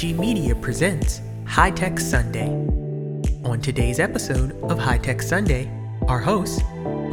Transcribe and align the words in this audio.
Media 0.00 0.54
presents 0.54 1.20
High 1.46 1.72
Tech 1.72 2.00
Sunday. 2.00 2.48
On 3.44 3.60
today's 3.60 4.00
episode 4.00 4.58
of 4.62 4.78
High 4.78 4.96
Tech 4.96 5.20
Sunday, 5.20 5.70
our 6.08 6.18
hosts, 6.18 6.62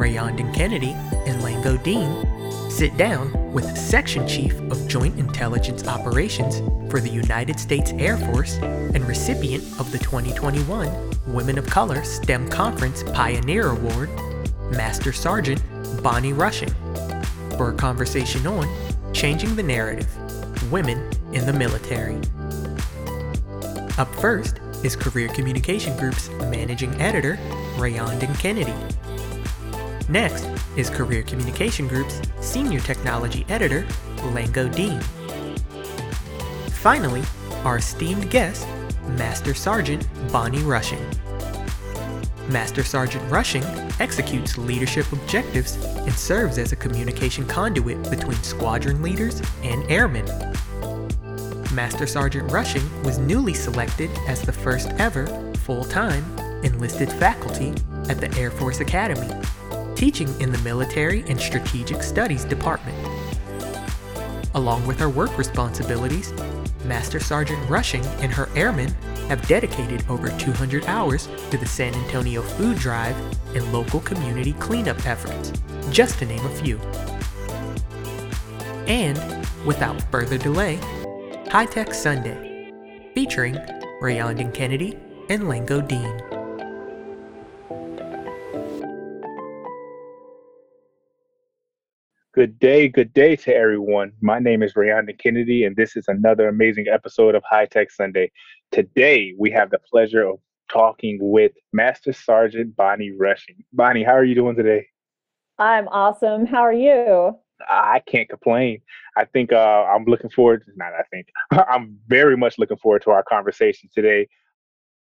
Rayondon 0.00 0.54
Kennedy 0.54 0.92
and 1.26 1.42
Lango 1.42 1.80
Deen, 1.82 2.70
sit 2.70 2.96
down 2.96 3.52
with 3.52 3.76
Section 3.76 4.26
Chief 4.26 4.58
of 4.70 4.88
Joint 4.88 5.18
Intelligence 5.18 5.86
Operations 5.86 6.62
for 6.90 6.98
the 6.98 7.10
United 7.10 7.60
States 7.60 7.92
Air 7.98 8.16
Force 8.16 8.56
and 8.56 9.06
recipient 9.06 9.64
of 9.78 9.92
the 9.92 9.98
2021 9.98 10.90
Women 11.26 11.58
of 11.58 11.66
Color 11.66 12.02
STEM 12.02 12.48
Conference 12.48 13.02
Pioneer 13.12 13.68
Award, 13.68 14.08
Master 14.70 15.12
Sergeant 15.12 15.62
Bonnie 16.02 16.32
Rushing, 16.32 16.72
for 17.58 17.68
a 17.68 17.74
conversation 17.74 18.46
on 18.46 18.66
changing 19.12 19.56
the 19.56 19.62
narrative 19.62 20.08
women 20.72 20.98
in 21.34 21.44
the 21.44 21.52
military. 21.52 22.18
Up 23.98 24.14
first 24.14 24.60
is 24.84 24.94
Career 24.94 25.26
Communication 25.26 25.96
Group's 25.96 26.28
managing 26.52 26.94
editor, 27.00 27.36
Rayondon 27.74 28.32
Kennedy. 28.38 28.72
Next 30.08 30.48
is 30.76 30.88
Career 30.88 31.24
Communication 31.24 31.88
Group's 31.88 32.22
senior 32.40 32.78
technology 32.78 33.44
editor, 33.48 33.82
Lango 34.18 34.72
Deen. 34.72 35.00
Finally, 36.70 37.24
our 37.64 37.78
esteemed 37.78 38.30
guest, 38.30 38.68
Master 39.16 39.52
Sergeant 39.52 40.06
Bonnie 40.30 40.62
Rushing. 40.62 41.04
Master 42.48 42.84
Sergeant 42.84 43.28
Rushing 43.28 43.64
executes 43.98 44.56
leadership 44.56 45.10
objectives 45.10 45.74
and 45.74 46.12
serves 46.12 46.56
as 46.58 46.70
a 46.70 46.76
communication 46.76 47.44
conduit 47.48 48.08
between 48.10 48.40
squadron 48.44 49.02
leaders 49.02 49.42
and 49.64 49.82
airmen. 49.90 50.24
Master 51.78 52.08
Sergeant 52.08 52.50
Rushing 52.50 52.82
was 53.04 53.18
newly 53.18 53.54
selected 53.54 54.10
as 54.26 54.42
the 54.42 54.50
first 54.50 54.88
ever 54.98 55.28
full 55.58 55.84
time 55.84 56.24
enlisted 56.64 57.08
faculty 57.08 57.72
at 58.08 58.20
the 58.20 58.36
Air 58.36 58.50
Force 58.50 58.80
Academy, 58.80 59.32
teaching 59.94 60.28
in 60.40 60.50
the 60.50 60.58
Military 60.58 61.22
and 61.28 61.40
Strategic 61.40 62.02
Studies 62.02 62.44
Department. 62.44 62.98
Along 64.56 64.84
with 64.88 64.98
her 64.98 65.08
work 65.08 65.38
responsibilities, 65.38 66.32
Master 66.84 67.20
Sergeant 67.20 67.70
Rushing 67.70 68.04
and 68.20 68.32
her 68.32 68.48
airmen 68.56 68.92
have 69.28 69.46
dedicated 69.46 70.04
over 70.08 70.30
200 70.30 70.84
hours 70.86 71.28
to 71.52 71.58
the 71.58 71.66
San 71.66 71.94
Antonio 71.94 72.42
Food 72.42 72.78
Drive 72.78 73.16
and 73.54 73.72
local 73.72 74.00
community 74.00 74.54
cleanup 74.54 75.06
efforts, 75.06 75.52
just 75.92 76.18
to 76.18 76.26
name 76.26 76.44
a 76.44 76.50
few. 76.56 76.80
And, 78.88 79.46
without 79.64 80.02
further 80.10 80.38
delay, 80.38 80.80
High 81.50 81.64
Tech 81.64 81.94
Sunday, 81.94 82.70
featuring 83.14 83.54
Rayondon 84.02 84.52
Kennedy 84.52 84.98
and 85.30 85.44
Lango 85.44 85.80
Deen. 85.80 86.20
Good 92.34 92.58
day, 92.58 92.88
good 92.88 93.14
day 93.14 93.34
to 93.36 93.54
everyone. 93.56 94.12
My 94.20 94.38
name 94.38 94.62
is 94.62 94.74
Rayondon 94.74 95.18
Kennedy, 95.18 95.64
and 95.64 95.74
this 95.74 95.96
is 95.96 96.04
another 96.08 96.48
amazing 96.48 96.84
episode 96.92 97.34
of 97.34 97.42
High 97.48 97.64
Tech 97.64 97.90
Sunday. 97.90 98.30
Today, 98.70 99.32
we 99.38 99.50
have 99.50 99.70
the 99.70 99.78
pleasure 99.90 100.28
of 100.28 100.40
talking 100.70 101.16
with 101.18 101.52
Master 101.72 102.12
Sergeant 102.12 102.76
Bonnie 102.76 103.12
Rushing. 103.18 103.64
Bonnie, 103.72 104.04
how 104.04 104.12
are 104.12 104.24
you 104.24 104.34
doing 104.34 104.54
today? 104.54 104.86
I'm 105.58 105.88
awesome. 105.88 106.44
How 106.44 106.60
are 106.60 106.74
you? 106.74 107.38
I 107.68 108.00
can't 108.06 108.28
complain. 108.28 108.80
I 109.16 109.24
think 109.24 109.52
uh, 109.52 109.84
I'm 109.84 110.04
looking 110.04 110.30
forward. 110.30 110.64
To, 110.64 110.72
not 110.76 110.92
I 110.92 111.02
think 111.10 111.28
I'm 111.50 111.98
very 112.06 112.36
much 112.36 112.58
looking 112.58 112.76
forward 112.76 113.02
to 113.02 113.10
our 113.10 113.22
conversation 113.22 113.88
today. 113.94 114.28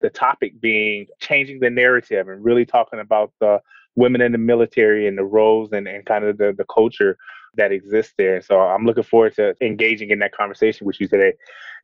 The 0.01 0.11
topic 0.11 0.61
being 0.61 1.07
changing 1.21 1.61
the 1.61 1.71
narrative 1.71 2.29
and 2.29 2.45
really 2.45 2.67
talking 2.67 3.01
about 3.01 3.33
the 3.41 3.61
women 3.97 4.21
in 4.21 4.33
the 4.33 4.39
military 4.39 5.07
and 5.07 5.17
the 5.17 5.25
roles 5.25 5.73
and, 5.73 5.89
and 5.89 6.05
kind 6.05 6.25
of 6.25 6.37
the, 6.37 6.55
the 6.57 6.67
culture 6.73 7.17
that 7.57 7.73
exists 7.73 8.13
there. 8.19 8.43
So 8.43 8.61
I'm 8.61 8.85
looking 8.85 9.03
forward 9.03 9.35
to 9.37 9.55
engaging 9.63 10.11
in 10.11 10.19
that 10.19 10.33
conversation 10.33 10.87
with 10.87 11.01
you 11.01 11.09
today. 11.09 11.33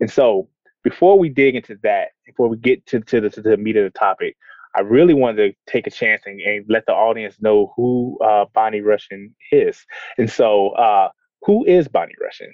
And 0.01 0.11
so 0.11 0.49
before 0.85 1.19
we 1.19 1.31
dig 1.31 1.57
into 1.57 1.79
that, 1.83 2.09
before 2.27 2.49
we 2.49 2.59
get 2.59 2.85
to, 2.87 3.01
to, 3.01 3.21
the, 3.23 3.31
to 3.31 3.41
the 3.41 3.57
meat 3.57 3.77
of 3.77 3.85
the 3.85 3.99
topic, 3.99 4.37
I 4.75 4.81
really 4.81 5.15
wanted 5.15 5.55
to 5.55 5.73
take 5.73 5.87
a 5.87 5.91
chance 5.91 6.23
and, 6.25 6.41
and 6.41 6.65
let 6.69 6.87
the 6.87 6.93
audience 6.93 7.37
know 7.41 7.73
who 7.77 8.19
uh, 8.25 8.47
Bonnie 8.55 8.81
Rushing 8.81 9.35
is. 9.51 9.85
And 10.19 10.31
so, 10.31 10.71
uh, 10.71 11.09
who 11.43 11.65
is 11.67 11.89
Bonnie 11.89 12.15
Rushing? 12.23 12.53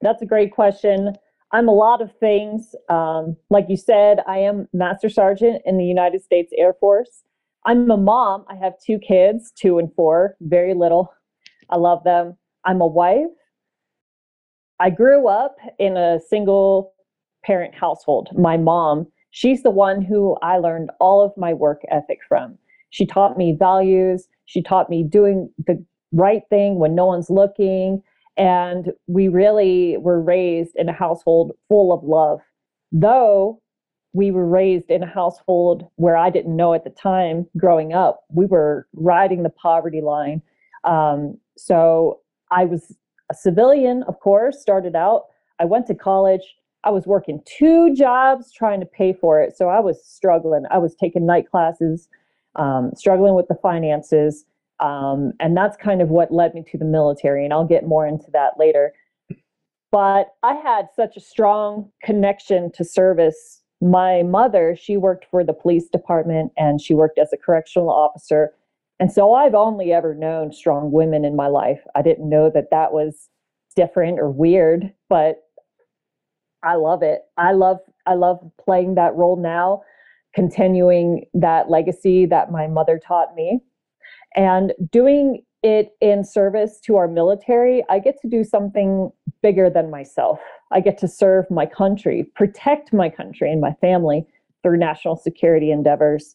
That's 0.00 0.22
a 0.22 0.26
great 0.26 0.52
question. 0.52 1.14
I'm 1.52 1.68
a 1.68 1.72
lot 1.72 2.00
of 2.00 2.10
things. 2.18 2.74
Um, 2.88 3.36
like 3.50 3.66
you 3.68 3.76
said, 3.76 4.20
I 4.26 4.38
am 4.38 4.68
Master 4.72 5.08
Sergeant 5.08 5.62
in 5.64 5.76
the 5.76 5.84
United 5.84 6.22
States 6.22 6.52
Air 6.56 6.74
Force. 6.74 7.22
I'm 7.64 7.90
a 7.90 7.96
mom. 7.96 8.44
I 8.48 8.56
have 8.56 8.74
two 8.84 8.98
kids, 8.98 9.52
two 9.52 9.78
and 9.78 9.94
four, 9.94 10.36
very 10.40 10.74
little. 10.74 11.12
I 11.70 11.76
love 11.76 12.02
them. 12.04 12.36
I'm 12.64 12.80
a 12.80 12.86
wife. 12.86 13.26
I 14.80 14.90
grew 14.90 15.28
up 15.28 15.56
in 15.78 15.96
a 15.96 16.18
single 16.28 16.94
parent 17.44 17.74
household. 17.74 18.30
My 18.36 18.56
mom, 18.56 19.06
she's 19.32 19.62
the 19.62 19.70
one 19.70 20.00
who 20.00 20.36
I 20.42 20.58
learned 20.58 20.90
all 21.00 21.20
of 21.20 21.32
my 21.36 21.52
work 21.52 21.82
ethic 21.90 22.20
from. 22.28 22.56
She 22.90 23.04
taught 23.04 23.36
me 23.36 23.56
values. 23.58 24.28
She 24.44 24.62
taught 24.62 24.88
me 24.88 25.02
doing 25.02 25.50
the 25.66 25.84
right 26.12 26.42
thing 26.48 26.78
when 26.78 26.94
no 26.94 27.06
one's 27.06 27.30
looking. 27.30 28.02
And 28.36 28.92
we 29.08 29.28
really 29.28 29.96
were 29.98 30.20
raised 30.20 30.76
in 30.76 30.88
a 30.88 30.92
household 30.92 31.52
full 31.68 31.92
of 31.92 32.04
love. 32.04 32.40
Though 32.92 33.60
we 34.12 34.30
were 34.30 34.46
raised 34.46 34.90
in 34.90 35.02
a 35.02 35.06
household 35.06 35.88
where 35.96 36.16
I 36.16 36.28
didn't 36.28 36.54
know 36.54 36.74
at 36.74 36.84
the 36.84 36.90
time 36.90 37.46
growing 37.56 37.94
up, 37.94 38.24
we 38.30 38.46
were 38.46 38.86
riding 38.94 39.42
the 39.42 39.50
poverty 39.50 40.02
line. 40.02 40.42
Um, 40.84 41.38
so 41.56 42.20
I 42.50 42.64
was 42.66 42.94
a 43.30 43.34
civilian, 43.34 44.02
of 44.04 44.20
course, 44.20 44.60
started 44.60 44.94
out. 44.94 45.24
I 45.58 45.64
went 45.64 45.86
to 45.86 45.94
college. 45.94 46.42
I 46.84 46.90
was 46.90 47.06
working 47.06 47.40
two 47.46 47.94
jobs 47.94 48.52
trying 48.52 48.80
to 48.80 48.86
pay 48.86 49.12
for 49.12 49.40
it. 49.40 49.56
So 49.56 49.68
I 49.68 49.80
was 49.80 50.04
struggling. 50.04 50.64
I 50.70 50.78
was 50.78 50.94
taking 50.94 51.26
night 51.26 51.50
classes, 51.50 52.08
um, 52.56 52.92
struggling 52.96 53.34
with 53.34 53.48
the 53.48 53.54
finances. 53.54 54.44
Um, 54.80 55.32
and 55.38 55.56
that's 55.56 55.76
kind 55.76 56.02
of 56.02 56.08
what 56.08 56.32
led 56.32 56.54
me 56.54 56.64
to 56.70 56.78
the 56.78 56.84
military. 56.84 57.44
And 57.44 57.52
I'll 57.52 57.66
get 57.66 57.86
more 57.86 58.06
into 58.06 58.30
that 58.32 58.54
later. 58.58 58.92
But 59.92 60.28
I 60.42 60.54
had 60.54 60.88
such 60.96 61.16
a 61.16 61.20
strong 61.20 61.90
connection 62.02 62.72
to 62.72 62.84
service 62.84 63.62
my 63.82 64.22
mother, 64.22 64.76
she 64.80 64.96
worked 64.96 65.26
for 65.28 65.42
the 65.42 65.52
police 65.52 65.88
department 65.88 66.52
and 66.56 66.80
she 66.80 66.94
worked 66.94 67.18
as 67.18 67.32
a 67.32 67.36
correctional 67.36 67.90
officer. 67.90 68.54
And 69.00 69.10
so 69.10 69.34
I've 69.34 69.56
only 69.56 69.92
ever 69.92 70.14
known 70.14 70.52
strong 70.52 70.92
women 70.92 71.24
in 71.24 71.34
my 71.34 71.48
life. 71.48 71.80
I 71.96 72.02
didn't 72.02 72.28
know 72.28 72.48
that 72.54 72.70
that 72.70 72.92
was 72.92 73.28
different 73.74 74.20
or 74.20 74.30
weird, 74.30 74.92
but 75.08 75.38
I 76.62 76.74
love 76.76 77.02
it. 77.02 77.22
I 77.36 77.52
love 77.52 77.78
I 78.06 78.14
love 78.14 78.38
playing 78.62 78.94
that 78.96 79.14
role 79.14 79.36
now, 79.36 79.82
continuing 80.34 81.26
that 81.34 81.70
legacy 81.70 82.26
that 82.26 82.50
my 82.50 82.66
mother 82.66 82.98
taught 82.98 83.34
me. 83.34 83.60
And 84.34 84.72
doing 84.90 85.44
it 85.62 85.90
in 86.00 86.24
service 86.24 86.80
to 86.80 86.96
our 86.96 87.06
military, 87.06 87.84
I 87.88 87.98
get 87.98 88.20
to 88.22 88.28
do 88.28 88.42
something 88.42 89.10
bigger 89.42 89.70
than 89.70 89.90
myself. 89.90 90.40
I 90.72 90.80
get 90.80 90.98
to 90.98 91.08
serve 91.08 91.50
my 91.50 91.66
country, 91.66 92.24
protect 92.34 92.92
my 92.92 93.08
country 93.08 93.52
and 93.52 93.60
my 93.60 93.74
family 93.80 94.26
through 94.62 94.78
national 94.78 95.16
security 95.16 95.70
endeavors. 95.70 96.34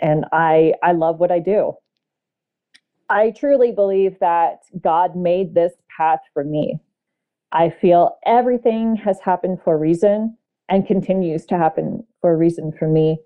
And 0.00 0.24
I, 0.32 0.74
I 0.82 0.92
love 0.92 1.20
what 1.20 1.30
I 1.30 1.38
do. 1.38 1.74
I 3.08 3.30
truly 3.30 3.70
believe 3.70 4.18
that 4.20 4.62
God 4.80 5.14
made 5.14 5.54
this 5.54 5.72
path 5.96 6.20
for 6.34 6.42
me. 6.42 6.80
I 7.56 7.70
feel 7.70 8.18
everything 8.26 8.96
has 8.96 9.18
happened 9.18 9.60
for 9.64 9.74
a 9.74 9.78
reason 9.78 10.36
and 10.68 10.86
continues 10.86 11.46
to 11.46 11.56
happen 11.56 12.04
for 12.20 12.34
a 12.34 12.36
reason 12.36 12.70
for 12.70 12.86
me. 12.86 13.18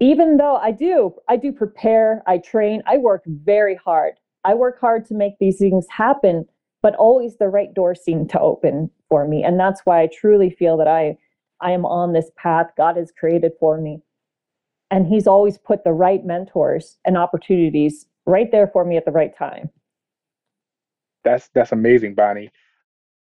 Even 0.00 0.36
though 0.36 0.56
I 0.56 0.72
do, 0.72 1.14
I 1.28 1.36
do 1.36 1.52
prepare, 1.52 2.24
I 2.26 2.38
train, 2.38 2.82
I 2.86 2.96
work 2.96 3.22
very 3.26 3.76
hard. 3.76 4.14
I 4.42 4.54
work 4.54 4.80
hard 4.80 5.04
to 5.06 5.14
make 5.14 5.34
these 5.38 5.58
things 5.58 5.86
happen, 5.88 6.46
but 6.82 6.96
always 6.96 7.36
the 7.36 7.46
right 7.46 7.72
door 7.72 7.94
seemed 7.94 8.30
to 8.30 8.40
open 8.40 8.90
for 9.08 9.28
me. 9.28 9.44
And 9.44 9.60
that's 9.60 9.82
why 9.84 10.02
I 10.02 10.08
truly 10.08 10.50
feel 10.50 10.76
that 10.78 10.88
I 10.88 11.16
I 11.60 11.70
am 11.70 11.86
on 11.86 12.14
this 12.14 12.32
path 12.36 12.66
God 12.76 12.96
has 12.96 13.12
created 13.16 13.52
for 13.60 13.80
me. 13.80 14.02
And 14.90 15.06
he's 15.06 15.28
always 15.28 15.56
put 15.56 15.84
the 15.84 15.92
right 15.92 16.26
mentors 16.26 16.98
and 17.04 17.16
opportunities 17.16 18.06
right 18.26 18.50
there 18.50 18.66
for 18.66 18.84
me 18.84 18.96
at 18.96 19.04
the 19.04 19.12
right 19.12 19.34
time. 19.38 19.70
That's 21.22 21.48
that's 21.54 21.70
amazing, 21.70 22.16
Bonnie. 22.16 22.50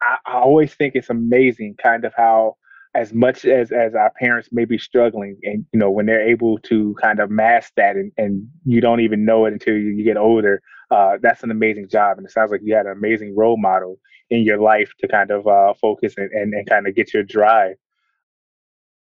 I, 0.03 0.17
I 0.27 0.39
always 0.39 0.75
think 0.75 0.95
it's 0.95 1.11
amazing 1.11 1.77
kind 1.83 2.05
of 2.05 2.13
how 2.17 2.57
as 2.95 3.13
much 3.13 3.45
as 3.45 3.71
as 3.71 3.95
our 3.95 4.11
parents 4.19 4.49
may 4.51 4.65
be 4.65 4.79
struggling 4.79 5.39
and 5.43 5.65
you 5.73 5.79
know 5.79 5.91
when 5.91 6.07
they're 6.07 6.27
able 6.27 6.59
to 6.59 6.97
kind 7.03 7.21
of 7.21 7.31
mask 7.31 7.73
that 7.77 7.97
and, 7.97 8.11
and 8.17 8.49
you 8.65 8.81
don't 8.81 9.01
even 9.01 9.25
know 9.25 9.45
it 9.45 9.53
until 9.53 9.75
you, 9.75 9.91
you 9.91 10.05
get 10.05 10.17
older 10.17 10.63
uh, 10.91 11.19
that's 11.21 11.43
an 11.43 11.51
amazing 11.51 11.89
job. 11.89 12.17
And 12.19 12.27
it 12.27 12.33
sounds 12.33 12.51
like 12.51 12.61
you 12.65 12.75
had 12.75 12.87
an 12.87 12.93
amazing 12.93 13.37
role 13.37 13.57
model 13.57 13.99
in 14.31 14.43
your 14.43 14.59
life 14.59 14.93
to 15.01 15.09
kind 15.09 15.31
of 15.31 15.47
uh, 15.47 15.75
focus 15.75 16.15
and, 16.17 16.31
and, 16.33 16.55
and 16.55 16.69
kind 16.69 16.87
of 16.87 16.95
get 16.95 17.13
your 17.13 17.23
drive. 17.23 17.77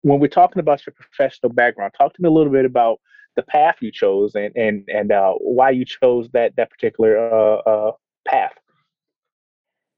When 0.02 0.20
we're 0.20 0.28
talking 0.28 0.60
about 0.60 0.86
your 0.86 0.94
professional 0.94 1.52
background 1.52 1.94
talk 1.98 2.14
to 2.14 2.22
me 2.22 2.30
a 2.30 2.32
little 2.32 2.54
bit 2.54 2.66
about 2.66 3.00
the 3.36 3.44
path 3.44 3.76
you 3.82 3.92
chose 3.92 4.34
and 4.34 4.56
and 4.56 4.88
and 4.88 5.12
uh, 5.12 5.34
why 5.34 5.72
you 5.72 5.84
chose 5.86 6.30
that 6.32 6.56
that 6.56 6.70
particular 6.70 7.18
uh, 7.18 7.58
uh, 7.58 7.92
path 8.26 8.54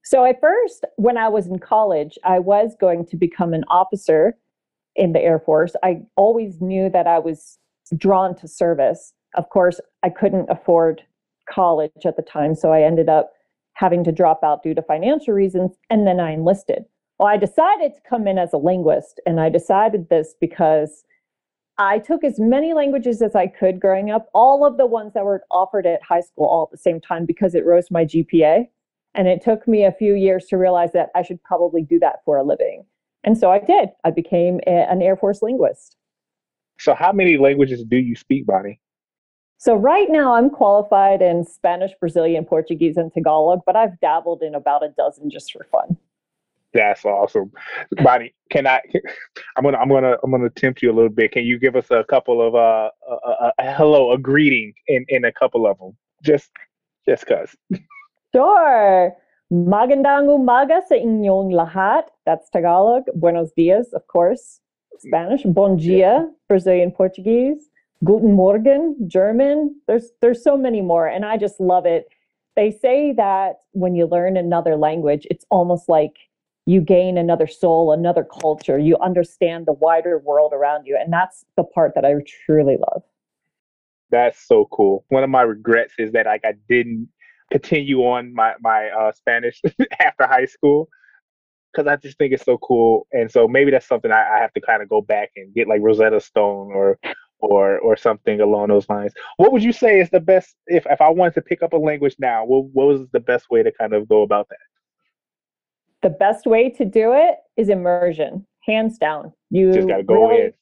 so 0.03 0.25
at 0.25 0.39
first, 0.41 0.85
when 0.97 1.17
I 1.17 1.27
was 1.27 1.47
in 1.47 1.59
college, 1.59 2.17
I 2.23 2.39
was 2.39 2.75
going 2.79 3.05
to 3.07 3.17
become 3.17 3.53
an 3.53 3.63
officer 3.69 4.37
in 4.95 5.13
the 5.13 5.21
Air 5.21 5.39
Force. 5.39 5.73
I 5.83 6.01
always 6.15 6.61
knew 6.61 6.89
that 6.89 7.07
I 7.07 7.19
was 7.19 7.57
drawn 7.97 8.35
to 8.35 8.47
service. 8.47 9.13
Of 9.35 9.49
course, 9.49 9.79
I 10.03 10.09
couldn't 10.09 10.49
afford 10.49 11.01
college 11.49 11.91
at 12.05 12.15
the 12.15 12.23
time, 12.23 12.55
so 12.55 12.71
I 12.71 12.81
ended 12.81 13.09
up 13.09 13.31
having 13.73 14.03
to 14.03 14.11
drop 14.11 14.43
out 14.43 14.63
due 14.63 14.73
to 14.73 14.81
financial 14.81 15.33
reasons, 15.33 15.71
and 15.89 16.05
then 16.05 16.19
I 16.19 16.31
enlisted. 16.31 16.83
Well, 17.19 17.27
I 17.27 17.37
decided 17.37 17.93
to 17.95 18.01
come 18.09 18.27
in 18.27 18.37
as 18.37 18.53
a 18.53 18.57
linguist, 18.57 19.21
and 19.25 19.39
I 19.39 19.49
decided 19.49 20.09
this 20.09 20.35
because 20.39 21.03
I 21.77 21.99
took 21.99 22.23
as 22.23 22.39
many 22.39 22.73
languages 22.73 23.21
as 23.21 23.35
I 23.35 23.47
could 23.47 23.79
growing 23.79 24.11
up, 24.11 24.27
all 24.33 24.65
of 24.65 24.77
the 24.77 24.85
ones 24.85 25.13
that 25.13 25.25
were 25.25 25.43
offered 25.49 25.85
at 25.85 26.03
high 26.03 26.21
school 26.21 26.45
all 26.45 26.63
at 26.63 26.71
the 26.71 26.77
same 26.77 26.99
time 26.99 27.25
because 27.25 27.55
it 27.55 27.65
rose 27.65 27.89
my 27.89 28.05
GPA. 28.05 28.67
And 29.13 29.27
it 29.27 29.43
took 29.43 29.67
me 29.67 29.83
a 29.83 29.91
few 29.91 30.13
years 30.13 30.45
to 30.47 30.57
realize 30.57 30.93
that 30.93 31.09
I 31.15 31.21
should 31.21 31.43
probably 31.43 31.81
do 31.81 31.99
that 31.99 32.17
for 32.23 32.37
a 32.37 32.43
living. 32.43 32.85
And 33.23 33.37
so 33.37 33.51
I 33.51 33.59
did. 33.59 33.89
I 34.03 34.11
became 34.11 34.59
a, 34.67 34.89
an 34.89 35.01
Air 35.01 35.15
Force 35.15 35.41
linguist. 35.41 35.97
So, 36.79 36.95
how 36.95 37.11
many 37.11 37.37
languages 37.37 37.83
do 37.83 37.97
you 37.97 38.15
speak, 38.15 38.47
Bonnie? 38.47 38.79
So, 39.57 39.75
right 39.75 40.09
now 40.09 40.33
I'm 40.33 40.49
qualified 40.49 41.21
in 41.21 41.45
Spanish, 41.45 41.91
Brazilian, 41.99 42.45
Portuguese, 42.45 42.97
and 42.97 43.13
Tagalog, 43.13 43.59
but 43.65 43.75
I've 43.75 43.99
dabbled 43.99 44.41
in 44.41 44.55
about 44.55 44.83
a 44.83 44.89
dozen 44.97 45.29
just 45.29 45.51
for 45.51 45.63
fun. 45.71 45.95
That's 46.73 47.05
awesome, 47.05 47.51
Bonnie. 48.01 48.33
Can 48.49 48.65
I? 48.65 48.81
I'm 49.57 49.63
gonna, 49.63 49.77
I'm 49.77 49.89
gonna, 49.89 50.15
I'm 50.23 50.31
gonna 50.31 50.49
tempt 50.49 50.81
you 50.81 50.89
a 50.91 50.95
little 50.95 51.09
bit. 51.09 51.33
Can 51.33 51.43
you 51.43 51.59
give 51.59 51.75
us 51.75 51.85
a 51.91 52.03
couple 52.05 52.41
of 52.41 52.55
uh, 52.55 52.89
a, 53.07 53.13
a, 53.13 53.53
a 53.59 53.73
hello, 53.73 54.13
a 54.13 54.17
greeting 54.17 54.73
in 54.87 55.05
in 55.09 55.25
a 55.25 55.31
couple 55.31 55.67
of 55.67 55.77
them? 55.77 55.95
Just, 56.23 56.49
just 57.07 57.27
cause. 57.27 57.55
Sure. 58.33 59.11
Magandang 59.51 60.31
umaga 60.31 60.79
sa 60.87 60.95
inyong 60.95 61.51
lahat. 61.51 62.07
That's 62.25 62.47
Tagalog. 62.47 63.03
Buenos 63.19 63.51
dias, 63.51 63.91
of 63.91 64.07
course. 64.07 64.63
Spanish. 65.03 65.43
Bon 65.43 65.75
dia, 65.75 66.31
Brazilian 66.47 66.91
Portuguese. 66.91 67.67
Guten 68.03 68.31
Morgen, 68.31 68.95
German. 69.07 69.75
There's 69.87 70.15
there's 70.21 70.41
so 70.41 70.55
many 70.55 70.79
more, 70.79 71.07
and 71.07 71.25
I 71.25 71.35
just 71.35 71.59
love 71.59 71.85
it. 71.85 72.07
They 72.55 72.71
say 72.71 73.13
that 73.19 73.67
when 73.71 73.95
you 73.95 74.07
learn 74.07 74.37
another 74.37 74.75
language, 74.75 75.27
it's 75.29 75.45
almost 75.51 75.89
like 75.89 76.15
you 76.65 76.79
gain 76.79 77.17
another 77.17 77.47
soul, 77.47 77.91
another 77.91 78.23
culture. 78.23 78.79
You 78.79 78.97
understand 79.03 79.65
the 79.65 79.73
wider 79.73 80.17
world 80.19 80.53
around 80.53 80.85
you, 80.85 80.95
and 80.95 81.11
that's 81.11 81.43
the 81.57 81.63
part 81.63 81.93
that 81.95 82.05
I 82.05 82.15
truly 82.45 82.77
love. 82.79 83.03
That's 84.09 84.39
so 84.39 84.67
cool. 84.71 85.03
One 85.09 85.23
of 85.23 85.29
my 85.29 85.41
regrets 85.41 85.95
is 85.99 86.11
that 86.13 86.25
like 86.25 86.45
I 86.45 86.53
didn't 86.69 87.09
continue 87.51 87.99
on 87.99 88.33
my 88.33 88.53
my 88.61 88.89
uh, 88.89 89.11
Spanish 89.11 89.61
after 89.99 90.25
high 90.25 90.45
school 90.45 90.87
because 91.71 91.87
I 91.87 91.95
just 91.95 92.17
think 92.17 92.33
it's 92.33 92.43
so 92.43 92.57
cool. 92.57 93.07
And 93.11 93.31
so 93.31 93.47
maybe 93.47 93.71
that's 93.71 93.87
something 93.87 94.11
I, 94.11 94.37
I 94.37 94.39
have 94.39 94.53
to 94.53 94.61
kind 94.61 94.81
of 94.81 94.89
go 94.89 95.01
back 95.01 95.29
and 95.35 95.53
get 95.53 95.67
like 95.67 95.81
Rosetta 95.81 96.19
Stone 96.19 96.71
or 96.73 96.97
or 97.39 97.79
or 97.79 97.95
something 97.95 98.39
along 98.41 98.69
those 98.69 98.89
lines. 98.89 99.13
What 99.37 99.51
would 99.51 99.63
you 99.63 99.73
say 99.73 99.99
is 99.99 100.09
the 100.09 100.19
best 100.19 100.55
if 100.67 100.85
if 100.89 101.01
I 101.01 101.09
wanted 101.09 101.35
to 101.35 101.41
pick 101.41 101.61
up 101.61 101.73
a 101.73 101.77
language 101.77 102.15
now? 102.19 102.45
What 102.45 102.65
what 102.73 102.87
was 102.87 103.01
the 103.11 103.19
best 103.19 103.49
way 103.49 103.63
to 103.63 103.71
kind 103.71 103.93
of 103.93 104.07
go 104.07 104.21
about 104.21 104.47
that? 104.49 104.57
The 106.01 106.15
best 106.15 106.47
way 106.47 106.69
to 106.69 106.85
do 106.85 107.13
it 107.13 107.35
is 107.57 107.69
immersion, 107.69 108.45
hands 108.65 108.97
down. 108.97 109.33
You 109.51 109.71
just 109.71 109.87
got 109.87 109.97
to 109.97 110.03
go 110.03 110.29
really, 110.29 110.45
in. 110.45 110.53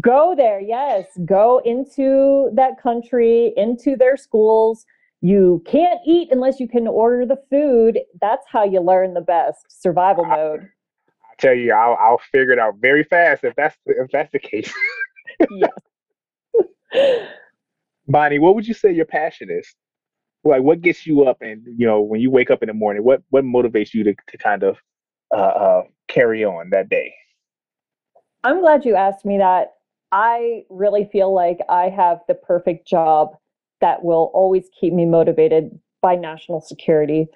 Go 0.00 0.34
there, 0.36 0.60
yes. 0.60 1.06
Go 1.24 1.62
into 1.64 2.50
that 2.54 2.80
country, 2.82 3.54
into 3.56 3.96
their 3.96 4.18
schools 4.18 4.84
you 5.20 5.62
can't 5.66 6.00
eat 6.06 6.28
unless 6.30 6.60
you 6.60 6.68
can 6.68 6.86
order 6.86 7.24
the 7.24 7.40
food. 7.50 7.98
That's 8.20 8.46
how 8.48 8.64
you 8.64 8.80
learn 8.80 9.14
the 9.14 9.20
best 9.20 9.64
survival 9.68 10.24
mode. 10.24 10.68
I 11.08 11.34
tell 11.38 11.54
you, 11.54 11.72
I'll, 11.72 11.96
I'll 12.00 12.20
figure 12.32 12.52
it 12.52 12.58
out 12.58 12.74
very 12.80 13.04
fast 13.04 13.44
if 13.44 13.54
that's 13.56 13.76
if 13.86 14.10
that's 14.10 14.30
the 14.32 14.38
case. 14.38 14.72
yes. 15.50 15.70
Bonnie, 18.08 18.38
what 18.38 18.54
would 18.54 18.68
you 18.68 18.74
say 18.74 18.92
your 18.92 19.06
passion 19.06 19.48
is? 19.50 19.74
Like, 20.44 20.62
what 20.62 20.80
gets 20.80 21.06
you 21.06 21.24
up, 21.24 21.38
and 21.40 21.62
you 21.76 21.86
know, 21.86 22.00
when 22.00 22.20
you 22.20 22.30
wake 22.30 22.50
up 22.50 22.62
in 22.62 22.68
the 22.68 22.74
morning, 22.74 23.02
what 23.02 23.22
what 23.30 23.44
motivates 23.44 23.92
you 23.94 24.04
to 24.04 24.14
to 24.28 24.38
kind 24.38 24.62
of 24.62 24.76
uh, 25.34 25.40
uh, 25.40 25.82
carry 26.08 26.44
on 26.44 26.70
that 26.70 26.88
day? 26.88 27.12
I'm 28.44 28.60
glad 28.60 28.84
you 28.84 28.94
asked 28.94 29.24
me 29.24 29.38
that. 29.38 29.72
I 30.12 30.62
really 30.70 31.08
feel 31.10 31.34
like 31.34 31.58
I 31.68 31.88
have 31.88 32.20
the 32.28 32.34
perfect 32.34 32.86
job 32.86 33.36
that 33.80 34.04
will 34.04 34.30
always 34.34 34.68
keep 34.78 34.92
me 34.92 35.06
motivated 35.06 35.70
by 36.02 36.14
national 36.14 36.60
security. 36.60 37.26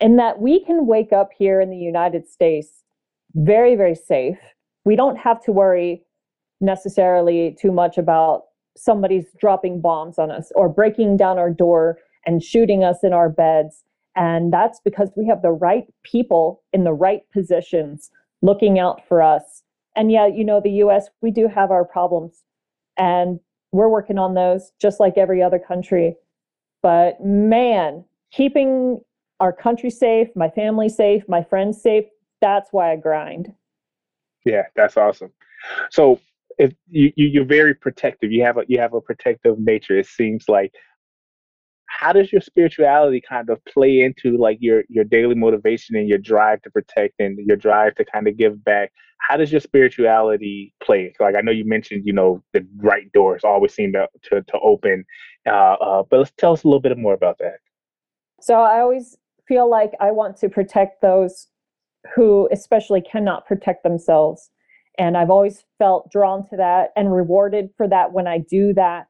And 0.00 0.18
that 0.18 0.40
we 0.40 0.64
can 0.64 0.86
wake 0.86 1.12
up 1.12 1.30
here 1.36 1.60
in 1.60 1.70
the 1.70 1.76
United 1.76 2.28
States 2.28 2.82
very, 3.34 3.76
very 3.76 3.94
safe. 3.94 4.38
We 4.84 4.96
don't 4.96 5.16
have 5.16 5.42
to 5.44 5.52
worry 5.52 6.02
necessarily 6.60 7.56
too 7.60 7.72
much 7.72 7.98
about 7.98 8.42
somebody's 8.76 9.26
dropping 9.40 9.80
bombs 9.80 10.18
on 10.18 10.30
us 10.30 10.52
or 10.54 10.68
breaking 10.68 11.16
down 11.16 11.38
our 11.38 11.50
door 11.50 11.98
and 12.26 12.42
shooting 12.42 12.84
us 12.84 12.98
in 13.02 13.12
our 13.12 13.28
beds. 13.28 13.84
And 14.14 14.52
that's 14.52 14.80
because 14.84 15.10
we 15.16 15.26
have 15.26 15.42
the 15.42 15.52
right 15.52 15.84
people 16.02 16.62
in 16.72 16.84
the 16.84 16.92
right 16.92 17.22
positions 17.32 18.10
looking 18.42 18.78
out 18.78 19.06
for 19.06 19.22
us. 19.22 19.62
And 19.94 20.12
yeah, 20.12 20.26
you 20.26 20.44
know, 20.44 20.60
the 20.60 20.82
US, 20.82 21.08
we 21.22 21.30
do 21.30 21.48
have 21.48 21.70
our 21.70 21.84
problems. 21.84 22.42
And 22.98 23.40
we're 23.76 23.88
working 23.88 24.18
on 24.18 24.34
those 24.34 24.72
just 24.80 25.00
like 25.00 25.16
every 25.16 25.42
other 25.42 25.58
country. 25.58 26.16
But 26.82 27.24
man, 27.24 28.04
keeping 28.30 29.00
our 29.40 29.52
country 29.52 29.90
safe, 29.90 30.28
my 30.34 30.48
family 30.48 30.88
safe, 30.88 31.24
my 31.28 31.42
friends 31.42 31.80
safe, 31.80 32.04
that's 32.40 32.72
why 32.72 32.92
I 32.92 32.96
grind. 32.96 33.52
Yeah, 34.44 34.62
that's 34.74 34.96
awesome. 34.96 35.32
So 35.90 36.20
if 36.58 36.72
you, 36.88 37.12
you 37.16 37.42
are 37.42 37.46
very 37.46 37.74
protective, 37.74 38.30
you 38.32 38.42
have 38.44 38.58
a 38.58 38.64
you 38.68 38.78
have 38.78 38.94
a 38.94 39.00
protective 39.00 39.58
nature. 39.58 39.98
It 39.98 40.06
seems 40.06 40.48
like 40.48 40.72
how 41.98 42.12
does 42.12 42.30
your 42.30 42.42
spirituality 42.42 43.22
kind 43.26 43.48
of 43.48 43.64
play 43.64 44.00
into 44.00 44.36
like 44.36 44.58
your 44.60 44.84
your 44.88 45.04
daily 45.04 45.34
motivation 45.34 45.96
and 45.96 46.08
your 46.08 46.18
drive 46.18 46.60
to 46.62 46.70
protect 46.70 47.14
and 47.18 47.38
your 47.46 47.56
drive 47.56 47.94
to 47.94 48.04
kind 48.04 48.28
of 48.28 48.36
give 48.36 48.62
back? 48.64 48.92
How 49.18 49.36
does 49.38 49.50
your 49.50 49.62
spirituality 49.62 50.74
play 50.82 51.14
like 51.18 51.34
i 51.36 51.40
know 51.40 51.50
you 51.50 51.64
mentioned 51.64 52.02
you 52.04 52.12
know 52.12 52.42
the 52.52 52.64
right 52.76 53.10
doors 53.12 53.42
always 53.44 53.72
seem 53.74 53.92
to 53.92 54.06
to, 54.24 54.42
to 54.42 54.58
open 54.62 55.04
uh, 55.46 55.76
uh, 55.80 56.02
but 56.10 56.18
let's 56.18 56.32
tell 56.36 56.52
us 56.52 56.64
a 56.64 56.68
little 56.68 56.80
bit 56.80 56.98
more 56.98 57.14
about 57.14 57.38
that. 57.38 57.58
So 58.40 58.54
i 58.60 58.80
always 58.80 59.16
feel 59.48 59.68
like 59.68 59.92
i 60.00 60.10
want 60.10 60.36
to 60.38 60.48
protect 60.48 61.00
those 61.00 61.48
who 62.14 62.48
especially 62.52 63.00
cannot 63.00 63.46
protect 63.46 63.82
themselves 63.82 64.50
and 64.98 65.16
i've 65.16 65.30
always 65.30 65.64
felt 65.78 66.10
drawn 66.10 66.46
to 66.50 66.56
that 66.56 66.90
and 66.94 67.12
rewarded 67.12 67.70
for 67.76 67.88
that 67.88 68.12
when 68.12 68.26
i 68.26 68.38
do 68.38 68.72
that 68.74 69.06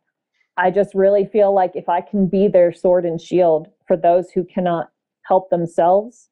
I 0.56 0.70
just 0.70 0.94
really 0.94 1.26
feel 1.26 1.54
like 1.54 1.72
if 1.75 1.88
I 1.88 2.00
can 2.00 2.26
be 2.26 2.48
their 2.48 2.72
sword 2.72 3.04
and 3.04 3.20
shield 3.20 3.68
for 3.86 3.96
those 3.96 4.30
who 4.30 4.44
cannot 4.44 4.90
help 5.22 5.50
themselves, 5.50 6.30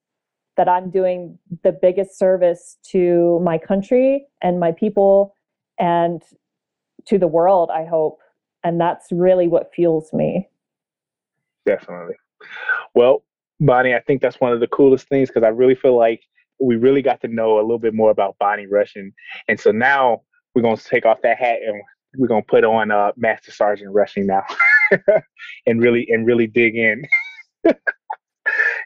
that 0.57 0.69
I'm 0.69 0.91
doing 0.91 1.39
the 1.63 1.73
biggest 1.73 2.19
service 2.19 2.77
to 2.91 3.41
my 3.43 3.59
country 3.59 4.27
and 4.43 4.61
my 4.61 4.73
people 4.73 5.35
and 5.79 6.23
to 7.07 7.19
the 7.19 7.27
world, 7.27 7.71
I 7.73 7.85
hope. 7.85 8.21
And 8.63 8.81
that's 8.81 9.09
really 9.11 9.49
what 9.49 9.73
fuels 9.75 10.13
me. 10.13 10.49
Definitely. 11.67 12.15
Well, 12.95 13.25
Bonnie, 13.61 13.95
I 13.95 14.01
think 14.01 14.23
that's 14.23 14.41
one 14.41 14.53
of 14.53 14.61
the 14.61 14.67
coolest 14.69 15.09
things 15.09 15.29
because 15.29 15.43
I 15.43 15.49
really 15.49 15.75
feel 15.75 15.97
like 15.97 16.23
we 16.61 16.77
really 16.77 17.03
got 17.03 17.21
to 17.23 17.29
know 17.29 17.59
a 17.59 17.63
little 17.63 17.79
bit 17.79 17.95
more 17.95 18.11
about 18.11 18.37
Bonnie 18.39 18.67
Rushing. 18.67 19.13
And 19.49 19.59
so 19.59 19.71
now 19.71 20.23
we're 20.55 20.63
going 20.63 20.77
to 20.77 20.85
take 20.85 21.05
off 21.05 21.21
that 21.23 21.39
hat 21.39 21.59
and 21.67 21.83
we're 22.17 22.29
gonna 22.29 22.43
put 22.43 22.65
on 22.65 22.91
uh, 22.91 23.13
Master 23.17 23.53
Sergeant 23.53 23.93
Rushing 23.93 24.27
now, 24.27 24.45
and 25.67 25.81
really 25.81 26.07
and 26.11 26.27
really 26.27 26.47
dig 26.47 26.77
in. 26.77 27.05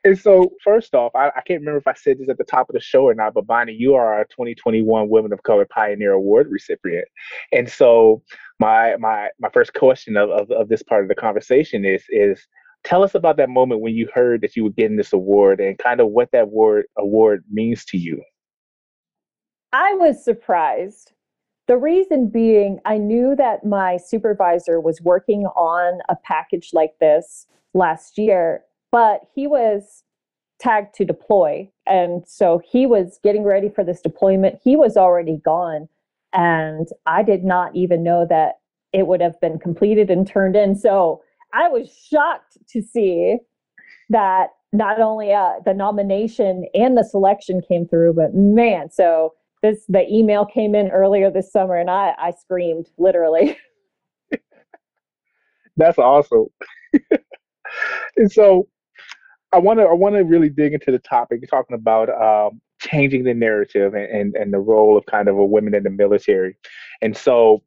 and 0.04 0.18
so, 0.18 0.52
first 0.62 0.94
off, 0.94 1.14
I, 1.14 1.28
I, 1.28 1.40
can't 1.46 1.60
remember 1.60 1.78
if 1.78 1.86
I 1.86 1.94
said 1.94 2.18
this 2.18 2.28
at 2.28 2.38
the 2.38 2.44
top 2.44 2.68
of 2.68 2.74
the 2.74 2.80
show 2.80 3.04
or 3.04 3.14
not, 3.14 3.34
but 3.34 3.46
Bonnie, 3.46 3.72
you 3.72 3.94
are 3.94 4.14
our 4.14 4.24
2021 4.24 5.08
Women 5.08 5.32
of 5.32 5.42
Color 5.42 5.66
Pioneer 5.70 6.12
Award 6.12 6.48
recipient. 6.50 7.06
And 7.52 7.68
so, 7.68 8.22
my 8.60 8.96
my 8.96 9.28
my 9.40 9.48
first 9.50 9.74
question 9.74 10.16
of, 10.16 10.30
of, 10.30 10.50
of 10.50 10.68
this 10.68 10.82
part 10.82 11.02
of 11.02 11.08
the 11.08 11.14
conversation 11.14 11.84
is 11.84 12.04
is 12.10 12.46
tell 12.84 13.02
us 13.02 13.14
about 13.14 13.36
that 13.36 13.50
moment 13.50 13.80
when 13.80 13.94
you 13.94 14.08
heard 14.14 14.40
that 14.42 14.56
you 14.56 14.64
were 14.64 14.70
getting 14.70 14.96
this 14.96 15.12
award 15.12 15.60
and 15.60 15.78
kind 15.78 16.00
of 16.00 16.08
what 16.08 16.30
that 16.32 16.44
award 16.44 16.86
award 16.96 17.44
means 17.50 17.84
to 17.86 17.98
you. 17.98 18.22
I 19.72 19.94
was 19.94 20.24
surprised. 20.24 21.12
The 21.68 21.76
reason 21.76 22.28
being, 22.28 22.80
I 22.86 22.96
knew 22.96 23.36
that 23.36 23.64
my 23.64 23.98
supervisor 23.98 24.80
was 24.80 25.02
working 25.02 25.44
on 25.48 26.00
a 26.08 26.16
package 26.16 26.70
like 26.72 26.98
this 26.98 27.46
last 27.74 28.16
year, 28.16 28.64
but 28.90 29.20
he 29.34 29.46
was 29.46 30.02
tagged 30.58 30.94
to 30.94 31.04
deploy. 31.04 31.70
And 31.86 32.26
so 32.26 32.60
he 32.64 32.86
was 32.86 33.20
getting 33.22 33.44
ready 33.44 33.68
for 33.68 33.84
this 33.84 34.00
deployment. 34.00 34.58
He 34.64 34.76
was 34.76 34.96
already 34.96 35.40
gone. 35.44 35.88
And 36.32 36.88
I 37.04 37.22
did 37.22 37.44
not 37.44 37.76
even 37.76 38.02
know 38.02 38.26
that 38.28 38.60
it 38.94 39.06
would 39.06 39.20
have 39.20 39.38
been 39.40 39.58
completed 39.58 40.10
and 40.10 40.26
turned 40.26 40.56
in. 40.56 40.74
So 40.74 41.22
I 41.52 41.68
was 41.68 41.94
shocked 42.10 42.56
to 42.70 42.82
see 42.82 43.36
that 44.08 44.48
not 44.72 45.00
only 45.00 45.32
uh, 45.32 45.60
the 45.66 45.74
nomination 45.74 46.64
and 46.72 46.96
the 46.96 47.04
selection 47.04 47.60
came 47.60 47.86
through, 47.86 48.14
but 48.14 48.34
man, 48.34 48.90
so 48.90 49.34
this 49.62 49.84
the 49.88 50.06
email 50.08 50.44
came 50.44 50.74
in 50.74 50.90
earlier 50.90 51.30
this 51.30 51.52
summer, 51.52 51.76
and 51.76 51.90
I 51.90 52.14
I 52.18 52.32
screamed 52.32 52.88
literally. 52.98 53.58
That's 55.76 55.98
awesome. 55.98 56.46
and 58.16 58.30
so 58.30 58.68
I 59.52 59.58
want 59.58 59.78
to 59.78 59.86
I 59.86 59.94
want 59.94 60.16
to 60.16 60.22
really 60.22 60.48
dig 60.48 60.74
into 60.74 60.90
the 60.90 60.98
topic. 60.98 61.40
You're 61.40 61.48
talking 61.48 61.76
about 61.76 62.08
um, 62.10 62.60
changing 62.80 63.24
the 63.24 63.34
narrative 63.34 63.94
and, 63.94 64.04
and 64.04 64.36
and 64.36 64.52
the 64.52 64.58
role 64.58 64.96
of 64.96 65.06
kind 65.06 65.28
of 65.28 65.36
a 65.36 65.44
women 65.44 65.74
in 65.74 65.84
the 65.84 65.90
military, 65.90 66.56
and 67.02 67.16
so 67.16 67.62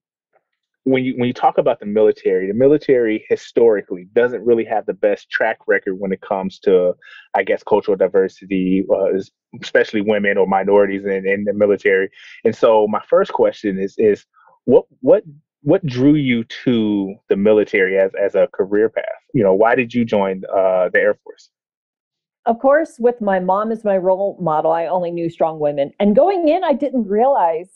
when 0.83 1.03
you 1.03 1.13
when 1.17 1.27
you 1.27 1.33
talk 1.33 1.57
about 1.57 1.79
the 1.79 1.85
military, 1.85 2.47
the 2.47 2.53
military 2.53 3.23
historically 3.29 4.07
doesn't 4.13 4.43
really 4.43 4.65
have 4.65 4.85
the 4.85 4.93
best 4.93 5.29
track 5.29 5.59
record 5.67 5.95
when 5.99 6.11
it 6.11 6.21
comes 6.21 6.57
to, 6.59 6.93
I 7.35 7.43
guess, 7.43 7.63
cultural 7.63 7.95
diversity, 7.95 8.83
uh, 8.91 9.19
especially 9.61 10.01
women 10.01 10.37
or 10.37 10.47
minorities 10.47 11.05
in, 11.05 11.27
in 11.27 11.43
the 11.43 11.53
military. 11.53 12.09
And 12.43 12.55
so, 12.55 12.87
my 12.87 13.01
first 13.07 13.31
question 13.31 13.79
is 13.79 13.93
is 13.97 14.25
what 14.65 14.85
what 15.01 15.23
what 15.61 15.85
drew 15.85 16.15
you 16.15 16.43
to 16.63 17.13
the 17.29 17.35
military 17.35 17.99
as 17.99 18.11
as 18.19 18.33
a 18.33 18.47
career 18.47 18.89
path? 18.89 19.05
You 19.35 19.43
know, 19.43 19.53
why 19.53 19.75
did 19.75 19.93
you 19.93 20.03
join 20.03 20.41
uh, 20.45 20.89
the 20.91 20.99
Air 20.99 21.17
Force? 21.23 21.51
Of 22.47 22.57
course, 22.57 22.95
with 22.97 23.21
my 23.21 23.39
mom 23.39 23.71
as 23.71 23.83
my 23.83 23.97
role 23.97 24.35
model, 24.41 24.71
I 24.71 24.87
only 24.87 25.11
knew 25.11 25.29
strong 25.29 25.59
women. 25.59 25.91
And 25.99 26.15
going 26.15 26.47
in, 26.47 26.63
I 26.63 26.73
didn't 26.73 27.07
realize 27.07 27.69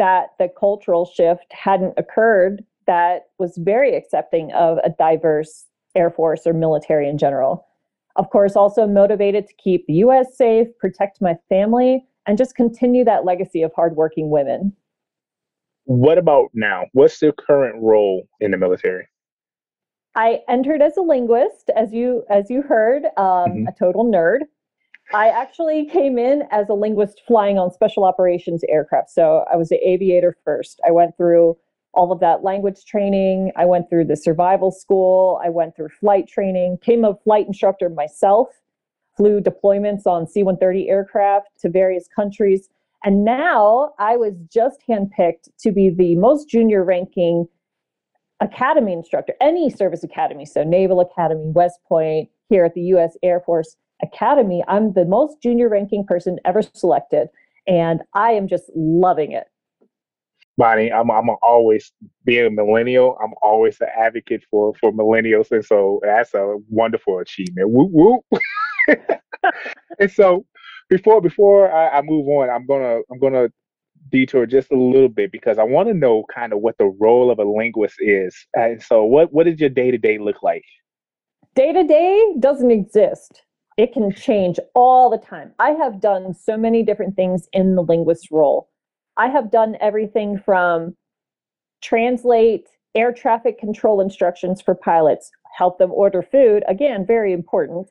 that 0.00 0.30
the 0.38 0.48
cultural 0.58 1.04
shift 1.04 1.52
hadn't 1.52 1.92
occurred 1.98 2.64
that 2.86 3.26
was 3.38 3.58
very 3.58 3.94
accepting 3.94 4.50
of 4.52 4.78
a 4.78 4.88
diverse 4.98 5.66
Air 5.94 6.10
Force 6.10 6.46
or 6.46 6.54
military 6.54 7.06
in 7.06 7.18
general. 7.18 7.66
Of 8.16 8.30
course, 8.30 8.56
also 8.56 8.86
motivated 8.86 9.46
to 9.46 9.54
keep 9.62 9.86
the 9.86 9.92
US 10.04 10.36
safe, 10.36 10.68
protect 10.78 11.20
my 11.20 11.36
family, 11.50 12.04
and 12.26 12.38
just 12.38 12.56
continue 12.56 13.04
that 13.04 13.26
legacy 13.26 13.62
of 13.62 13.72
hardworking 13.76 14.30
women. 14.30 14.72
What 15.84 16.16
about 16.16 16.48
now? 16.54 16.86
What's 16.92 17.20
your 17.20 17.32
current 17.32 17.76
role 17.82 18.26
in 18.40 18.52
the 18.52 18.56
military? 18.56 19.06
I 20.16 20.40
entered 20.48 20.80
as 20.80 20.96
a 20.96 21.02
linguist, 21.02 21.70
as 21.76 21.92
you 21.92 22.24
as 22.30 22.50
you 22.50 22.62
heard, 22.62 23.04
um, 23.16 23.50
mm-hmm. 23.50 23.66
a 23.68 23.74
total 23.78 24.04
nerd. 24.04 24.40
I 25.12 25.28
actually 25.28 25.86
came 25.86 26.18
in 26.18 26.44
as 26.52 26.68
a 26.68 26.74
linguist 26.74 27.22
flying 27.26 27.58
on 27.58 27.72
special 27.72 28.04
operations 28.04 28.62
aircraft. 28.68 29.10
So 29.10 29.44
I 29.52 29.56
was 29.56 29.72
an 29.72 29.78
aviator 29.84 30.36
first. 30.44 30.80
I 30.86 30.92
went 30.92 31.16
through 31.16 31.56
all 31.92 32.12
of 32.12 32.20
that 32.20 32.44
language 32.44 32.84
training. 32.84 33.50
I 33.56 33.64
went 33.64 33.90
through 33.90 34.04
the 34.04 34.16
survival 34.16 34.70
school. 34.70 35.40
I 35.44 35.48
went 35.48 35.74
through 35.74 35.88
flight 35.88 36.28
training, 36.28 36.78
came 36.80 37.04
a 37.04 37.16
flight 37.24 37.48
instructor 37.48 37.88
myself, 37.88 38.48
flew 39.16 39.40
deployments 39.40 40.06
on 40.06 40.28
C 40.28 40.44
130 40.44 40.88
aircraft 40.88 41.48
to 41.60 41.68
various 41.68 42.06
countries. 42.14 42.68
And 43.02 43.24
now 43.24 43.94
I 43.98 44.16
was 44.16 44.34
just 44.52 44.80
handpicked 44.88 45.48
to 45.60 45.72
be 45.72 45.90
the 45.90 46.14
most 46.14 46.48
junior 46.48 46.84
ranking 46.84 47.48
academy 48.40 48.92
instructor, 48.92 49.34
any 49.40 49.70
service 49.70 50.04
academy. 50.04 50.46
So 50.46 50.62
Naval 50.62 51.00
Academy, 51.00 51.50
West 51.52 51.80
Point, 51.88 52.28
here 52.48 52.64
at 52.64 52.74
the 52.74 52.82
US 52.82 53.16
Air 53.24 53.40
Force 53.40 53.76
Academy, 54.02 54.64
I'm 54.68 54.92
the 54.92 55.04
most 55.04 55.42
junior 55.42 55.68
ranking 55.68 56.04
person 56.04 56.38
ever 56.44 56.62
selected, 56.62 57.28
and 57.66 58.02
I 58.14 58.32
am 58.32 58.48
just 58.48 58.64
loving 58.74 59.32
it. 59.32 59.44
Bonnie, 60.56 60.92
I'm 60.92 61.10
I'm 61.10 61.30
always 61.42 61.92
being 62.24 62.46
a 62.46 62.50
millennial. 62.50 63.16
I'm 63.22 63.32
always 63.42 63.80
an 63.80 63.88
advocate 63.96 64.44
for 64.50 64.74
for 64.80 64.92
millennials, 64.92 65.50
and 65.50 65.64
so 65.64 66.00
that's 66.02 66.34
a 66.34 66.56
wonderful 66.68 67.18
achievement. 67.18 67.70
Whoop 67.70 67.90
whoop. 67.92 68.24
and 69.98 70.10
so, 70.10 70.44
before 70.90 71.20
before 71.22 71.72
I, 71.72 71.98
I 71.98 72.02
move 72.02 72.28
on, 72.28 72.50
I'm 72.50 72.66
gonna 72.66 73.00
I'm 73.10 73.18
gonna 73.18 73.48
detour 74.10 74.44
just 74.44 74.70
a 74.72 74.76
little 74.76 75.08
bit 75.08 75.32
because 75.32 75.58
I 75.58 75.62
want 75.62 75.88
to 75.88 75.94
know 75.94 76.24
kind 76.34 76.52
of 76.52 76.60
what 76.60 76.76
the 76.78 76.94
role 77.00 77.30
of 77.30 77.38
a 77.38 77.44
linguist 77.44 77.96
is. 78.00 78.36
And 78.54 78.82
so, 78.82 79.04
what 79.04 79.32
what 79.32 79.46
does 79.46 79.60
your 79.60 79.70
day 79.70 79.90
to 79.90 79.98
day 79.98 80.18
look 80.18 80.42
like? 80.42 80.64
Day 81.54 81.72
to 81.72 81.84
day 81.84 82.34
doesn't 82.38 82.70
exist 82.70 83.42
it 83.80 83.94
can 83.94 84.12
change 84.12 84.58
all 84.74 85.08
the 85.08 85.16
time. 85.16 85.52
I 85.58 85.70
have 85.70 86.02
done 86.02 86.34
so 86.34 86.58
many 86.58 86.82
different 86.82 87.16
things 87.16 87.48
in 87.54 87.76
the 87.76 87.82
linguist 87.82 88.30
role. 88.30 88.68
I 89.16 89.28
have 89.28 89.50
done 89.50 89.78
everything 89.80 90.38
from 90.38 90.94
translate 91.80 92.68
air 92.94 93.10
traffic 93.10 93.58
control 93.58 94.02
instructions 94.02 94.60
for 94.60 94.74
pilots, 94.74 95.30
help 95.56 95.78
them 95.78 95.92
order 95.92 96.20
food, 96.20 96.62
again, 96.68 97.06
very 97.06 97.32
important. 97.32 97.88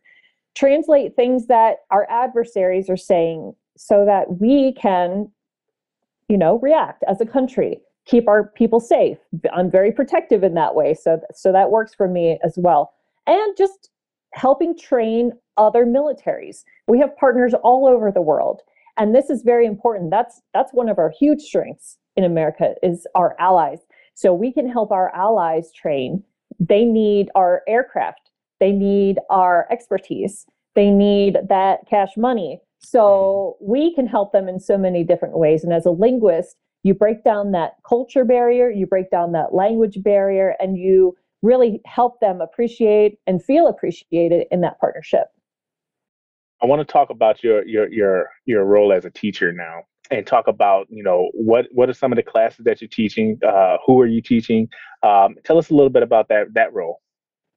Translate 0.56 1.16
things 1.16 1.48
that 1.48 1.78
our 1.90 2.06
adversaries 2.08 2.88
are 2.88 2.98
saying 2.98 3.54
so 3.76 4.06
that 4.06 4.40
we 4.40 4.74
can, 4.74 5.32
you 6.28 6.38
know, 6.38 6.60
react 6.60 7.04
as 7.08 7.20
a 7.20 7.26
country, 7.26 7.80
keep 8.06 8.28
our 8.28 8.50
people 8.50 8.80
safe. 8.80 9.18
I'm 9.52 9.72
very 9.72 9.92
protective 9.92 10.44
in 10.44 10.54
that 10.54 10.76
way, 10.76 10.94
so 10.94 11.20
so 11.34 11.52
that 11.52 11.72
works 11.72 11.96
for 11.96 12.08
me 12.08 12.38
as 12.44 12.54
well. 12.58 12.94
And 13.26 13.58
just 13.58 13.90
helping 14.34 14.78
train 14.78 15.32
other 15.60 15.86
militaries. 15.86 16.64
We 16.88 17.00
have 17.00 17.16
partners 17.18 17.54
all 17.64 17.88
over 17.88 18.12
the 18.12 18.22
world. 18.22 18.62
And 18.98 19.14
this 19.14 19.30
is 19.30 19.44
very 19.44 19.66
important. 19.66 20.10
That's 20.10 20.42
that's 20.54 20.74
one 20.74 20.90
of 20.90 20.98
our 20.98 21.14
huge 21.18 21.42
strengths 21.42 21.98
in 22.16 22.24
America 22.24 22.74
is 22.82 23.06
our 23.16 23.36
allies. 23.40 23.80
So 24.16 24.34
we 24.34 24.52
can 24.52 24.68
help 24.70 24.92
our 24.92 25.16
allies 25.16 25.72
train. 25.72 26.24
They 26.60 26.84
need 26.84 27.30
our 27.36 27.62
aircraft. 27.68 28.32
They 28.60 28.72
need 28.72 29.18
our 29.30 29.68
expertise. 29.72 30.46
They 30.76 30.90
need 30.90 31.38
that 31.48 31.88
cash 31.90 32.18
money. 32.18 32.60
So 32.80 33.58
we 33.62 33.94
can 33.96 34.08
help 34.08 34.32
them 34.32 34.50
in 34.50 34.60
so 34.60 34.78
many 34.78 35.04
different 35.04 35.38
ways. 35.38 35.64
And 35.64 35.74
as 35.74 35.86
a 35.86 35.92
linguist, 35.92 36.58
you 36.84 36.94
break 36.94 37.24
down 37.24 37.52
that 37.52 37.74
culture 37.88 38.24
barrier, 38.24 38.70
you 38.70 38.86
break 38.86 39.12
down 39.12 39.34
that 39.34 39.54
language 39.54 40.02
barrier, 40.02 40.56
and 40.60 40.78
you 40.78 41.16
really 41.42 41.82
help 41.86 42.20
them 42.20 42.42
appreciate 42.42 43.20
and 43.28 43.44
feel 43.44 43.68
appreciated 43.68 44.48
in 44.52 44.62
that 44.62 44.80
partnership. 44.80 45.28
I 46.62 46.66
want 46.66 46.86
to 46.86 46.92
talk 46.92 47.10
about 47.10 47.44
your 47.44 47.66
your 47.66 47.92
your 47.92 48.30
your 48.46 48.66
role 48.66 48.92
as 48.92 49.06
a 49.06 49.10
teacher 49.10 49.52
now, 49.52 49.84
and 50.12 50.26
talk 50.26 50.48
about 50.48 50.88
you 50.90 51.04
know 51.04 51.30
what 51.34 51.68
what 51.72 51.90
are 51.90 51.94
some 51.94 52.12
of 52.12 52.18
the 52.18 52.24
classes 52.24 52.66
that 52.66 52.82
you're 52.82 52.90
teaching? 52.90 53.40
Uh, 53.48 53.78
who 53.86 54.00
are 54.02 54.08
you 54.08 54.22
teaching? 54.22 54.68
Um, 55.04 55.36
tell 55.44 55.58
us 55.58 55.70
a 55.70 55.74
little 55.74 55.90
bit 55.90 56.04
about 56.04 56.28
that 56.30 56.54
that 56.54 56.74
role. 56.74 57.02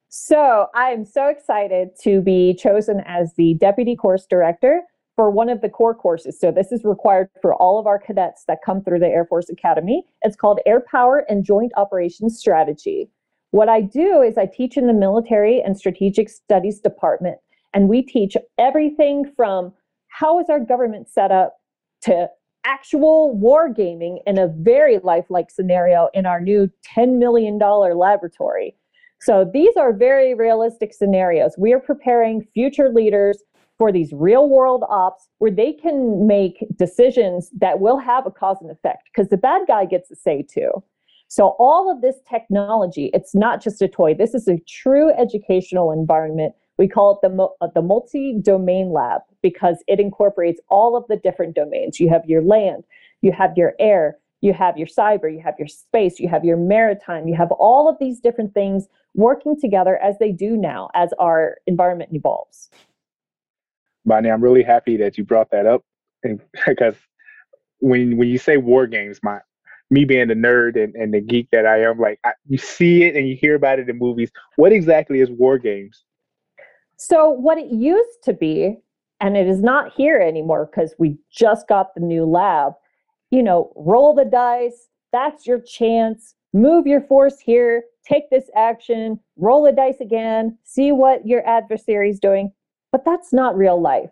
So 0.09 0.67
I'm 0.75 1.05
so 1.05 1.27
excited 1.27 1.89
to 2.03 2.21
be 2.21 2.53
chosen 2.53 3.01
as 3.05 3.33
the 3.35 3.55
deputy 3.55 3.95
course 3.95 4.27
director 4.29 4.83
for 5.15 5.31
one 5.31 5.49
of 5.49 5.61
the 5.61 5.69
core 5.69 5.95
courses. 5.95 6.39
So 6.39 6.51
this 6.51 6.71
is 6.71 6.83
required 6.83 7.29
for 7.41 7.55
all 7.55 7.79
of 7.79 7.87
our 7.87 7.99
cadets 7.99 8.45
that 8.47 8.59
come 8.65 8.83
through 8.83 8.99
the 8.99 9.07
Air 9.07 9.25
Force 9.25 9.49
Academy. 9.49 10.03
It's 10.21 10.35
called 10.35 10.59
Air 10.65 10.83
Power 10.89 11.25
and 11.29 11.43
Joint 11.43 11.71
Operations 11.77 12.37
Strategy. 12.37 13.09
What 13.51 13.69
I 13.69 13.81
do 13.81 14.21
is 14.21 14.37
I 14.37 14.47
teach 14.47 14.77
in 14.77 14.87
the 14.87 14.93
Military 14.93 15.61
and 15.61 15.77
Strategic 15.77 16.29
Studies 16.29 16.79
Department, 16.79 17.37
and 17.73 17.89
we 17.89 18.01
teach 18.01 18.35
everything 18.57 19.31
from 19.35 19.73
how 20.07 20.39
is 20.39 20.49
our 20.49 20.59
government 20.59 21.09
set 21.09 21.31
up 21.31 21.57
to 22.03 22.27
actual 22.65 23.35
war 23.35 23.69
gaming 23.69 24.19
in 24.25 24.37
a 24.37 24.47
very 24.47 24.99
lifelike 24.99 25.51
scenario 25.51 26.09
in 26.13 26.25
our 26.25 26.39
new 26.39 26.69
$10 26.95 27.17
million 27.17 27.57
laboratory. 27.57 28.75
So 29.21 29.49
these 29.53 29.75
are 29.77 29.93
very 29.93 30.33
realistic 30.33 30.93
scenarios. 30.93 31.55
We 31.57 31.73
are 31.73 31.79
preparing 31.79 32.45
future 32.53 32.89
leaders 32.89 33.41
for 33.77 33.91
these 33.91 34.11
real 34.13 34.49
world 34.49 34.83
ops 34.89 35.27
where 35.39 35.51
they 35.51 35.73
can 35.73 36.27
make 36.27 36.65
decisions 36.77 37.49
that 37.59 37.79
will 37.79 37.97
have 37.97 38.25
a 38.25 38.31
cause 38.31 38.57
and 38.61 38.69
effect 38.69 39.09
because 39.13 39.29
the 39.29 39.37
bad 39.37 39.63
guy 39.67 39.85
gets 39.85 40.11
a 40.11 40.15
say 40.15 40.45
too. 40.49 40.71
So 41.27 41.55
all 41.57 41.91
of 41.91 42.01
this 42.01 42.17
technology, 42.29 43.09
it's 43.13 43.33
not 43.33 43.61
just 43.61 43.81
a 43.81 43.87
toy. 43.87 44.13
This 44.13 44.35
is 44.35 44.47
a 44.47 44.59
true 44.67 45.11
educational 45.13 45.91
environment. 45.91 46.53
We 46.77 46.87
call 46.87 47.19
it 47.21 47.27
the, 47.27 47.47
uh, 47.61 47.67
the 47.75 47.81
multi-domain 47.81 48.91
lab 48.91 49.21
because 49.41 49.83
it 49.87 49.99
incorporates 49.99 50.59
all 50.69 50.95
of 50.95 51.05
the 51.07 51.17
different 51.17 51.55
domains. 51.55 51.99
You 51.99 52.09
have 52.09 52.25
your 52.25 52.41
land, 52.41 52.83
you 53.21 53.31
have 53.31 53.55
your 53.55 53.73
air, 53.79 54.17
you 54.41 54.53
have 54.53 54.77
your 54.77 54.87
cyber, 54.87 55.31
you 55.31 55.39
have 55.43 55.55
your 55.57 55.67
space, 55.67 56.19
you 56.19 56.27
have 56.27 56.43
your 56.43 56.57
maritime, 56.57 57.27
you 57.27 57.35
have 57.35 57.51
all 57.51 57.87
of 57.87 57.95
these 57.99 58.19
different 58.19 58.53
things 58.53 58.87
working 59.13 59.59
together 59.59 59.97
as 59.97 60.17
they 60.19 60.31
do 60.31 60.57
now 60.57 60.89
as 60.95 61.11
our 61.19 61.57
environment 61.67 62.09
evolves. 62.13 62.69
Bonnie, 64.05 64.29
I'm 64.29 64.43
really 64.43 64.63
happy 64.63 64.97
that 64.97 65.17
you 65.17 65.23
brought 65.23 65.51
that 65.51 65.65
up 65.65 65.83
because 66.67 66.95
when 67.79 68.17
when 68.17 68.27
you 68.27 68.37
say 68.37 68.57
war 68.57 68.87
games, 68.87 69.19
my 69.23 69.39
me 69.89 70.05
being 70.05 70.27
the 70.27 70.33
nerd 70.33 70.81
and, 70.81 70.95
and 70.95 71.13
the 71.13 71.21
geek 71.21 71.49
that 71.51 71.65
I 71.65 71.83
am, 71.83 71.99
like 71.99 72.19
I, 72.23 72.31
you 72.47 72.57
see 72.57 73.03
it 73.03 73.15
and 73.15 73.27
you 73.27 73.35
hear 73.35 73.55
about 73.55 73.79
it 73.79 73.89
in 73.89 73.97
movies. 73.97 74.31
What 74.55 74.71
exactly 74.71 75.19
is 75.19 75.29
war 75.29 75.57
games? 75.57 76.03
So 76.97 77.29
what 77.29 77.57
it 77.57 77.71
used 77.71 78.23
to 78.23 78.33
be, 78.33 78.77
and 79.19 79.37
it 79.37 79.47
is 79.47 79.61
not 79.61 79.93
here 79.93 80.19
anymore 80.19 80.69
because 80.69 80.93
we 80.99 81.17
just 81.31 81.67
got 81.67 81.93
the 81.95 82.01
new 82.01 82.25
lab. 82.25 82.73
You 83.31 83.43
know, 83.43 83.71
roll 83.75 84.13
the 84.13 84.25
dice. 84.25 84.89
That's 85.11 85.47
your 85.47 85.59
chance. 85.59 86.35
Move 86.53 86.85
your 86.85 87.01
force 87.01 87.39
here. 87.39 87.83
Take 88.05 88.29
this 88.29 88.49
action. 88.55 89.19
Roll 89.37 89.63
the 89.63 89.71
dice 89.71 89.99
again. 90.01 90.57
See 90.63 90.91
what 90.91 91.25
your 91.25 91.47
adversary 91.47 92.09
is 92.09 92.19
doing. 92.19 92.51
But 92.91 93.05
that's 93.05 93.33
not 93.33 93.57
real 93.57 93.81
life. 93.81 94.11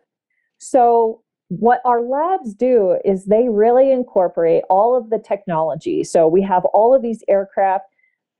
So 0.58 1.22
what 1.50 1.82
our 1.84 2.02
labs 2.02 2.54
do 2.54 2.98
is 3.04 3.26
they 3.26 3.50
really 3.50 3.92
incorporate 3.92 4.64
all 4.70 4.96
of 4.96 5.10
the 5.10 5.20
technology. 5.20 6.04
So 6.04 6.28
we 6.28 6.42
have 6.44 6.64
all 6.66 6.96
of 6.96 7.02
these 7.02 7.24
aircraft 7.28 7.86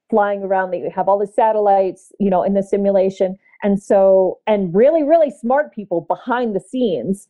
flying 0.10 0.44
around, 0.44 0.72
they 0.72 0.90
have 0.94 1.10
all 1.10 1.18
the 1.18 1.28
satellites, 1.28 2.12
you 2.20 2.30
know, 2.30 2.44
in 2.44 2.54
the 2.54 2.64
simulation. 2.64 3.38
And 3.64 3.82
so, 3.82 4.40
and 4.48 4.74
really, 4.74 5.04
really 5.04 5.32
smart 5.32 5.74
people 5.74 6.02
behind 6.02 6.56
the 6.56 6.60
scenes 6.60 7.28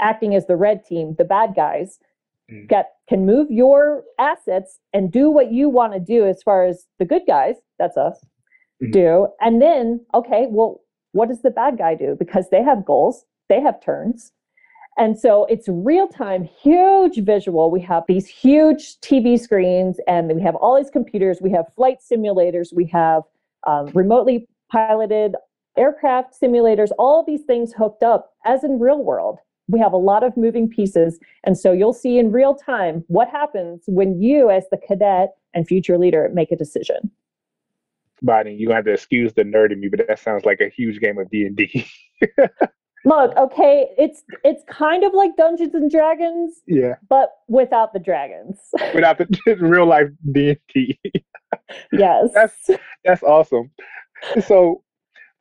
acting 0.00 0.34
as 0.34 0.46
the 0.46 0.56
red 0.56 0.84
team, 0.84 1.14
the 1.18 1.24
bad 1.24 1.54
guys, 1.54 1.98
mm. 2.50 2.68
get 2.68 2.92
can 3.08 3.26
move 3.26 3.50
your 3.50 4.02
assets 4.18 4.78
and 4.92 5.12
do 5.12 5.30
what 5.30 5.52
you 5.52 5.68
want 5.68 5.92
to 5.92 6.00
do 6.00 6.26
as 6.26 6.42
far 6.42 6.64
as 6.64 6.86
the 6.98 7.04
good 7.04 7.22
guys, 7.26 7.56
that's 7.78 7.96
us, 7.96 8.24
mm. 8.82 8.92
do. 8.92 9.28
And 9.40 9.60
then, 9.60 10.04
okay, 10.14 10.46
well, 10.48 10.80
what 11.12 11.28
does 11.28 11.42
the 11.42 11.50
bad 11.50 11.78
guy 11.78 11.94
do? 11.94 12.16
Because 12.18 12.48
they 12.50 12.62
have 12.62 12.84
goals, 12.84 13.24
they 13.48 13.60
have 13.60 13.80
turns 13.80 14.32
and 14.96 15.18
so 15.18 15.44
it's 15.46 15.68
real 15.68 16.06
time, 16.06 16.44
huge 16.44 17.18
visual. 17.24 17.70
We 17.70 17.80
have 17.80 18.04
these 18.06 18.28
huge 18.28 19.00
TV 19.00 19.38
screens 19.38 19.98
and 20.06 20.32
we 20.34 20.42
have 20.42 20.54
all 20.56 20.76
these 20.76 20.90
computers. 20.90 21.38
We 21.42 21.50
have 21.50 21.66
flight 21.74 21.98
simulators. 22.00 22.72
We 22.72 22.86
have 22.86 23.22
um, 23.66 23.86
remotely 23.94 24.46
piloted 24.70 25.34
aircraft 25.76 26.34
simulators, 26.40 26.90
all 26.98 27.24
these 27.24 27.42
things 27.42 27.72
hooked 27.72 28.02
up 28.02 28.32
as 28.44 28.64
in 28.64 28.78
real 28.78 29.02
world. 29.02 29.38
We 29.68 29.80
have 29.80 29.92
a 29.92 29.98
lot 29.98 30.22
of 30.22 30.36
moving 30.36 30.68
pieces. 30.68 31.18
And 31.44 31.58
so 31.58 31.72
you'll 31.72 31.94
see 31.94 32.18
in 32.18 32.32
real 32.32 32.54
time 32.54 33.04
what 33.08 33.28
happens 33.28 33.84
when 33.86 34.20
you, 34.20 34.50
as 34.50 34.64
the 34.70 34.76
cadet 34.76 35.30
and 35.54 35.66
future 35.66 35.96
leader, 35.96 36.30
make 36.34 36.52
a 36.52 36.56
decision. 36.56 37.10
Bonnie, 38.22 38.54
you 38.54 38.70
have 38.70 38.84
to 38.84 38.92
excuse 38.92 39.32
the 39.34 39.42
nerd 39.42 39.72
in 39.72 39.80
me, 39.80 39.88
but 39.88 40.06
that 40.06 40.18
sounds 40.18 40.44
like 40.44 40.60
a 40.60 40.68
huge 40.68 41.00
game 41.00 41.18
of 41.18 41.30
D 41.30 41.44
and 41.44 41.56
D. 41.56 41.86
Look, 43.06 43.36
okay, 43.36 43.88
it's 43.98 44.22
it's 44.44 44.62
kind 44.66 45.04
of 45.04 45.12
like 45.12 45.36
Dungeons 45.36 45.74
and 45.74 45.90
Dragons, 45.90 46.62
yeah, 46.66 46.94
but 47.06 47.30
without 47.48 47.92
the 47.92 47.98
dragons. 47.98 48.58
without 48.94 49.18
the 49.18 49.26
real 49.60 49.84
life 49.86 50.08
D 50.32 50.50
and 50.50 50.58
D. 50.72 50.98
yes, 51.92 52.30
that's 52.32 52.70
that's 53.04 53.22
awesome. 53.22 53.70
So, 54.46 54.82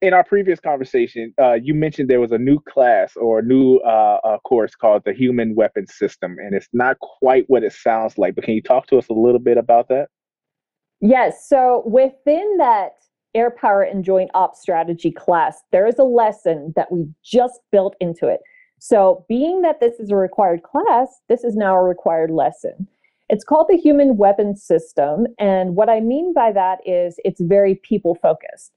in 0.04 0.14
our 0.14 0.24
previous 0.24 0.60
conversation, 0.60 1.34
uh, 1.42 1.54
you 1.54 1.74
mentioned 1.74 2.10
there 2.10 2.20
was 2.20 2.34
a 2.34 2.38
new 2.38 2.60
class 2.60 3.16
or 3.16 3.40
a 3.40 3.42
new 3.42 3.78
uh, 3.78 4.38
course 4.40 4.76
called 4.76 5.04
the 5.06 5.14
Human 5.14 5.56
Weapons 5.56 5.96
System, 5.96 6.36
and 6.40 6.54
it's 6.54 6.68
not 6.74 7.00
quite 7.00 7.46
what 7.48 7.64
it 7.64 7.72
sounds 7.72 8.18
like. 8.18 8.36
But 8.36 8.44
can 8.44 8.54
you 8.54 8.62
talk 8.62 8.88
to 8.88 8.98
us 8.98 9.08
a 9.08 9.14
little 9.14 9.40
bit 9.40 9.58
about 9.58 9.88
that? 9.88 10.10
Yes. 11.00 11.48
So 11.48 11.84
within 11.86 12.58
that 12.58 12.92
air 13.34 13.50
power 13.50 13.82
and 13.82 14.04
joint 14.04 14.30
ops 14.34 14.62
strategy 14.62 15.10
class, 15.10 15.62
there 15.72 15.88
is 15.88 15.98
a 15.98 16.04
lesson 16.04 16.74
that 16.76 16.92
we 16.92 17.08
just 17.24 17.62
built 17.72 17.96
into 18.02 18.28
it. 18.28 18.42
So, 18.80 19.26
being 19.30 19.62
that 19.62 19.80
this 19.80 19.98
is 19.98 20.12
a 20.12 20.18
required 20.18 20.64
class, 20.64 21.22
this 21.30 21.46
is 21.46 21.56
now 21.56 21.74
a 21.78 21.82
required 21.82 22.32
lesson. 22.32 22.86
It's 23.30 23.46
called 23.46 23.68
the 23.70 23.78
Human 23.78 24.18
Weapons 24.18 24.62
System. 24.62 25.28
And 25.40 25.78
what 25.78 25.88
I 25.90 26.02
mean 26.02 26.34
by 26.34 26.52
that 26.52 26.80
is 26.86 27.16
it's 27.24 27.40
very 27.40 27.76
people 27.76 28.16
focused. 28.16 28.74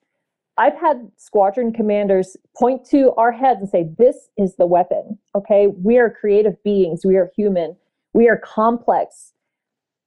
I've 0.58 0.78
had 0.78 1.10
squadron 1.16 1.72
commanders 1.72 2.36
point 2.56 2.84
to 2.86 3.12
our 3.16 3.32
heads 3.32 3.60
and 3.60 3.68
say, 3.68 3.88
This 3.98 4.28
is 4.36 4.56
the 4.56 4.66
weapon. 4.66 5.18
Okay. 5.34 5.66
We 5.66 5.98
are 5.98 6.10
creative 6.10 6.62
beings. 6.62 7.04
We 7.04 7.16
are 7.16 7.30
human. 7.36 7.76
We 8.14 8.28
are 8.28 8.38
complex. 8.38 9.32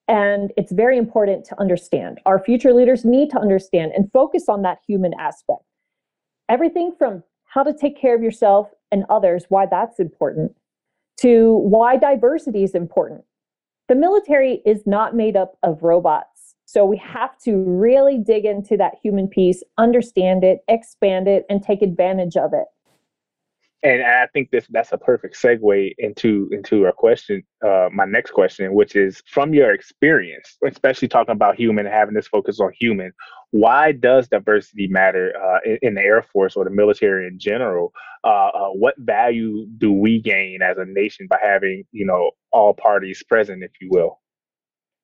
And 0.07 0.51
it's 0.57 0.71
very 0.71 0.97
important 0.97 1.45
to 1.45 1.59
understand. 1.59 2.19
Our 2.25 2.43
future 2.43 2.73
leaders 2.73 3.05
need 3.05 3.29
to 3.29 3.39
understand 3.39 3.91
and 3.95 4.11
focus 4.11 4.49
on 4.49 4.63
that 4.63 4.79
human 4.87 5.13
aspect. 5.19 5.61
Everything 6.49 6.93
from 6.97 7.23
how 7.45 7.61
to 7.61 7.73
take 7.73 7.99
care 7.99 8.15
of 8.15 8.23
yourself 8.23 8.69
and 8.91 9.05
others, 9.09 9.45
why 9.49 9.67
that's 9.67 9.99
important, 9.99 10.55
to 11.17 11.57
why 11.57 11.95
diversity 11.95 12.63
is 12.63 12.73
important. 12.73 13.23
The 13.87 13.95
military 13.95 14.61
is 14.65 14.87
not 14.87 15.15
made 15.15 15.35
up 15.35 15.57
of 15.61 15.83
robots. 15.83 16.55
So 16.71 16.85
we 16.85 16.97
have 16.97 17.35
to 17.45 17.55
really 17.55 18.19
dig 18.19 18.45
into 18.45 18.77
that 18.77 18.93
human 19.01 19.27
piece, 19.27 19.63
understand 19.79 20.43
it, 20.43 20.59
expand 20.67 21.27
it, 21.27 21.43
and 21.49 21.63
take 21.63 21.81
advantage 21.81 22.37
of 22.37 22.53
it 22.53 22.65
and 23.81 24.03
I 24.03 24.27
think 24.33 24.51
this 24.51 24.67
that's 24.69 24.91
a 24.91 24.97
perfect 24.97 25.41
segue 25.41 25.93
into 25.97 26.49
into 26.51 26.85
a 26.85 26.93
question, 26.93 27.43
uh, 27.65 27.87
my 27.93 28.05
next 28.05 28.31
question, 28.31 28.73
which 28.73 28.95
is 28.95 29.23
from 29.25 29.53
your 29.53 29.73
experience, 29.73 30.57
especially 30.67 31.07
talking 31.07 31.31
about 31.31 31.55
human, 31.55 31.85
having 31.85 32.13
this 32.13 32.27
focus 32.27 32.59
on 32.59 32.71
human. 32.77 33.13
Why 33.51 33.93
does 33.93 34.27
diversity 34.27 34.87
matter 34.87 35.33
uh, 35.41 35.59
in, 35.65 35.79
in, 35.81 35.95
the 35.95 36.01
Air 36.01 36.21
Force 36.21 36.55
or 36.55 36.65
the 36.65 36.71
military 36.71 37.25
in 37.25 37.39
general? 37.39 37.93
Uh, 38.23 38.49
uh, 38.53 38.69
what 38.71 38.95
value 38.97 39.65
do 39.77 39.93
we 39.93 40.21
gain 40.21 40.61
as 40.61 40.77
a 40.77 40.85
nation 40.85 41.27
by 41.29 41.39
having 41.41 41.83
you 41.91 42.05
know 42.05 42.31
all 42.51 42.73
parties 42.73 43.23
present, 43.23 43.63
if 43.63 43.71
you 43.79 43.87
will? 43.91 44.19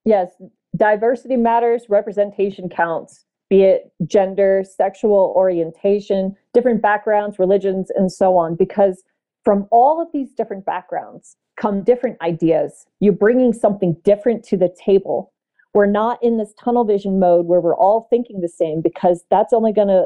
Yes, 0.04 0.32
diversity 0.75 1.38
matters. 1.38 1.85
Representation 1.89 2.69
counts 2.69 3.25
be 3.49 3.61
it 3.61 3.91
gender, 4.05 4.63
sexual 4.63 5.33
orientation, 5.35 6.35
different 6.53 6.81
backgrounds, 6.81 7.38
religions, 7.39 7.91
and 7.95 8.11
so 8.11 8.38
on, 8.38 8.55
because 8.55 9.03
from 9.43 9.67
all 9.71 10.01
of 10.01 10.07
these 10.11 10.33
different 10.33 10.65
backgrounds 10.65 11.38
come 11.55 11.83
different 11.83 12.19
ideas. 12.21 12.88
You're 12.99 13.13
bringing 13.13 13.53
something 13.53 13.95
different 14.03 14.43
to 14.45 14.57
the 14.57 14.75
table. 14.83 15.31
We're 15.73 15.85
not 15.85 16.21
in 16.23 16.38
this 16.38 16.53
tunnel 16.61 16.85
vision 16.85 17.19
mode 17.19 17.45
where 17.45 17.61
we're 17.61 17.75
all 17.75 18.07
thinking 18.09 18.41
the 18.41 18.49
same 18.49 18.81
because 18.81 19.23
that's 19.29 19.53
only 19.53 19.73
going 19.73 19.89
to 19.89 20.05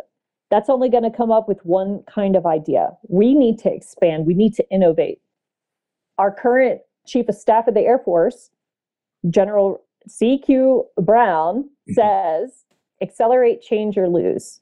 that's 0.52 0.70
only 0.70 0.90
going 0.90 1.04
to 1.04 1.16
come 1.16 1.32
up 1.32 1.48
with 1.48 1.64
one 1.64 2.02
kind 2.12 2.36
of 2.36 2.48
idea. 2.48 2.90
We 3.08 3.36
need 3.36 3.60
to 3.60 3.72
expand, 3.72 4.26
we 4.26 4.34
need 4.34 4.56
to 4.56 4.68
innovate. 4.72 5.22
Our 6.18 6.32
current 6.34 6.82
chief 7.06 7.30
of 7.30 7.36
staff 7.36 7.68
of 7.68 7.76
the 7.76 7.82
Air 7.82 8.00
Force, 8.00 8.50
General 9.30 9.80
CQ 10.10 10.84
Brown, 11.02 11.64
mm-hmm. 11.64 11.94
says 11.94 12.66
accelerate, 13.02 13.62
change, 13.62 13.98
or 13.98 14.10
lose. 14.10 14.60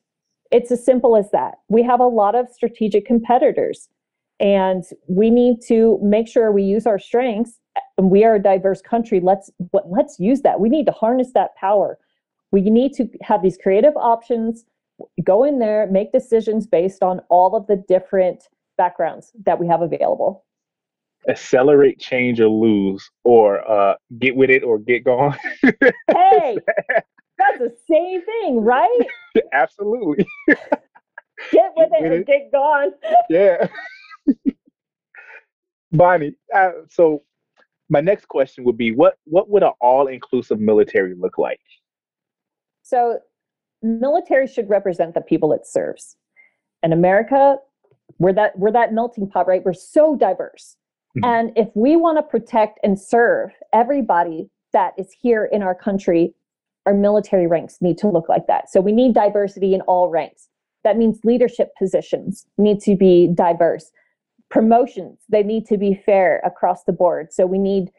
It's 0.52 0.72
as 0.72 0.86
simple 0.86 1.18
as 1.18 1.32
that. 1.32 1.56
We 1.70 1.84
have 1.84 2.00
a 2.00 2.08
lot 2.08 2.36
of 2.36 2.48
strategic 2.50 3.06
competitors, 3.06 3.90
and 4.40 4.84
we 5.08 5.30
need 5.30 5.58
to 5.68 6.00
make 6.02 6.28
sure 6.28 6.52
we 6.52 6.64
use 6.64 6.86
our 6.86 7.00
strengths. 7.00 7.60
And 7.98 8.10
we 8.10 8.24
are 8.24 8.36
a 8.36 8.42
diverse 8.42 8.82
country. 8.82 9.20
Let's 9.20 9.52
let's 9.86 10.20
use 10.20 10.42
that. 10.42 10.60
We 10.60 10.70
need 10.70 10.86
to 10.86 10.92
harness 10.92 11.32
that 11.34 11.56
power. 11.56 12.00
We 12.52 12.62
need 12.62 12.94
to 12.94 13.08
have 13.22 13.44
these 13.44 13.58
creative 13.62 13.96
options. 13.98 14.66
Go 15.24 15.44
in 15.44 15.60
there, 15.60 15.88
make 15.92 16.12
decisions 16.12 16.66
based 16.66 17.04
on 17.04 17.22
all 17.30 17.56
of 17.56 17.68
the 17.68 17.76
different 17.76 18.48
backgrounds 18.78 19.32
that 19.46 19.60
we 19.60 19.68
have 19.68 19.82
available 19.82 20.44
accelerate, 21.28 22.00
change, 22.00 22.40
or 22.40 22.50
lose, 22.50 23.10
or 23.24 23.70
uh, 23.70 23.96
get 24.20 24.36
with 24.36 24.50
it 24.50 24.64
or 24.64 24.80
get 24.80 25.04
gone. 25.04 25.36
hey, 25.62 26.58
that's 27.38 27.60
the 27.60 27.76
same 27.90 28.24
thing, 28.24 28.62
right? 28.62 29.08
Absolutely. 29.54 30.26
Get 31.52 31.72
with 31.76 31.90
it 31.94 32.12
and 32.12 32.26
get 32.26 32.52
gone. 32.52 32.94
yeah. 33.30 33.68
Bonnie, 35.92 36.36
uh, 36.54 36.72
so 36.90 37.22
my 37.90 38.02
next 38.02 38.28
question 38.28 38.64
would 38.64 38.76
be 38.76 38.92
what 38.92 39.20
what 39.26 39.48
would 39.48 39.62
an 39.62 39.74
all-inclusive 39.80 40.60
military 40.60 41.14
look 41.14 41.38
like? 41.38 41.62
So 42.82 43.20
military 43.84 44.48
should 44.48 44.68
represent 44.68 45.14
the 45.14 45.22
people 45.22 45.54
it 45.54 45.68
serves. 45.68 46.18
In 46.82 46.92
America, 46.92 47.58
we're 48.18 48.34
that 48.34 48.58
we're 48.58 48.72
that 48.72 48.94
melting 48.94 49.30
pot, 49.30 49.48
right? 49.48 49.64
We're 49.64 49.74
so 49.74 50.16
diverse. 50.16 50.76
Mm-hmm. 51.16 51.26
And 51.26 51.52
if 51.56 51.70
we 51.76 51.96
want 51.96 52.18
to 52.18 52.24
protect 52.24 52.80
and 52.84 53.00
serve 53.00 53.52
everybody 53.74 54.50
that 54.74 54.94
is 54.98 55.12
here 55.22 55.50
in 55.52 55.62
our 55.62 55.76
country, 55.76 56.34
our 56.86 56.94
military 56.94 57.48
ranks 57.48 57.78
need 57.82 57.98
to 58.00 58.08
look 58.08 58.30
like 58.30 58.48
that. 58.48 58.70
So 58.70 58.82
we 58.82 58.92
need 58.92 59.14
diversity 59.14 59.74
in 59.74 59.82
all 59.82 60.10
ranks. 60.10 60.48
That 60.84 60.98
means 60.98 61.20
leadership 61.24 61.70
positions 61.78 62.46
need 62.58 62.80
to 62.82 62.96
be 62.96 63.30
diverse. 63.34 63.92
Promotions, 64.50 65.20
they 65.28 65.44
need 65.44 65.66
to 65.68 65.78
be 65.78 66.02
fair 66.06 66.42
across 66.46 66.86
the 66.86 66.94
board. 66.94 67.34
So 67.34 67.46
we 67.46 67.58
need 67.58 67.90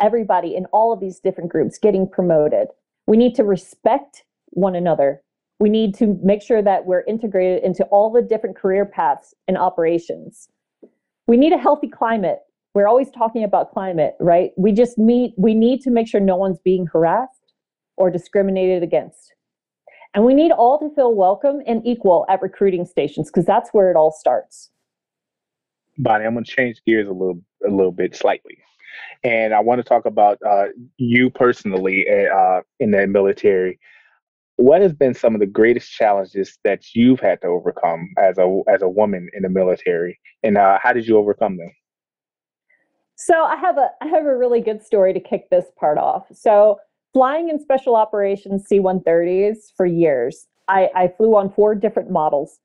everybody 0.00 0.54
in 0.54 0.66
all 0.66 0.92
of 0.92 1.00
these 1.00 1.20
different 1.20 1.50
groups 1.50 1.78
getting 1.78 2.08
promoted. 2.08 2.68
We 3.06 3.16
need 3.16 3.34
to 3.36 3.44
respect 3.44 4.24
one 4.50 4.76
another. 4.76 5.22
We 5.58 5.68
need 5.68 5.94
to 5.96 6.18
make 6.22 6.42
sure 6.42 6.62
that 6.62 6.86
we're 6.86 7.04
integrated 7.04 7.64
into 7.64 7.84
all 7.84 8.10
the 8.10 8.22
different 8.22 8.56
career 8.56 8.84
paths 8.84 9.34
and 9.48 9.56
operations. 9.56 10.48
We 11.26 11.36
need 11.36 11.52
a 11.52 11.58
healthy 11.58 11.88
climate 11.88 12.40
we're 12.74 12.88
always 12.88 13.10
talking 13.10 13.44
about 13.44 13.72
climate, 13.72 14.14
right? 14.18 14.52
We 14.56 14.72
just 14.72 14.96
meet, 14.96 15.34
we 15.36 15.54
need 15.54 15.82
to 15.82 15.90
make 15.90 16.08
sure 16.08 16.20
no 16.20 16.36
one's 16.36 16.58
being 16.64 16.86
harassed 16.86 17.52
or 17.96 18.10
discriminated 18.10 18.82
against. 18.82 19.34
And 20.14 20.24
we 20.24 20.34
need 20.34 20.52
all 20.52 20.78
to 20.78 20.94
feel 20.94 21.14
welcome 21.14 21.60
and 21.66 21.86
equal 21.86 22.24
at 22.28 22.40
recruiting 22.40 22.84
stations 22.84 23.30
because 23.30 23.44
that's 23.44 23.70
where 23.70 23.90
it 23.90 23.96
all 23.96 24.10
starts. 24.10 24.70
Bonnie, 25.98 26.24
I'm 26.24 26.32
going 26.32 26.44
to 26.44 26.50
change 26.50 26.82
gears 26.86 27.08
a 27.08 27.12
little, 27.12 27.40
a 27.66 27.70
little 27.70 27.92
bit 27.92 28.16
slightly, 28.16 28.56
and 29.22 29.52
I 29.52 29.60
want 29.60 29.78
to 29.78 29.82
talk 29.82 30.06
about 30.06 30.38
uh, 30.46 30.68
you 30.96 31.28
personally 31.28 32.06
uh, 32.08 32.60
in 32.80 32.92
the 32.92 33.06
military. 33.06 33.78
What 34.56 34.82
has 34.82 34.92
been 34.92 35.14
some 35.14 35.34
of 35.34 35.40
the 35.40 35.46
greatest 35.46 35.90
challenges 35.90 36.58
that 36.64 36.94
you've 36.94 37.20
had 37.20 37.40
to 37.40 37.48
overcome 37.48 38.10
as 38.18 38.38
a 38.38 38.62
as 38.68 38.82
a 38.82 38.88
woman 38.88 39.28
in 39.32 39.42
the 39.42 39.48
military, 39.48 40.18
and 40.42 40.56
uh, 40.56 40.78
how 40.82 40.92
did 40.92 41.06
you 41.06 41.16
overcome 41.16 41.56
them? 41.56 41.70
So 43.16 43.34
I 43.44 43.56
have 43.56 43.78
a 43.78 43.90
I 44.00 44.08
have 44.08 44.26
a 44.26 44.36
really 44.36 44.60
good 44.60 44.82
story 44.82 45.12
to 45.12 45.20
kick 45.20 45.48
this 45.50 45.66
part 45.78 45.98
off. 45.98 46.26
So 46.32 46.78
flying 47.12 47.48
in 47.48 47.60
special 47.60 47.94
operations 47.94 48.66
C-130s 48.66 49.72
for 49.76 49.86
years, 49.86 50.46
I, 50.68 50.90
I 50.94 51.08
flew 51.08 51.36
on 51.36 51.52
four 51.52 51.74
different 51.74 52.10
models. 52.10 52.58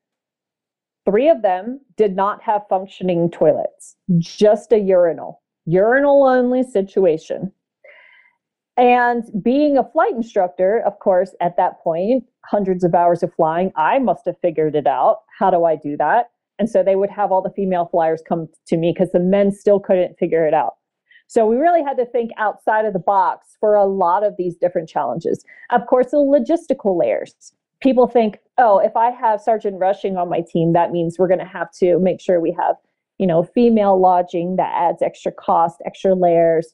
Three 1.04 1.28
of 1.28 1.42
them 1.42 1.80
did 1.96 2.16
not 2.16 2.42
have 2.42 2.62
functioning 2.68 3.30
toilets, 3.30 3.96
just 4.18 4.72
a 4.72 4.78
urinal, 4.78 5.42
urinal 5.64 6.24
only 6.24 6.62
situation. 6.62 7.52
And 8.78 9.24
being 9.42 9.76
a 9.76 9.82
flight 9.90 10.14
instructor, 10.14 10.82
of 10.86 11.00
course, 11.00 11.34
at 11.40 11.56
that 11.56 11.80
point, 11.80 12.24
hundreds 12.44 12.84
of 12.84 12.94
hours 12.94 13.24
of 13.24 13.34
flying, 13.34 13.72
I 13.76 13.98
must 13.98 14.24
have 14.26 14.38
figured 14.40 14.76
it 14.76 14.86
out. 14.86 15.22
How 15.36 15.50
do 15.50 15.64
I 15.64 15.74
do 15.74 15.96
that? 15.96 16.30
And 16.60 16.70
so 16.70 16.82
they 16.82 16.94
would 16.94 17.10
have 17.10 17.32
all 17.32 17.42
the 17.42 17.50
female 17.50 17.88
flyers 17.90 18.22
come 18.26 18.48
to 18.68 18.76
me 18.76 18.92
because 18.92 19.10
the 19.12 19.20
men 19.20 19.50
still 19.50 19.80
couldn't 19.80 20.16
figure 20.18 20.46
it 20.46 20.54
out. 20.54 20.74
So 21.26 21.44
we 21.44 21.56
really 21.56 21.82
had 21.82 21.96
to 21.98 22.06
think 22.06 22.30
outside 22.38 22.84
of 22.84 22.92
the 22.92 22.98
box 23.00 23.56
for 23.60 23.74
a 23.74 23.84
lot 23.84 24.24
of 24.24 24.34
these 24.38 24.56
different 24.56 24.88
challenges. 24.88 25.44
Of 25.70 25.86
course, 25.86 26.12
the 26.12 26.16
logistical 26.16 26.98
layers. 26.98 27.52
People 27.80 28.06
think, 28.06 28.38
oh, 28.58 28.78
if 28.78 28.96
I 28.96 29.10
have 29.10 29.40
Sergeant 29.40 29.78
Rushing 29.78 30.16
on 30.16 30.30
my 30.30 30.40
team, 30.40 30.72
that 30.72 30.90
means 30.90 31.18
we're 31.18 31.28
going 31.28 31.38
to 31.38 31.44
have 31.44 31.70
to 31.80 31.98
make 31.98 32.20
sure 32.20 32.40
we 32.40 32.56
have, 32.58 32.76
you 33.18 33.26
know, 33.26 33.42
female 33.42 34.00
lodging 34.00 34.56
that 34.56 34.72
adds 34.74 35.02
extra 35.02 35.30
cost, 35.30 35.82
extra 35.84 36.14
layers. 36.14 36.72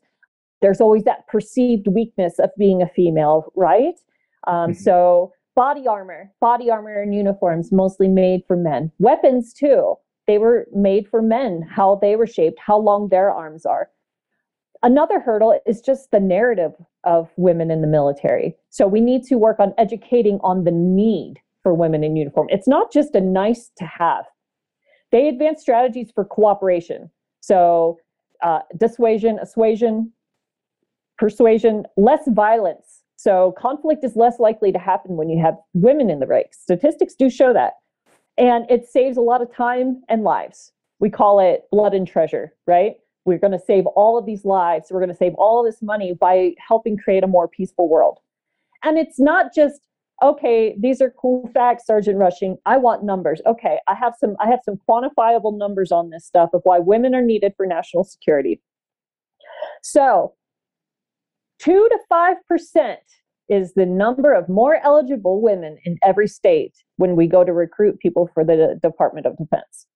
There's 0.64 0.80
always 0.80 1.04
that 1.04 1.28
perceived 1.28 1.88
weakness 1.88 2.38
of 2.38 2.48
being 2.56 2.80
a 2.80 2.88
female, 2.88 3.52
right? 3.54 4.00
Um, 4.46 4.70
mm-hmm. 4.70 4.72
So 4.72 5.30
body 5.54 5.86
armor, 5.86 6.32
body 6.40 6.70
armor 6.70 7.02
and 7.02 7.14
uniforms 7.14 7.70
mostly 7.70 8.08
made 8.08 8.40
for 8.46 8.56
men. 8.56 8.90
Weapons 8.98 9.52
too. 9.52 9.96
They 10.26 10.38
were 10.38 10.66
made 10.74 11.06
for 11.06 11.20
men, 11.20 11.68
how 11.70 11.98
they 12.00 12.16
were 12.16 12.26
shaped, 12.26 12.58
how 12.58 12.78
long 12.78 13.10
their 13.10 13.30
arms 13.30 13.66
are. 13.66 13.90
Another 14.82 15.20
hurdle 15.20 15.60
is 15.66 15.82
just 15.82 16.10
the 16.12 16.18
narrative 16.18 16.72
of 17.04 17.28
women 17.36 17.70
in 17.70 17.82
the 17.82 17.86
military. 17.86 18.56
So 18.70 18.86
we 18.86 19.02
need 19.02 19.24
to 19.24 19.36
work 19.36 19.60
on 19.60 19.74
educating 19.76 20.38
on 20.42 20.64
the 20.64 20.72
need 20.72 21.34
for 21.62 21.74
women 21.74 22.02
in 22.02 22.16
uniform. 22.16 22.46
It's 22.48 22.66
not 22.66 22.90
just 22.90 23.14
a 23.14 23.20
nice 23.20 23.70
to 23.76 23.84
have. 23.84 24.24
They 25.12 25.28
advance 25.28 25.60
strategies 25.60 26.10
for 26.10 26.24
cooperation. 26.24 27.10
So 27.40 27.98
uh, 28.42 28.60
dissuasion, 28.78 29.38
assuasion, 29.42 30.10
persuasion, 31.18 31.84
less 31.96 32.22
violence. 32.28 33.02
So 33.16 33.54
conflict 33.58 34.04
is 34.04 34.16
less 34.16 34.38
likely 34.38 34.72
to 34.72 34.78
happen 34.78 35.16
when 35.16 35.28
you 35.28 35.42
have 35.42 35.56
women 35.72 36.10
in 36.10 36.20
the 36.20 36.26
ranks. 36.26 36.60
Statistics 36.60 37.14
do 37.14 37.30
show 37.30 37.52
that. 37.52 37.74
And 38.36 38.68
it 38.70 38.86
saves 38.86 39.16
a 39.16 39.22
lot 39.22 39.40
of 39.40 39.54
time 39.54 40.02
and 40.08 40.24
lives. 40.24 40.72
We 40.98 41.10
call 41.10 41.38
it 41.38 41.64
blood 41.70 41.94
and 41.94 42.06
treasure, 42.06 42.54
right? 42.66 42.96
we're 43.24 43.38
going 43.38 43.52
to 43.52 43.58
save 43.58 43.86
all 43.86 44.18
of 44.18 44.26
these 44.26 44.44
lives 44.44 44.88
we're 44.90 45.00
going 45.00 45.10
to 45.10 45.16
save 45.16 45.34
all 45.34 45.62
this 45.64 45.82
money 45.82 46.14
by 46.14 46.52
helping 46.66 46.96
create 46.96 47.24
a 47.24 47.26
more 47.26 47.48
peaceful 47.48 47.88
world 47.88 48.18
and 48.82 48.98
it's 48.98 49.18
not 49.18 49.54
just 49.54 49.80
okay 50.22 50.76
these 50.78 51.00
are 51.00 51.10
cool 51.10 51.50
facts 51.52 51.86
sergeant 51.86 52.18
rushing 52.18 52.56
i 52.66 52.76
want 52.76 53.04
numbers 53.04 53.40
okay 53.46 53.78
i 53.88 53.94
have 53.94 54.14
some 54.18 54.36
i 54.40 54.46
have 54.46 54.60
some 54.64 54.78
quantifiable 54.88 55.56
numbers 55.56 55.90
on 55.90 56.10
this 56.10 56.24
stuff 56.24 56.50
of 56.52 56.60
why 56.64 56.78
women 56.78 57.14
are 57.14 57.22
needed 57.22 57.52
for 57.56 57.66
national 57.66 58.04
security 58.04 58.60
so 59.82 60.32
2 61.64 61.88
to 61.90 61.98
5% 62.12 62.96
is 63.48 63.74
the 63.74 63.86
number 63.86 64.32
of 64.32 64.48
more 64.48 64.76
eligible 64.82 65.40
women 65.40 65.78
in 65.84 65.98
every 66.02 66.28
state 66.28 66.74
when 66.96 67.16
we 67.16 67.26
go 67.26 67.44
to 67.44 67.52
recruit 67.52 67.98
people 67.98 68.28
for 68.32 68.44
the 68.44 68.78
department 68.82 69.26
of 69.26 69.36
defense 69.36 69.86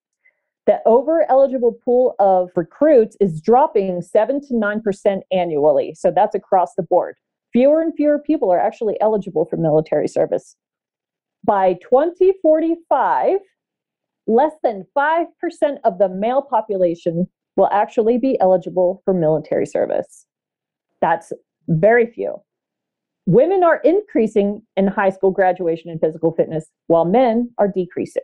the 0.69 0.81
over 0.85 1.25
eligible 1.31 1.79
pool 1.83 2.15
of 2.19 2.51
recruits 2.55 3.17
is 3.21 3.41
dropping 3.41 4.03
7 4.03 4.39
to 4.49 4.53
9% 4.53 5.21
annually. 5.33 5.95
So 5.95 6.13
that's 6.15 6.35
across 6.35 6.75
the 6.75 6.83
board. 6.83 7.17
Fewer 7.55 7.81
and 7.81 7.95
fewer 7.97 8.19
people 8.19 8.53
are 8.53 8.61
actually 8.61 9.01
eligible 9.01 9.47
for 9.47 9.57
military 9.57 10.07
service. 10.07 10.57
By 11.43 11.73
2045, 11.83 13.39
less 14.27 14.53
than 14.63 14.85
5% 14.95 15.25
of 15.85 15.97
the 15.97 16.11
male 16.11 16.43
population 16.43 17.27
will 17.57 17.71
actually 17.73 18.19
be 18.19 18.39
eligible 18.39 19.01
for 19.07 19.15
military 19.15 19.65
service. 19.65 20.27
That's 21.01 21.33
very 21.69 22.07
few. 22.07 22.37
Women 23.27 23.63
are 23.63 23.81
increasing 23.85 24.63
in 24.77 24.87
high 24.87 25.11
school 25.11 25.31
graduation 25.31 25.91
and 25.91 26.01
physical 26.01 26.33
fitness, 26.33 26.67
while 26.87 27.05
men 27.05 27.51
are 27.59 27.69
decreasing. 27.69 28.23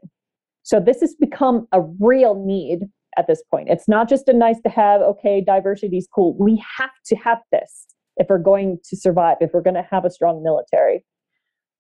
So 0.63 0.81
this 0.81 1.01
has 1.03 1.15
become 1.15 1.69
a 1.73 1.83
real 2.01 2.43
need 2.43 2.81
at 3.19 3.27
this 3.27 3.43
point. 3.51 3.69
It's 3.69 3.87
not 3.87 4.09
just 4.09 4.29
a 4.29 4.33
nice 4.33 4.61
to 4.63 4.71
have, 4.71 5.03
okay, 5.03 5.43
diversity 5.47 5.99
is 5.99 6.09
cool. 6.13 6.35
We 6.39 6.63
have 6.79 6.91
to 7.07 7.17
have 7.17 7.39
this 7.53 7.87
if 8.17 8.29
we're 8.31 8.39
going 8.39 8.79
to 8.85 8.97
survive, 8.97 9.37
if 9.41 9.51
we're 9.53 9.61
going 9.61 9.75
to 9.75 9.87
have 9.91 10.05
a 10.05 10.11
strong 10.11 10.43
military. 10.43 11.05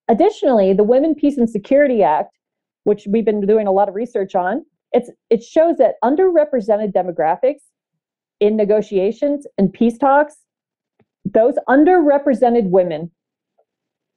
Additionally, 0.09 0.75
the 0.75 0.85
Women, 0.85 1.15
Peace, 1.15 1.39
and 1.39 1.49
Security 1.49 2.03
Act, 2.03 2.37
which 2.83 3.07
we've 3.09 3.25
been 3.25 3.47
doing 3.47 3.67
a 3.67 3.73
lot 3.73 3.89
of 3.89 3.95
research 3.95 4.35
on, 4.35 4.65
it's, 4.93 5.11
it 5.31 5.43
shows 5.43 5.77
that 5.79 5.95
underrepresented 6.05 6.93
demographics 6.93 7.63
in 8.39 8.57
negotiations 8.57 9.47
and 9.57 9.73
peace 9.73 9.97
talks, 9.97 10.37
those 11.25 11.55
underrepresented 11.69 12.71
women 12.71 13.11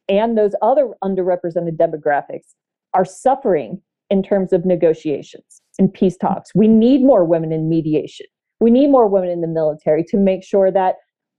and 0.10 0.38
those 0.38 0.54
other 0.62 0.94
underrepresented 1.04 1.78
demographics 1.78 2.54
are 2.94 3.06
suffering 3.06 3.82
in 4.10 4.24
terms 4.24 4.54
of 4.54 4.66
negotiations 4.66 5.62
and 5.80 5.94
peace 5.94 6.18
talks. 6.18 6.52
We 6.56 6.68
need 6.68 7.04
more 7.04 7.26
women 7.26 7.52
in 7.52 7.70
mediation. 7.70 8.26
We 8.60 8.72
need 8.72 8.90
more 8.90 9.08
women 9.08 9.30
in 9.30 9.42
the 9.42 9.48
military 9.48 10.04
to 10.06 10.18
make 10.18 10.44
sure 10.44 10.72
that 10.72 10.96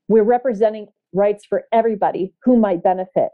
we're 0.09 0.23
representing 0.23 0.87
rights 1.13 1.45
for 1.47 1.65
everybody 1.73 2.33
who 2.43 2.57
might 2.57 2.83
benefit 2.83 3.29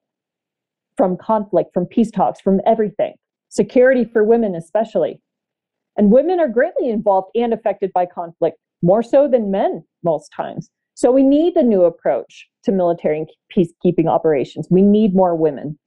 from 0.96 1.16
conflict, 1.16 1.70
from 1.74 1.86
peace 1.86 2.10
talks, 2.10 2.40
from 2.40 2.60
everything. 2.66 3.14
Security 3.48 4.04
for 4.04 4.24
women, 4.24 4.54
especially. 4.54 5.20
And 5.96 6.10
women 6.10 6.40
are 6.40 6.48
greatly 6.48 6.88
involved 6.88 7.28
and 7.34 7.52
affected 7.52 7.92
by 7.92 8.06
conflict, 8.06 8.58
more 8.82 9.02
so 9.02 9.28
than 9.28 9.50
men 9.50 9.84
most 10.02 10.32
times. 10.34 10.70
So 10.94 11.10
we 11.10 11.22
need 11.22 11.56
a 11.56 11.62
new 11.62 11.84
approach 11.84 12.48
to 12.64 12.72
military 12.72 13.18
and 13.18 13.28
peacekeeping 13.54 14.08
operations. 14.08 14.68
We 14.70 14.82
need 14.82 15.14
more 15.14 15.34
women. 15.34 15.78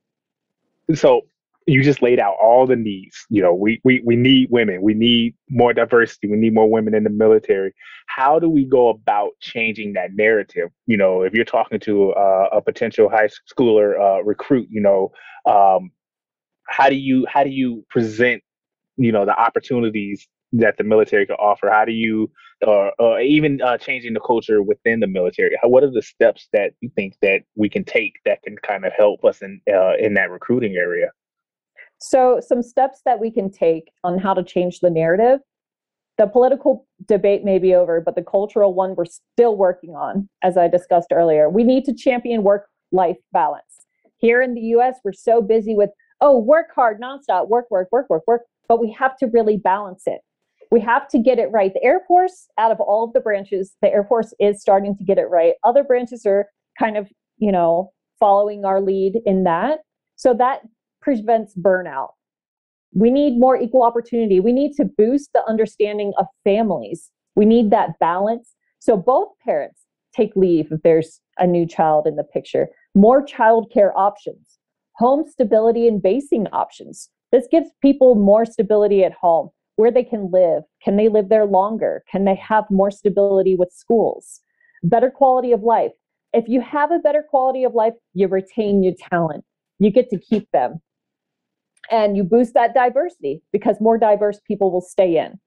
So 0.94 1.22
you 1.66 1.84
just 1.84 2.02
laid 2.02 2.20
out 2.20 2.36
all 2.42 2.66
the 2.66 2.76
needs. 2.76 3.26
You 3.30 3.42
know, 3.42 3.54
we, 3.54 3.82
we, 3.84 4.02
we 4.06 4.16
need 4.16 4.48
women, 4.50 4.82
we 4.82 4.94
need 4.94 5.36
more 5.50 5.74
diversity, 5.74 6.28
we 6.30 6.38
need 6.38 6.54
more 6.54 6.70
women 6.70 6.94
in 6.94 7.04
the 7.04 7.10
military. 7.10 7.74
How 8.08 8.40
do 8.40 8.50
we 8.50 8.64
go 8.66 8.88
about 8.88 9.32
changing 9.42 9.94
that 9.94 10.14
narrative? 10.14 10.70
You 10.86 10.96
know, 10.96 11.24
if 11.24 11.34
you're 11.34 11.46
talking 11.46 11.80
to 11.82 12.12
uh, 12.12 12.50
a 12.54 12.62
potential 12.62 13.10
high 13.10 13.30
schooler 13.52 14.00
uh, 14.00 14.24
recruit, 14.24 14.68
you 14.72 14.82
know, 14.82 15.12
um, 15.46 15.92
how 16.70 16.90
do 16.90 16.96
you 16.96 17.26
how 17.30 17.44
do 17.44 17.50
you 17.50 17.86
present, 17.90 18.42
you 18.98 19.12
know, 19.12 19.26
the 19.26 19.38
opportunities 19.38 20.28
that 20.60 20.78
the 20.78 20.84
military 20.84 21.26
can 21.26 21.36
offer? 21.36 21.70
How 21.70 21.86
do 21.86 21.92
you, 21.92 22.32
or, 22.66 22.92
or 23.00 23.20
even 23.20 23.62
uh, 23.62 23.78
changing 23.78 24.14
the 24.14 24.20
culture 24.20 24.62
within 24.62 25.00
the 25.00 25.08
military? 25.08 25.58
How, 25.62 25.70
what 25.70 25.84
are 25.84 25.92
the 25.92 26.02
steps 26.02 26.48
that 26.54 26.74
you 26.82 26.90
think 26.96 27.16
that 27.22 27.42
we 27.56 27.70
can 27.70 27.84
take 27.84 28.14
that 28.26 28.44
can 28.44 28.56
kind 28.58 28.86
of 28.86 28.94
help 28.94 29.24
us 29.24 29.42
in 29.42 29.62
uh, 29.72 29.96
in 30.00 30.14
that 30.16 30.30
recruiting 30.30 30.76
area? 30.76 31.12
So, 32.00 32.40
some 32.46 32.62
steps 32.62 33.02
that 33.06 33.20
we 33.20 33.32
can 33.32 33.52
take 33.52 33.92
on 34.04 34.20
how 34.20 34.34
to 34.34 34.44
change 34.44 34.80
the 34.80 34.90
narrative. 34.90 35.40
The 36.18 36.28
political 36.28 36.88
debate 37.08 37.44
may 37.44 37.60
be 37.60 37.76
over, 37.76 38.02
but 38.02 38.16
the 38.16 38.24
cultural 38.24 38.74
one 38.74 38.96
we're 38.96 39.06
still 39.06 39.56
working 39.56 39.92
on, 39.92 40.28
as 40.44 40.58
I 40.58 40.68
discussed 40.68 41.10
earlier. 41.12 41.50
We 41.50 41.64
need 41.64 41.86
to 41.86 41.94
champion 41.94 42.44
work 42.44 42.68
life 42.92 43.18
balance. 43.34 43.86
Here 44.18 44.42
in 44.42 44.56
the 44.56 44.62
US, 44.62 44.96
we're 45.04 45.14
so 45.14 45.42
busy 45.42 45.76
with, 45.76 45.92
oh, 46.22 46.40
work 46.40 46.68
hard, 46.74 47.00
nonstop, 47.00 47.50
work, 47.50 47.70
work, 47.70 47.90
work, 47.92 48.10
work, 48.10 48.24
work, 48.26 48.42
but 48.68 48.82
we 48.82 48.92
have 48.94 49.16
to 49.18 49.28
really 49.28 49.58
balance 49.58 50.04
it. 50.08 50.22
We 50.72 50.82
have 50.82 51.08
to 51.10 51.20
get 51.20 51.40
it 51.40 51.50
right. 51.52 51.74
The 51.74 51.84
Air 51.84 52.02
Force, 52.08 52.48
out 52.58 52.72
of 52.72 52.80
all 52.80 53.06
of 53.06 53.14
the 53.14 53.20
branches, 53.20 53.76
the 53.82 53.90
Air 53.90 54.04
Force 54.04 54.34
is 54.40 54.62
starting 54.62 54.96
to 54.98 55.04
get 55.04 55.18
it 55.18 55.30
right. 55.30 55.54
Other 55.64 55.84
branches 55.84 56.26
are 56.26 56.48
kind 56.78 56.98
of, 56.98 57.10
you 57.38 57.52
know, 57.52 57.92
following 58.20 58.66
our 58.66 58.82
lead 58.82 59.20
in 59.26 59.44
that. 59.44 59.80
So 60.16 60.34
that 60.34 60.62
prevents 61.02 61.56
burnout. 61.56 62.10
We 62.94 63.12
need 63.12 63.40
more 63.40 63.56
equal 63.56 63.84
opportunity. 63.84 64.40
We 64.40 64.54
need 64.54 64.74
to 64.74 64.86
boost 64.86 65.32
the 65.34 65.44
understanding 65.48 66.14
of 66.18 66.26
families 66.44 67.12
We 67.38 67.46
need 67.46 67.70
that 67.70 68.00
balance. 68.00 68.56
So 68.80 68.98
both 68.98 69.30
parents 69.46 69.84
take 70.14 70.36
leave 70.36 70.72
if 70.72 70.82
there's 70.82 71.22
a 71.38 71.46
new 71.46 71.68
child 71.68 72.08
in 72.08 72.16
the 72.16 72.24
picture. 72.24 72.68
More 72.96 73.24
childcare 73.24 73.92
options, 73.96 74.58
home 74.96 75.24
stability 75.30 75.88
and 75.88 76.02
basing 76.02 76.48
options. 76.48 77.10
This 77.32 77.48
gives 77.52 77.70
people 77.82 78.16
more 78.16 78.46
stability 78.46 79.04
at 79.04 79.14
home, 79.14 79.50
where 79.78 79.92
they 79.92 80.04
can 80.04 80.30
live. 80.32 80.64
Can 80.84 80.98
they 80.98 81.08
live 81.08 81.30
there 81.30 81.46
longer? 81.46 82.04
Can 82.12 82.26
they 82.26 82.36
have 82.36 82.66
more 82.70 82.92
stability 82.92 83.56
with 83.56 83.72
schools? 83.72 84.42
Better 84.84 85.10
quality 85.10 85.54
of 85.54 85.64
life. 85.64 85.92
If 86.34 86.48
you 86.48 86.62
have 86.62 86.92
a 86.92 87.00
better 87.00 87.24
quality 87.28 87.64
of 87.64 87.74
life, 87.74 87.94
you 88.14 88.28
retain 88.28 88.84
your 88.84 88.94
talent. 89.10 89.46
You 89.80 89.92
get 89.92 90.10
to 90.10 90.20
keep 90.20 90.50
them. 90.52 90.82
And 91.90 92.18
you 92.18 92.24
boost 92.24 92.54
that 92.54 92.74
diversity 92.74 93.42
because 93.54 93.80
more 93.80 93.98
diverse 93.98 94.42
people 94.46 94.72
will 94.72 94.82
stay 94.82 95.18
in. 95.18 95.40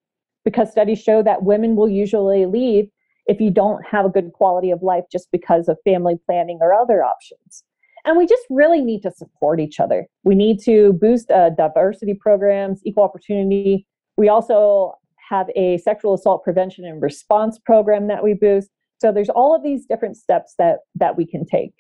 Because 0.45 0.71
studies 0.71 1.03
show 1.03 1.23
that 1.23 1.43
women 1.43 1.77
will 1.77 1.89
usually 1.89 2.47
leave 2.47 2.89
if 3.27 3.41
you 3.41 3.51
don't 3.51 3.85
have 3.85 4.07
a 4.07 4.09
good 4.09 4.33
quality 4.33 4.71
of 4.71 4.83
life 4.83 5.05
just 5.13 5.31
because 5.31 5.69
of 5.69 5.77
family 5.85 6.15
planning 6.27 6.59
or 6.61 6.73
other 6.73 7.05
options. 7.05 7.65
And 8.05 8.17
we 8.17 8.27
just 8.27 8.45
really 8.49 8.81
need 8.81 9.03
to 9.03 9.11
support 9.11 9.61
each 9.61 9.79
other. 9.79 10.07
We 10.25 10.35
need 10.35 10.61
to 10.65 10.95
boost 10.95 11.31
uh, 11.31 11.51
diversity 11.51 12.15
programs, 12.15 12.81
equal 12.85 13.05
opportunity. 13.05 13.87
We 14.21 14.29
also 14.29 14.99
have 15.31 15.49
a 15.57 15.79
sexual 15.79 16.13
assault 16.13 16.45
prevention 16.45 16.85
and 16.85 17.01
response 17.01 17.59
program 17.59 18.07
that 18.09 18.23
we 18.23 18.35
boost. 18.35 18.69
So 19.01 19.13
there's 19.13 19.31
all 19.31 19.57
of 19.57 19.63
these 19.63 19.87
different 19.87 20.19
steps 20.19 20.55
that 20.59 20.81
that 20.97 21.17
we 21.17 21.25
can 21.25 21.47
take. 21.47 21.73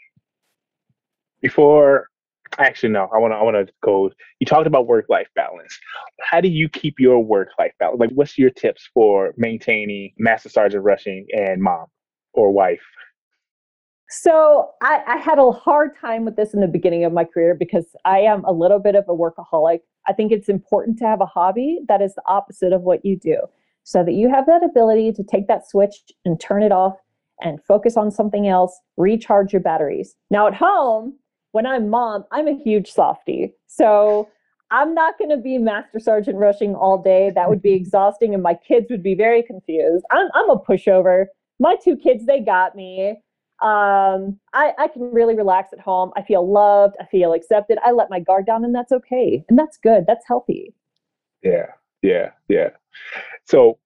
Before 1.42 2.06
actually 2.56 2.94
no, 2.94 3.10
I 3.14 3.18
want 3.18 3.32
to 3.32 3.36
I 3.36 3.42
want 3.42 3.66
to 3.66 3.70
go. 3.84 4.10
You 4.38 4.46
talked 4.46 4.66
about 4.66 4.86
work 4.86 5.04
life 5.10 5.28
balance. 5.36 5.78
How 6.22 6.40
do 6.40 6.48
you 6.48 6.70
keep 6.70 6.94
your 6.98 7.22
work 7.22 7.50
life 7.58 7.72
balance? 7.78 8.00
Like, 8.00 8.10
what's 8.14 8.38
your 8.38 8.48
tips 8.48 8.88
for 8.94 9.34
maintaining 9.36 10.14
Master 10.16 10.48
Sergeant 10.48 10.82
Rushing 10.82 11.26
and 11.34 11.60
mom 11.60 11.88
or 12.32 12.50
wife? 12.52 12.80
So 14.10 14.70
I, 14.82 15.02
I, 15.06 15.16
had 15.18 15.38
a 15.38 15.52
hard 15.52 15.92
time 15.96 16.24
with 16.24 16.34
this 16.34 16.52
in 16.52 16.60
the 16.60 16.66
beginning 16.66 17.04
of 17.04 17.12
my 17.12 17.22
career 17.22 17.54
because 17.54 17.86
I 18.04 18.18
am 18.18 18.44
a 18.44 18.50
little 18.50 18.80
bit 18.80 18.96
of 18.96 19.04
a 19.08 19.14
workaholic. 19.14 19.80
I 20.08 20.12
think 20.12 20.32
it's 20.32 20.48
important 20.48 20.98
to 20.98 21.04
have 21.06 21.20
a 21.20 21.26
hobby 21.26 21.78
that 21.86 22.02
is 22.02 22.16
the 22.16 22.22
opposite 22.26 22.72
of 22.72 22.82
what 22.82 23.04
you 23.04 23.16
do 23.16 23.38
so 23.84 24.04
that 24.04 24.14
you 24.14 24.28
have 24.28 24.46
that 24.46 24.64
ability 24.64 25.12
to 25.12 25.22
take 25.22 25.46
that 25.46 25.68
switch 25.68 25.94
and 26.24 26.40
turn 26.40 26.64
it 26.64 26.72
off 26.72 26.96
and 27.40 27.62
focus 27.64 27.96
on 27.96 28.10
something 28.10 28.48
else, 28.48 28.76
recharge 28.96 29.52
your 29.52 29.62
batteries. 29.62 30.16
Now 30.28 30.48
at 30.48 30.54
home, 30.54 31.16
when 31.52 31.64
I'm 31.64 31.88
mom, 31.88 32.24
I'm 32.32 32.48
a 32.48 32.58
huge 32.58 32.90
softie. 32.90 33.54
So 33.68 34.28
I'm 34.72 34.92
not 34.92 35.18
going 35.18 35.30
to 35.30 35.36
be 35.36 35.56
Master 35.58 36.00
Sergeant 36.00 36.36
rushing 36.36 36.74
all 36.74 37.00
day. 37.00 37.30
That 37.32 37.48
would 37.48 37.62
be 37.62 37.74
exhausting 37.74 38.34
and 38.34 38.42
my 38.42 38.54
kids 38.54 38.86
would 38.90 39.04
be 39.04 39.14
very 39.14 39.44
confused. 39.44 40.04
I'm, 40.10 40.26
I'm 40.34 40.50
a 40.50 40.58
pushover. 40.58 41.26
My 41.60 41.76
two 41.82 41.96
kids, 41.96 42.26
they 42.26 42.40
got 42.40 42.74
me 42.74 43.20
um, 43.62 44.38
I, 44.54 44.72
I 44.78 44.88
can 44.88 45.02
really 45.12 45.34
relax 45.34 45.72
at 45.72 45.80
home. 45.80 46.12
I 46.16 46.22
feel 46.22 46.50
loved. 46.50 46.96
I 46.98 47.04
feel 47.06 47.34
accepted. 47.34 47.78
I 47.84 47.90
let 47.90 48.08
my 48.08 48.18
guard 48.18 48.46
down, 48.46 48.64
and 48.64 48.74
that's 48.74 48.90
okay. 48.90 49.44
And 49.48 49.58
that's 49.58 49.76
good. 49.76 50.04
That's 50.06 50.24
healthy. 50.26 50.74
Yeah, 51.42 51.66
yeah, 52.02 52.30
yeah. 52.48 52.70
So, 53.44 53.78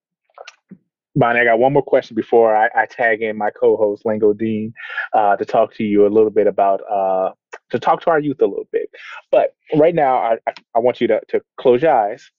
Bonnie, 1.16 1.40
I 1.40 1.44
got 1.44 1.58
one 1.58 1.72
more 1.72 1.82
question 1.82 2.14
before 2.14 2.54
I, 2.56 2.68
I 2.76 2.86
tag 2.86 3.22
in 3.22 3.36
my 3.36 3.50
co-host 3.50 4.04
Lingo 4.04 4.32
Deen 4.32 4.72
uh, 5.12 5.36
to 5.36 5.44
talk 5.44 5.74
to 5.74 5.84
you 5.84 6.06
a 6.06 6.08
little 6.08 6.30
bit 6.30 6.46
about 6.46 6.80
uh, 6.88 7.32
to 7.70 7.78
talk 7.80 8.00
to 8.02 8.10
our 8.10 8.20
youth 8.20 8.40
a 8.40 8.46
little 8.46 8.68
bit. 8.70 8.88
But 9.32 9.56
right 9.74 9.94
now, 9.94 10.16
I, 10.16 10.38
I, 10.46 10.52
I 10.76 10.78
want 10.78 11.00
you 11.00 11.08
to, 11.08 11.20
to 11.28 11.40
close 11.56 11.82
your 11.82 11.92
eyes, 11.92 12.30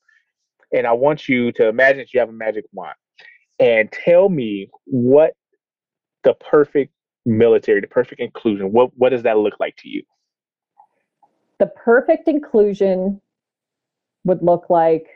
and 0.74 0.88
I 0.88 0.94
want 0.94 1.28
you 1.28 1.52
to 1.54 1.68
imagine 1.68 2.00
that 2.00 2.14
you 2.14 2.20
have 2.22 2.30
a 2.30 2.34
magic 2.34 2.64
wand, 2.72 2.96
and 3.60 3.92
tell 3.92 4.30
me 4.30 4.70
what 4.86 5.34
the 6.24 6.34
perfect 6.36 6.92
military, 7.26 7.82
the 7.82 7.88
perfect 7.88 8.22
inclusion, 8.22 8.72
what 8.72 8.92
what 8.98 9.10
does 9.10 9.24
that 9.24 9.38
look 9.38 9.60
like 9.60 9.76
to 9.78 9.90
you? 9.90 10.04
The 11.60 11.68
perfect 11.68 12.28
inclusion 12.28 13.22
would 14.24 14.42
look 14.42 14.70
like 14.70 15.08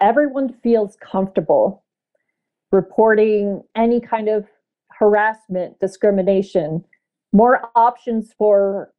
everyone 0.00 0.54
feels 0.62 0.96
comfortable 1.00 1.84
reporting 2.72 3.62
any 3.76 4.00
kind 4.00 4.28
of 4.28 4.46
harassment, 4.90 5.78
discrimination, 5.80 6.84
more 7.32 7.70
options 7.76 8.32
for 8.36 8.92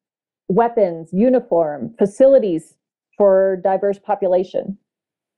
weapons, 0.47 1.09
uniform, 1.11 1.93
facilities 1.97 2.75
for 3.17 3.59
diverse 3.63 3.99
population. 3.99 4.77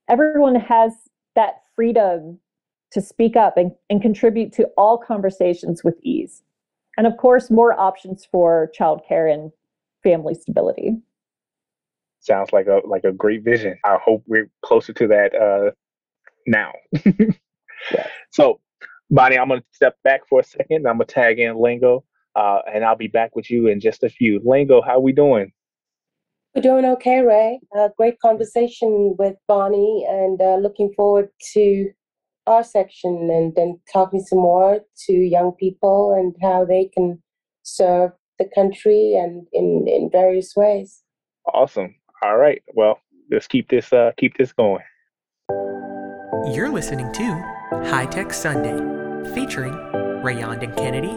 Everyone 0.08 0.54
has 0.54 0.92
that 1.34 1.62
freedom 1.74 2.38
to 2.92 3.00
speak 3.00 3.36
up 3.36 3.56
and, 3.56 3.72
and 3.90 4.00
contribute 4.00 4.52
to 4.54 4.64
all 4.76 4.98
conversations 4.98 5.84
with 5.84 5.94
ease. 6.02 6.42
And 6.96 7.06
of 7.06 7.16
course, 7.16 7.50
more 7.50 7.78
options 7.78 8.26
for 8.30 8.70
childcare 8.78 9.32
and 9.32 9.52
family 10.02 10.34
stability. 10.34 10.96
Sounds 12.20 12.52
like 12.52 12.66
a 12.66 12.80
like 12.84 13.04
a 13.04 13.12
great 13.12 13.44
vision. 13.44 13.78
I 13.84 13.98
hope 14.04 14.24
we're 14.26 14.50
closer 14.64 14.92
to 14.94 15.06
that 15.06 15.34
uh, 15.34 15.70
now. 16.46 16.72
yeah. 17.92 18.06
So, 18.30 18.60
Bonnie, 19.10 19.38
I'm 19.38 19.48
gonna 19.48 19.62
step 19.70 19.96
back 20.02 20.22
for 20.28 20.40
a 20.40 20.44
second. 20.44 20.88
I'm 20.88 20.94
gonna 20.94 21.04
tag 21.04 21.38
in 21.38 21.56
Lingo, 21.56 22.04
uh, 22.34 22.60
and 22.72 22.84
I'll 22.84 22.96
be 22.96 23.06
back 23.06 23.36
with 23.36 23.48
you 23.48 23.68
in 23.68 23.78
just 23.78 24.02
a 24.02 24.08
few. 24.08 24.40
Lingo, 24.44 24.82
how 24.82 24.96
are 24.96 25.00
we 25.00 25.12
doing? 25.12 25.52
We're 26.54 26.62
doing 26.62 26.84
okay, 26.86 27.20
Ray. 27.20 27.60
Uh, 27.76 27.90
great 27.96 28.18
conversation 28.18 29.14
with 29.16 29.36
Bonnie, 29.46 30.04
and 30.08 30.40
uh, 30.40 30.56
looking 30.56 30.92
forward 30.96 31.28
to 31.52 31.90
our 32.48 32.64
section 32.64 33.28
and 33.30 33.54
then 33.54 33.78
talking 33.92 34.20
some 34.20 34.38
more 34.38 34.80
to 35.06 35.12
young 35.12 35.52
people 35.52 36.14
and 36.14 36.34
how 36.42 36.64
they 36.64 36.90
can 36.92 37.22
serve 37.62 38.12
the 38.38 38.48
country 38.54 39.14
and 39.14 39.46
in, 39.52 39.86
in 39.86 40.08
various 40.10 40.54
ways. 40.56 41.02
Awesome. 41.52 41.94
All 42.22 42.36
right. 42.36 42.62
Well, 42.74 43.00
let's 43.30 43.46
keep 43.46 43.68
this 43.68 43.92
uh, 43.92 44.12
keep 44.16 44.36
this 44.36 44.52
going. 44.52 44.82
You're 46.52 46.70
listening 46.70 47.12
to 47.12 47.24
High 47.90 48.06
Tech 48.06 48.32
Sunday, 48.32 48.76
featuring 49.34 49.72
Rayondon 50.22 50.76
Kennedy, 50.76 51.08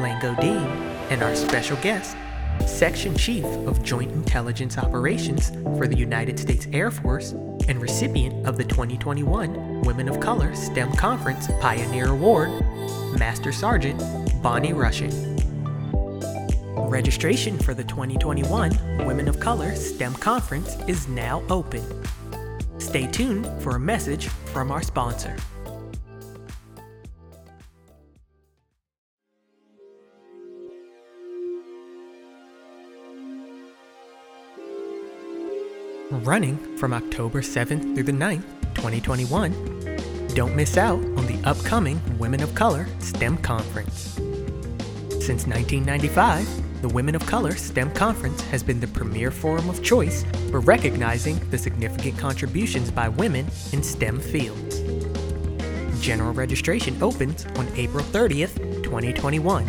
Lango 0.00 0.38
Deen, 0.40 0.66
and 1.10 1.22
our 1.22 1.34
special 1.34 1.76
guest, 1.78 2.16
Section 2.66 3.16
Chief 3.16 3.44
of 3.44 3.82
Joint 3.82 4.12
Intelligence 4.12 4.78
Operations 4.78 5.50
for 5.76 5.86
the 5.86 5.96
United 5.96 6.38
States 6.38 6.66
Air 6.72 6.90
Force 6.90 7.32
and 7.68 7.80
recipient 7.80 8.46
of 8.46 8.56
the 8.56 8.64
2021 8.64 9.82
Women 9.82 10.08
of 10.08 10.20
Color 10.20 10.54
STEM 10.54 10.92
Conference 10.92 11.48
Pioneer 11.60 12.08
Award, 12.08 12.50
Master 13.18 13.52
Sergeant 13.52 14.02
Bonnie 14.42 14.72
Rushing. 14.72 15.10
Registration 16.88 17.58
for 17.58 17.74
the 17.74 17.84
2021 17.84 19.06
Women 19.06 19.28
of 19.28 19.38
Color 19.38 19.74
STEM 19.74 20.14
Conference 20.14 20.76
is 20.88 21.06
now 21.08 21.42
open. 21.50 21.82
Stay 22.78 23.06
tuned 23.06 23.46
for 23.62 23.76
a 23.76 23.80
message 23.80 24.26
from 24.26 24.70
our 24.70 24.82
sponsor. 24.82 25.36
Running 36.10 36.76
from 36.76 36.92
October 36.92 37.40
7th 37.40 37.94
through 37.94 38.02
the 38.02 38.12
9th, 38.12 38.44
2021. 38.74 40.26
Don't 40.34 40.56
miss 40.56 40.76
out 40.76 40.98
on 40.98 41.26
the 41.26 41.40
upcoming 41.44 42.00
Women 42.18 42.42
of 42.42 42.54
Color 42.54 42.86
STEM 42.98 43.38
Conference. 43.38 44.14
Since 45.24 45.46
1995, 45.46 46.82
the 46.82 46.88
Women 46.88 47.14
of 47.14 47.24
Color 47.26 47.54
STEM 47.54 47.92
Conference 47.92 48.40
has 48.42 48.62
been 48.62 48.80
the 48.80 48.88
premier 48.88 49.30
forum 49.30 49.68
of 49.68 49.82
choice 49.82 50.24
for 50.50 50.60
recognizing 50.60 51.38
the 51.50 51.58
significant 51.58 52.18
contributions 52.18 52.90
by 52.90 53.08
women 53.08 53.46
in 53.72 53.82
STEM 53.82 54.18
fields. 54.18 54.80
General 56.00 56.32
registration 56.32 57.00
opens 57.02 57.46
on 57.56 57.68
April 57.76 58.04
30th, 58.04 58.56
2021. 58.82 59.64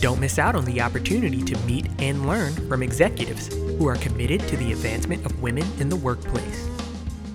Don't 0.00 0.18
miss 0.18 0.38
out 0.38 0.56
on 0.56 0.64
the 0.64 0.80
opportunity 0.80 1.42
to 1.42 1.58
meet 1.66 1.86
and 2.00 2.26
learn 2.26 2.52
from 2.68 2.82
executives 2.82 3.54
who 3.80 3.88
are 3.88 3.96
committed 3.96 4.40
to 4.46 4.56
the 4.58 4.70
advancement 4.72 5.24
of 5.24 5.40
women 5.40 5.64
in 5.78 5.88
the 5.88 5.96
workplace. 5.96 6.68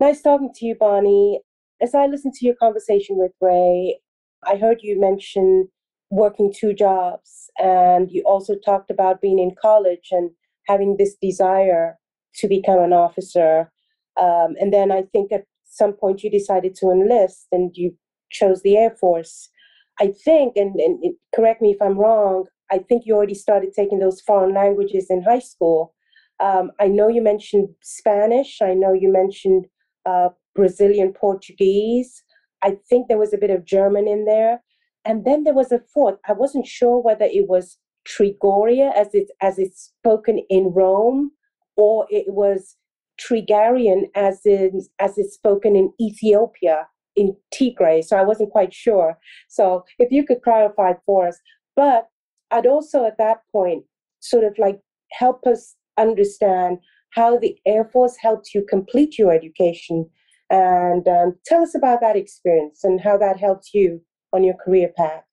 Nice 0.00 0.20
talking 0.20 0.50
to 0.54 0.66
you, 0.66 0.74
Bonnie. 0.74 1.40
As 1.80 1.94
I 1.94 2.06
listened 2.06 2.34
to 2.34 2.46
your 2.46 2.56
conversation 2.56 3.16
with 3.18 3.32
Ray, 3.40 4.00
I 4.44 4.56
heard 4.56 4.80
you 4.82 5.00
mention 5.00 5.68
working 6.12 6.52
two 6.54 6.74
jobs, 6.74 7.50
and 7.58 8.10
you 8.10 8.22
also 8.26 8.54
talked 8.54 8.90
about 8.90 9.22
being 9.22 9.38
in 9.38 9.54
college 9.60 10.08
and 10.10 10.30
having 10.68 10.96
this 10.98 11.16
desire 11.20 11.96
to 12.34 12.46
become 12.46 12.78
an 12.80 12.92
officer. 12.92 13.72
Um, 14.20 14.54
and 14.60 14.72
then 14.72 14.92
I 14.92 15.02
think 15.10 15.32
at 15.32 15.44
some 15.64 15.94
point 15.94 16.22
you 16.22 16.30
decided 16.30 16.74
to 16.76 16.90
enlist 16.90 17.46
and 17.50 17.70
you 17.74 17.96
chose 18.30 18.60
the 18.60 18.76
Air 18.76 18.94
Force. 19.00 19.48
I 20.00 20.12
think, 20.24 20.52
and, 20.56 20.74
and 20.78 20.98
it, 21.02 21.14
correct 21.34 21.62
me 21.62 21.70
if 21.70 21.80
I'm 21.80 21.98
wrong, 21.98 22.44
I 22.70 22.78
think 22.78 23.04
you 23.06 23.14
already 23.14 23.34
started 23.34 23.72
taking 23.72 23.98
those 23.98 24.20
foreign 24.20 24.54
languages 24.54 25.06
in 25.08 25.22
high 25.22 25.38
school. 25.52 25.94
Um, 26.40 26.72
I 26.78 26.88
know 26.88 27.08
you 27.08 27.22
mentioned 27.22 27.68
Spanish. 27.82 28.60
I 28.60 28.74
know 28.74 28.92
you 28.92 29.10
mentioned 29.10 29.64
uh, 30.04 30.28
Brazilian 30.54 31.14
Portuguese. 31.14 32.22
I 32.62 32.76
think 32.88 33.08
there 33.08 33.18
was 33.18 33.32
a 33.32 33.38
bit 33.38 33.50
of 33.50 33.64
German 33.64 34.06
in 34.06 34.26
there. 34.26 34.62
And 35.04 35.24
then 35.24 35.44
there 35.44 35.54
was 35.54 35.72
a 35.72 35.80
fourth. 35.92 36.18
I 36.28 36.32
wasn't 36.32 36.66
sure 36.66 36.98
whether 37.00 37.24
it 37.24 37.48
was 37.48 37.78
Trigoria 38.06 38.92
as 38.96 39.14
it 39.14 39.30
as 39.40 39.58
it's 39.58 39.92
spoken 39.98 40.44
in 40.48 40.72
Rome, 40.74 41.32
or 41.76 42.06
it 42.10 42.26
was 42.28 42.76
Trigarian 43.18 44.08
as 44.14 44.40
in 44.44 44.82
as 44.98 45.18
it's 45.18 45.34
spoken 45.34 45.76
in 45.76 45.92
Ethiopia 46.00 46.86
in 47.16 47.36
Tigray. 47.54 48.02
So 48.04 48.16
I 48.16 48.22
wasn't 48.22 48.50
quite 48.50 48.72
sure. 48.72 49.18
So 49.48 49.84
if 49.98 50.10
you 50.10 50.24
could 50.24 50.42
clarify 50.42 50.94
for 51.04 51.28
us. 51.28 51.38
But 51.76 52.08
I'd 52.50 52.66
also 52.66 53.04
at 53.06 53.18
that 53.18 53.38
point 53.50 53.84
sort 54.20 54.44
of 54.44 54.54
like 54.58 54.80
help 55.12 55.46
us 55.46 55.74
understand 55.98 56.78
how 57.10 57.38
the 57.38 57.56
Air 57.66 57.84
Force 57.84 58.16
helped 58.16 58.54
you 58.54 58.64
complete 58.68 59.18
your 59.18 59.32
education 59.32 60.08
and 60.50 61.06
um, 61.08 61.36
tell 61.46 61.62
us 61.62 61.74
about 61.74 62.00
that 62.00 62.16
experience 62.16 62.84
and 62.84 63.00
how 63.00 63.16
that 63.18 63.38
helped 63.38 63.70
you 63.72 64.00
on 64.32 64.44
your 64.44 64.54
career 64.54 64.90
path. 64.96 65.24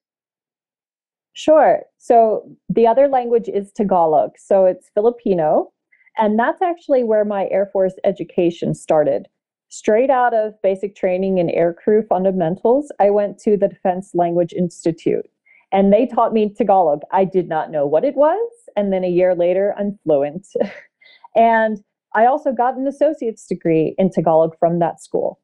Sure. 1.32 1.82
So 1.98 2.44
the 2.68 2.86
other 2.86 3.08
language 3.08 3.48
is 3.48 3.72
Tagalog. 3.72 4.32
So 4.36 4.66
it's 4.66 4.90
Filipino. 4.94 5.72
And 6.18 6.38
that's 6.38 6.60
actually 6.60 7.04
where 7.04 7.24
my 7.24 7.48
Air 7.50 7.70
Force 7.72 7.94
education 8.04 8.74
started. 8.74 9.26
Straight 9.68 10.10
out 10.10 10.34
of 10.34 10.60
basic 10.62 10.96
training 10.96 11.38
in 11.38 11.46
aircrew 11.46 12.06
fundamentals, 12.08 12.90
I 12.98 13.10
went 13.10 13.38
to 13.40 13.56
the 13.56 13.68
Defense 13.68 14.10
Language 14.14 14.52
Institute 14.52 15.26
and 15.72 15.92
they 15.92 16.06
taught 16.06 16.32
me 16.32 16.52
Tagalog. 16.52 17.02
I 17.12 17.24
did 17.24 17.48
not 17.48 17.70
know 17.70 17.86
what 17.86 18.04
it 18.04 18.16
was. 18.16 18.50
And 18.76 18.92
then 18.92 19.04
a 19.04 19.08
year 19.08 19.34
later, 19.34 19.74
I'm 19.78 19.98
fluent. 20.04 20.48
and 21.36 21.78
I 22.14 22.26
also 22.26 22.52
got 22.52 22.76
an 22.76 22.86
associate's 22.86 23.46
degree 23.46 23.94
in 23.96 24.10
Tagalog 24.10 24.58
from 24.58 24.80
that 24.80 25.00
school. 25.00 25.38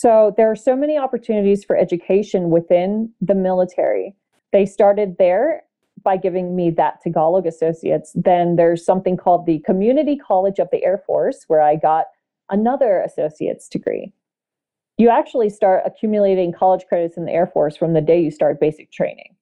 So 0.00 0.32
there 0.38 0.50
are 0.50 0.56
so 0.56 0.74
many 0.74 0.96
opportunities 0.96 1.62
for 1.62 1.76
education 1.76 2.48
within 2.48 3.12
the 3.20 3.34
military. 3.34 4.16
They 4.50 4.64
started 4.64 5.16
there 5.18 5.64
by 6.02 6.16
giving 6.16 6.56
me 6.56 6.70
that 6.70 7.02
Tagalog 7.02 7.46
associates. 7.46 8.10
Then 8.14 8.56
there's 8.56 8.82
something 8.82 9.18
called 9.18 9.44
the 9.44 9.58
Community 9.58 10.16
College 10.16 10.58
of 10.58 10.68
the 10.72 10.82
Air 10.82 11.02
Force, 11.06 11.44
where 11.48 11.60
I 11.60 11.76
got 11.76 12.06
another 12.48 13.02
associate's 13.02 13.68
degree. 13.68 14.10
You 14.96 15.10
actually 15.10 15.50
start 15.50 15.82
accumulating 15.84 16.50
college 16.50 16.86
credits 16.88 17.18
in 17.18 17.26
the 17.26 17.32
Air 17.32 17.48
Force 17.48 17.76
from 17.76 17.92
the 17.92 18.00
day 18.00 18.22
you 18.22 18.30
start 18.30 18.58
basic 18.58 18.90
training. 18.90 19.36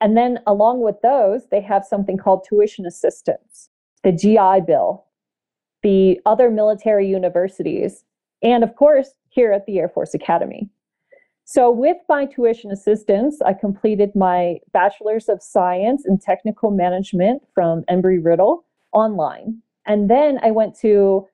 And 0.00 0.16
then 0.16 0.38
along 0.46 0.82
with 0.82 1.00
those, 1.02 1.48
they 1.50 1.60
have 1.62 1.84
something 1.84 2.18
called 2.18 2.46
tuition 2.48 2.86
assistance, 2.86 3.68
the 4.04 4.12
GI 4.12 4.64
Bill, 4.64 5.06
the 5.82 6.20
other 6.24 6.52
military 6.52 7.08
universities, 7.08 8.04
and 8.46 8.62
of 8.62 8.76
course, 8.76 9.10
here 9.28 9.52
at 9.52 9.66
the 9.66 9.78
Air 9.78 9.88
Force 9.88 10.14
Academy. 10.14 10.70
So, 11.44 11.70
with 11.70 11.96
my 12.08 12.26
tuition 12.26 12.70
assistance, 12.70 13.40
I 13.42 13.52
completed 13.52 14.14
my 14.14 14.58
Bachelor's 14.72 15.28
of 15.28 15.42
Science 15.42 16.04
in 16.06 16.18
Technical 16.18 16.70
Management 16.70 17.42
from 17.54 17.82
Embry 17.90 18.24
Riddle 18.24 18.64
online. 18.92 19.60
And 19.86 20.08
then 20.08 20.38
I 20.42 20.50
went 20.52 20.78
to 20.80 21.26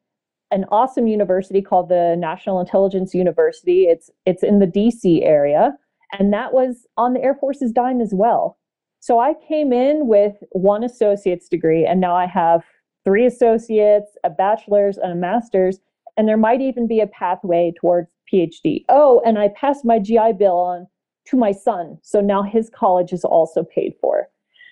an 0.51 0.65
awesome 0.71 1.07
university 1.07 1.63
called 1.63 1.89
the 1.89 2.17
National 2.19 2.61
Intelligence 2.61 3.15
University. 3.15 3.85
It's 3.85 4.11
it's 4.27 4.43
in 4.43 4.59
the 4.59 4.67
DC 4.67 5.23
area, 5.23 5.73
and 6.19 6.33
that 6.33 6.53
was 6.53 6.87
on 6.97 7.13
the 7.13 7.23
Air 7.23 7.35
Force's 7.35 7.73
dime 7.73 8.01
as 8.01 8.13
well. 8.15 8.59
So 9.01 9.19
I 9.19 9.35
came 9.47 9.73
in 9.73 10.07
with 10.07 10.35
one 10.51 10.83
associate's 10.83 11.49
degree, 11.49 11.85
and 11.85 12.01
now 12.01 12.15
I 12.15 12.27
have 12.27 12.63
three 13.05 13.27
associates, 13.27 14.17
a 14.25 14.31
bachelor's, 14.31 14.97
and 14.97 15.13
a 15.13 15.17
master's, 15.17 15.79
and 16.17 16.29
there 16.29 16.37
might 16.37 16.61
even 16.61 16.87
be 16.87 17.01
a 17.01 17.07
pathway 17.07 17.73
towards 17.79 18.13
PhD. 18.33 18.85
Oh, 18.89 19.23
and 19.25 19.39
I 19.39 19.49
passed 19.49 19.85
my 19.85 19.99
GI 19.99 20.35
Bill 20.39 20.57
on 20.57 20.87
to 21.27 21.37
my 21.37 21.53
son. 21.53 21.99
So 22.03 22.21
now 22.21 22.43
his 22.43 22.71
college 22.71 23.13
is 23.13 23.25
also 23.25 23.63
paid 23.63 23.95
for. 24.01 24.29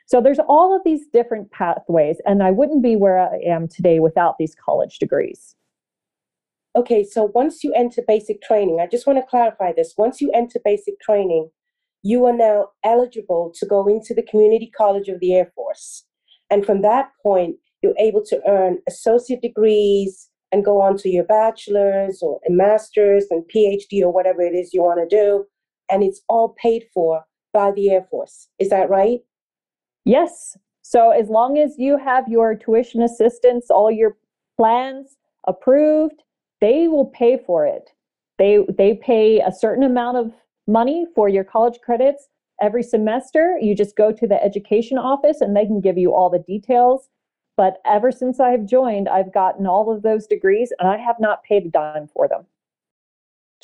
So 0.06 0.20
there's 0.20 0.40
all 0.40 0.74
of 0.74 0.82
these 0.84 1.06
different 1.12 1.52
pathways, 1.52 2.16
and 2.26 2.42
I 2.42 2.50
wouldn't 2.50 2.82
be 2.82 2.96
where 2.96 3.18
I 3.18 3.38
am 3.46 3.68
today 3.68 4.00
without 4.00 4.36
these 4.38 4.56
college 4.56 4.98
degrees. 4.98 5.54
Okay, 6.76 7.04
so 7.04 7.30
once 7.34 7.62
you 7.62 7.72
enter 7.74 8.02
basic 8.06 8.42
training, 8.42 8.80
I 8.80 8.86
just 8.86 9.06
want 9.06 9.18
to 9.18 9.26
clarify 9.28 9.72
this. 9.72 9.94
Once 9.96 10.20
you 10.20 10.30
enter 10.32 10.60
basic 10.64 11.00
training, 11.00 11.50
you 12.02 12.24
are 12.26 12.36
now 12.36 12.68
eligible 12.84 13.52
to 13.56 13.66
go 13.66 13.86
into 13.86 14.14
the 14.14 14.22
Community 14.22 14.70
College 14.76 15.08
of 15.08 15.20
the 15.20 15.34
Air 15.34 15.52
Force. 15.54 16.04
And 16.48 16.64
from 16.64 16.82
that 16.82 17.10
point, 17.22 17.56
you're 17.82 17.98
able 17.98 18.24
to 18.26 18.40
earn 18.48 18.78
associate 18.88 19.42
degrees, 19.42 20.29
and 20.52 20.64
go 20.64 20.80
on 20.80 20.96
to 20.98 21.08
your 21.08 21.24
bachelor's 21.24 22.20
or 22.22 22.40
a 22.48 22.50
master's 22.50 23.26
and 23.30 23.44
PhD 23.54 24.02
or 24.02 24.12
whatever 24.12 24.42
it 24.42 24.54
is 24.54 24.72
you 24.72 24.82
want 24.82 25.00
to 25.00 25.16
do. 25.16 25.44
And 25.90 26.02
it's 26.02 26.22
all 26.28 26.54
paid 26.60 26.84
for 26.92 27.24
by 27.52 27.72
the 27.72 27.90
Air 27.90 28.06
Force. 28.10 28.48
Is 28.58 28.68
that 28.70 28.90
right? 28.90 29.20
Yes. 30.04 30.56
So 30.82 31.10
as 31.10 31.28
long 31.28 31.58
as 31.58 31.74
you 31.78 31.96
have 31.98 32.26
your 32.28 32.54
tuition 32.54 33.02
assistance, 33.02 33.70
all 33.70 33.90
your 33.90 34.16
plans 34.56 35.16
approved, 35.46 36.22
they 36.60 36.88
will 36.88 37.06
pay 37.06 37.38
for 37.46 37.66
it. 37.66 37.90
They 38.38 38.64
they 38.76 38.94
pay 38.94 39.40
a 39.40 39.52
certain 39.52 39.84
amount 39.84 40.16
of 40.16 40.32
money 40.66 41.06
for 41.14 41.28
your 41.28 41.44
college 41.44 41.78
credits 41.84 42.28
every 42.60 42.82
semester. 42.82 43.58
You 43.60 43.74
just 43.74 43.96
go 43.96 44.12
to 44.12 44.26
the 44.26 44.42
education 44.42 44.98
office 44.98 45.40
and 45.40 45.56
they 45.56 45.66
can 45.66 45.80
give 45.80 45.98
you 45.98 46.14
all 46.14 46.30
the 46.30 46.44
details 46.46 47.08
but 47.60 47.76
ever 47.84 48.10
since 48.10 48.40
I've 48.40 48.64
joined, 48.64 49.06
I've 49.06 49.34
gotten 49.34 49.66
all 49.66 49.94
of 49.94 50.00
those 50.00 50.26
degrees 50.26 50.72
and 50.78 50.88
I 50.88 50.96
have 50.96 51.20
not 51.20 51.44
paid 51.44 51.66
a 51.66 51.68
dime 51.68 52.08
for 52.08 52.26
them. 52.26 52.46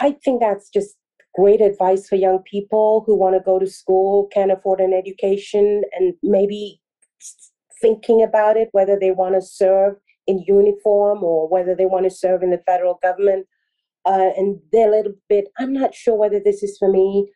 I 0.02 0.10
think 0.22 0.42
that's 0.42 0.68
just 0.68 0.98
great 1.34 1.62
advice 1.62 2.06
for 2.06 2.16
young 2.16 2.40
people 2.40 3.04
who 3.06 3.16
want 3.16 3.36
to 3.36 3.40
go 3.42 3.58
to 3.58 3.66
school, 3.66 4.28
can't 4.34 4.52
afford 4.52 4.80
an 4.80 4.92
education, 4.92 5.82
and 5.98 6.12
maybe 6.22 6.78
thinking 7.80 8.22
about 8.22 8.58
it, 8.58 8.68
whether 8.72 8.98
they 8.98 9.12
want 9.12 9.34
to 9.34 9.40
serve 9.40 9.94
in 10.26 10.44
uniform 10.46 11.24
or 11.24 11.48
whether 11.48 11.74
they 11.74 11.86
want 11.86 12.04
to 12.04 12.10
serve 12.10 12.42
in 12.42 12.50
the 12.50 12.62
federal 12.66 12.98
government. 13.02 13.46
Uh, 14.04 14.28
and 14.36 14.60
they're 14.72 14.92
a 14.92 14.94
little 14.94 15.14
bit, 15.30 15.46
I'm 15.58 15.72
not 15.72 15.94
sure 15.94 16.16
whether 16.16 16.38
this 16.38 16.62
is 16.62 16.76
for 16.76 16.92
me. 16.92 17.30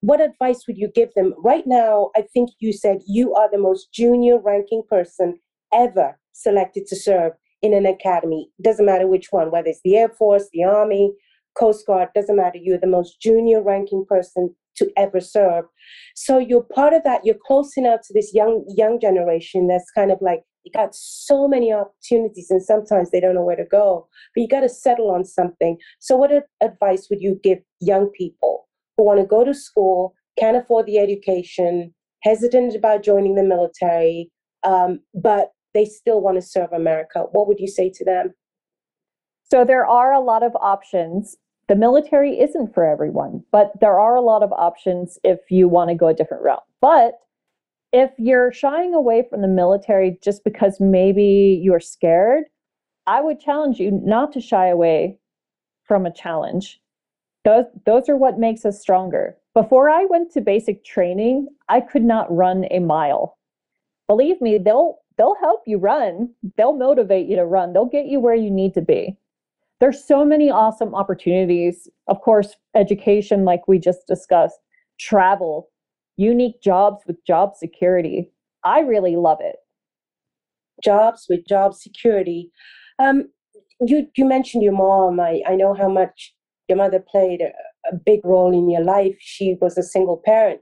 What 0.00 0.20
advice 0.20 0.66
would 0.66 0.76
you 0.76 0.88
give 0.94 1.14
them? 1.14 1.32
Right 1.38 1.66
now, 1.66 2.10
I 2.14 2.26
think 2.34 2.50
you 2.58 2.74
said 2.74 2.98
you 3.06 3.32
are 3.32 3.50
the 3.50 3.56
most 3.56 3.94
junior 3.94 4.38
ranking 4.38 4.82
person 4.90 5.38
ever 5.72 6.18
selected 6.32 6.86
to 6.88 6.96
serve 6.96 7.32
in 7.62 7.74
an 7.74 7.86
academy. 7.86 8.50
Doesn't 8.62 8.86
matter 8.86 9.06
which 9.06 9.28
one, 9.30 9.50
whether 9.50 9.68
it's 9.68 9.80
the 9.84 9.96
Air 9.96 10.08
Force, 10.08 10.48
the 10.52 10.64
Army, 10.64 11.12
Coast 11.58 11.86
Guard, 11.86 12.08
doesn't 12.14 12.36
matter. 12.36 12.58
You're 12.60 12.78
the 12.78 12.86
most 12.86 13.20
junior 13.20 13.62
ranking 13.62 14.04
person 14.08 14.54
to 14.76 14.90
ever 14.96 15.20
serve. 15.20 15.64
So 16.16 16.38
you're 16.38 16.62
part 16.74 16.94
of 16.94 17.04
that. 17.04 17.24
You're 17.24 17.36
close 17.46 17.76
enough 17.76 18.00
to 18.06 18.14
this 18.14 18.32
young 18.34 18.64
young 18.68 18.98
generation 19.00 19.68
that's 19.68 19.90
kind 19.90 20.10
of 20.10 20.18
like 20.20 20.42
you 20.64 20.72
got 20.72 20.94
so 20.94 21.48
many 21.48 21.72
opportunities 21.72 22.48
and 22.50 22.62
sometimes 22.62 23.10
they 23.10 23.20
don't 23.20 23.34
know 23.34 23.44
where 23.44 23.56
to 23.56 23.64
go. 23.64 24.08
But 24.34 24.42
you 24.42 24.48
got 24.48 24.60
to 24.60 24.68
settle 24.68 25.10
on 25.10 25.24
something. 25.24 25.76
So 25.98 26.16
what 26.16 26.30
advice 26.60 27.08
would 27.10 27.20
you 27.20 27.38
give 27.42 27.58
young 27.80 28.10
people 28.16 28.68
who 28.96 29.04
want 29.04 29.20
to 29.20 29.26
go 29.26 29.44
to 29.44 29.54
school, 29.54 30.14
can't 30.38 30.56
afford 30.56 30.86
the 30.86 30.98
education, 30.98 31.92
hesitant 32.22 32.74
about 32.74 33.02
joining 33.02 33.34
the 33.34 33.42
military, 33.42 34.30
um, 34.64 35.00
but 35.14 35.50
they 35.74 35.84
still 35.84 36.20
want 36.20 36.36
to 36.36 36.42
serve 36.42 36.72
America. 36.72 37.24
What 37.32 37.48
would 37.48 37.58
you 37.58 37.68
say 37.68 37.90
to 37.90 38.04
them? 38.04 38.34
So 39.50 39.64
there 39.64 39.86
are 39.86 40.12
a 40.12 40.20
lot 40.20 40.42
of 40.42 40.56
options. 40.60 41.36
The 41.68 41.76
military 41.76 42.40
isn't 42.40 42.74
for 42.74 42.84
everyone, 42.84 43.44
but 43.52 43.72
there 43.80 43.98
are 43.98 44.16
a 44.16 44.20
lot 44.20 44.42
of 44.42 44.52
options 44.52 45.18
if 45.24 45.38
you 45.50 45.68
want 45.68 45.90
to 45.90 45.94
go 45.94 46.08
a 46.08 46.14
different 46.14 46.42
route. 46.42 46.64
But 46.80 47.14
if 47.92 48.10
you're 48.18 48.52
shying 48.52 48.94
away 48.94 49.24
from 49.28 49.42
the 49.42 49.48
military 49.48 50.18
just 50.22 50.44
because 50.44 50.80
maybe 50.80 51.60
you're 51.62 51.80
scared, 51.80 52.44
I 53.06 53.20
would 53.20 53.40
challenge 53.40 53.78
you 53.78 53.90
not 53.90 54.32
to 54.32 54.40
shy 54.40 54.68
away 54.68 55.18
from 55.84 56.06
a 56.06 56.12
challenge. 56.12 56.80
Those, 57.44 57.64
those 57.84 58.08
are 58.08 58.16
what 58.16 58.38
makes 58.38 58.64
us 58.64 58.80
stronger. 58.80 59.36
Before 59.52 59.90
I 59.90 60.06
went 60.06 60.32
to 60.32 60.40
basic 60.40 60.84
training, 60.84 61.48
I 61.68 61.80
could 61.80 62.04
not 62.04 62.34
run 62.34 62.64
a 62.70 62.78
mile. 62.78 63.36
Believe 64.06 64.40
me, 64.40 64.56
they'll 64.58 65.01
they'll 65.18 65.36
help 65.40 65.62
you 65.66 65.78
run. 65.78 66.30
They'll 66.56 66.76
motivate 66.76 67.28
you 67.28 67.36
to 67.36 67.44
run. 67.44 67.72
They'll 67.72 67.86
get 67.86 68.06
you 68.06 68.20
where 68.20 68.34
you 68.34 68.50
need 68.50 68.74
to 68.74 68.80
be. 68.80 69.16
There's 69.80 70.02
so 70.04 70.24
many 70.24 70.50
awesome 70.50 70.94
opportunities. 70.94 71.88
Of 72.06 72.20
course, 72.20 72.54
education 72.74 73.44
like 73.44 73.66
we 73.66 73.78
just 73.78 74.06
discussed, 74.06 74.58
travel, 75.00 75.68
unique 76.16 76.62
jobs 76.62 77.02
with 77.06 77.16
job 77.26 77.56
security. 77.56 78.30
I 78.64 78.80
really 78.80 79.16
love 79.16 79.38
it. 79.40 79.56
Jobs 80.84 81.26
with 81.28 81.46
job 81.48 81.74
security. 81.74 82.50
Um, 82.98 83.28
you 83.80 84.06
you 84.16 84.24
mentioned 84.24 84.62
your 84.62 84.72
mom. 84.72 85.18
I, 85.18 85.42
I 85.46 85.56
know 85.56 85.74
how 85.74 85.88
much 85.88 86.32
your 86.68 86.78
mother 86.78 87.00
played 87.00 87.40
a, 87.40 87.50
a 87.92 87.96
big 87.96 88.20
role 88.24 88.52
in 88.52 88.70
your 88.70 88.84
life. 88.84 89.16
She 89.18 89.56
was 89.60 89.76
a 89.76 89.82
single 89.82 90.22
parent. 90.24 90.60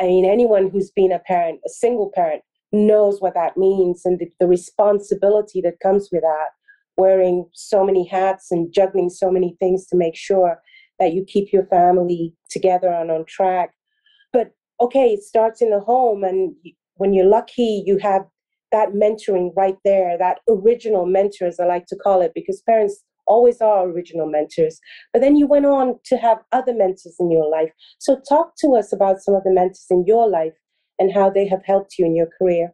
I 0.00 0.04
mean, 0.04 0.24
anyone 0.24 0.70
who's 0.70 0.90
been 0.90 1.12
a 1.12 1.20
parent, 1.20 1.60
a 1.64 1.70
single 1.70 2.10
parent, 2.14 2.42
knows 2.72 3.20
what 3.20 3.34
that 3.34 3.56
means 3.56 4.02
and 4.04 4.18
the, 4.18 4.30
the 4.40 4.46
responsibility 4.46 5.60
that 5.62 5.80
comes 5.80 6.08
with 6.12 6.22
that. 6.22 6.48
Wearing 6.96 7.44
so 7.52 7.84
many 7.84 8.06
hats 8.06 8.50
and 8.50 8.72
juggling 8.72 9.10
so 9.10 9.30
many 9.30 9.54
things 9.60 9.86
to 9.88 9.96
make 9.96 10.16
sure 10.16 10.62
that 10.98 11.12
you 11.12 11.24
keep 11.26 11.52
your 11.52 11.66
family 11.66 12.34
together 12.48 12.88
and 12.88 13.10
on 13.10 13.26
track. 13.26 13.74
But 14.32 14.52
okay, 14.80 15.12
it 15.12 15.22
starts 15.22 15.60
in 15.60 15.70
the 15.70 15.80
home, 15.80 16.24
and 16.24 16.54
when 16.94 17.12
you're 17.12 17.26
lucky, 17.26 17.82
you 17.84 17.98
have 17.98 18.22
that 18.72 18.94
mentoring 18.94 19.50
right 19.54 19.76
there, 19.84 20.16
that 20.18 20.38
original 20.48 21.04
mentor, 21.06 21.46
as 21.46 21.60
I 21.60 21.66
like 21.66 21.86
to 21.88 21.96
call 21.96 22.22
it, 22.22 22.32
because 22.34 22.62
parents 22.62 23.04
always 23.26 23.60
are 23.60 23.88
original 23.88 24.26
mentors. 24.26 24.80
But 25.12 25.20
then 25.20 25.36
you 25.36 25.46
went 25.46 25.66
on 25.66 25.98
to 26.06 26.16
have 26.16 26.38
other 26.52 26.74
mentors 26.74 27.16
in 27.20 27.30
your 27.30 27.48
life. 27.50 27.70
So 27.98 28.20
talk 28.28 28.52
to 28.60 28.74
us 28.74 28.92
about 28.92 29.20
some 29.20 29.34
of 29.34 29.44
the 29.44 29.52
mentors 29.52 29.86
in 29.90 30.04
your 30.06 30.28
life 30.28 30.52
and 30.98 31.12
how 31.12 31.30
they 31.30 31.46
have 31.46 31.64
helped 31.64 31.98
you 31.98 32.06
in 32.06 32.16
your 32.16 32.28
career. 32.38 32.72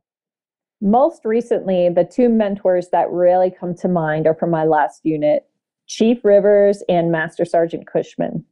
Most 0.81 1.25
recently, 1.25 1.89
the 1.89 2.05
two 2.05 2.29
mentors 2.29 2.89
that 2.91 3.11
really 3.11 3.51
come 3.51 3.75
to 3.77 3.89
mind 3.89 4.27
are 4.27 4.35
from 4.35 4.51
my 4.51 4.65
last 4.65 5.01
unit 5.05 5.45
Chief 5.87 6.25
Rivers 6.25 6.83
and 6.89 7.13
Master 7.13 7.45
Sergeant 7.45 7.87
Cushman. 7.87 8.45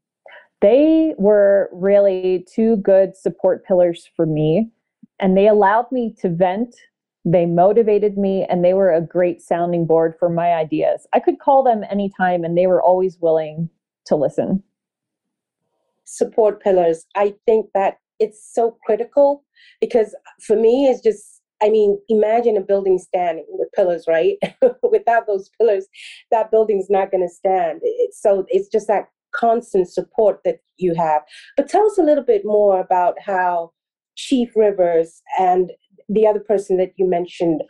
They 0.61 1.15
were 1.17 1.71
really 1.73 2.47
two 2.53 2.77
good 2.77 3.17
support 3.17 3.65
pillars 3.65 4.09
for 4.15 4.27
me, 4.27 4.71
and 5.19 5.37
they 5.37 5.49
allowed 5.49 5.91
me 5.91 6.15
to 6.21 6.29
vent 6.29 6.75
they 7.25 7.45
motivated 7.45 8.17
me 8.17 8.47
and 8.49 8.65
they 8.65 8.73
were 8.73 8.93
a 8.93 9.01
great 9.01 9.43
sounding 9.43 9.87
board 9.87 10.15
for 10.19 10.29
my 10.29 10.55
ideas. 10.55 11.07
I 11.13 11.21
could 11.21 11.39
call 11.39 11.63
them 11.63 11.85
anytime 11.91 12.45
and 12.45 12.57
they 12.57 12.67
were 12.67 12.83
always 12.83 13.19
willing 13.21 13.69
to 14.07 14.17
listen. 14.17 14.63
Support 16.05 16.63
pillars. 16.63 17.05
I 17.15 17.35
think 17.47 17.67
that 17.75 17.99
it's 18.21 18.49
so 18.53 18.77
critical 18.85 19.45
because 19.81 20.15
for 20.47 20.57
me, 20.57 20.87
it's 20.87 21.03
just, 21.03 21.41
I 21.63 21.69
mean, 21.69 21.99
imagine 22.09 22.57
a 22.57 22.61
building 22.61 22.99
standing 22.99 23.47
with 23.49 23.73
pillars, 23.73 24.05
right? 24.07 24.37
Without 24.83 25.27
those 25.27 25.51
pillars, 25.59 25.87
that 26.31 26.51
building's 26.51 26.89
not 26.89 27.11
going 27.11 27.27
to 27.27 27.35
stand. 27.35 27.81
It's, 27.83 28.21
so 28.21 28.47
it's 28.49 28.69
just 28.69 28.87
that 28.87 29.09
constant 29.35 29.89
support 29.89 30.41
that 30.45 30.59
you 30.77 30.95
have. 30.95 31.23
But 31.57 31.69
tell 31.69 31.87
us 31.87 31.99
a 31.99 32.03
little 32.03 32.25
bit 32.25 32.43
more 32.45 32.81
about 32.81 33.15
how 33.25 33.73
Chief 34.17 34.51
Rivers 34.55 35.23
and 35.39 35.73
the 36.09 36.27
other 36.27 36.41
person 36.41 36.77
that 36.79 36.93
you 36.97 37.09
mentioned, 37.09 37.63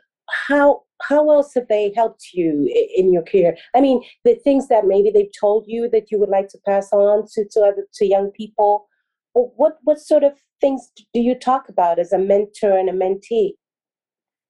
how 0.49 0.83
how 1.03 1.31
else 1.31 1.55
have 1.55 1.69
they 1.69 1.93
helped 1.97 2.33
you 2.35 2.69
in 2.95 3.13
your 3.13 3.23
career? 3.23 3.57
I 3.75 3.81
mean, 3.81 4.03
the 4.25 4.35
things 4.35 4.69
that 4.69 4.87
maybe 4.87 5.11
they've 5.11 5.33
told 5.39 5.65
you 5.67 5.89
that 5.91 6.11
you 6.11 6.19
would 6.21 6.29
like 6.29 6.49
to 6.49 6.59
pass 6.67 6.93
on 6.93 7.27
to 7.35 7.45
to 7.53 7.61
other 7.61 7.87
to 7.95 8.07
young 8.07 8.31
people. 8.31 8.87
What 9.33 9.79
what 9.83 9.99
sort 9.99 10.25
of 10.25 10.33
things 10.61 10.91
do 11.15 11.21
you 11.21 11.35
talk 11.35 11.69
about 11.69 11.99
as 11.99 12.13
a 12.13 12.19
mentor 12.19 12.77
and 12.77 12.89
a 12.89 12.93
mentee? 12.93 13.53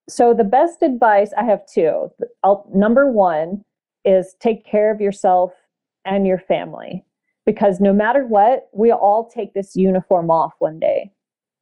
So 0.09 0.33
the 0.33 0.43
best 0.43 0.81
advice 0.81 1.31
I 1.37 1.43
have 1.43 1.61
two. 1.71 2.09
I'll, 2.43 2.69
number 2.73 3.09
one 3.09 3.63
is 4.03 4.35
take 4.39 4.65
care 4.65 4.91
of 4.91 4.99
yourself 4.99 5.51
and 6.05 6.25
your 6.25 6.39
family 6.39 7.05
because 7.45 7.79
no 7.79 7.93
matter 7.93 8.25
what, 8.25 8.67
we 8.73 8.91
all 8.91 9.29
take 9.29 9.53
this 9.53 9.75
uniform 9.75 10.29
off 10.29 10.53
one 10.59 10.79
day. 10.79 11.11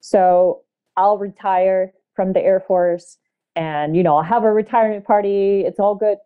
So 0.01 0.61
I'll 0.97 1.17
retire 1.17 1.93
from 2.15 2.33
the 2.33 2.41
Air 2.41 2.59
Force 2.59 3.17
and, 3.55 3.95
you 3.95 4.03
know, 4.03 4.17
I'll 4.17 4.23
have 4.23 4.43
a 4.43 4.51
retirement 4.51 5.05
party. 5.05 5.61
It's 5.61 5.79
all 5.79 5.95
good, 5.95 6.17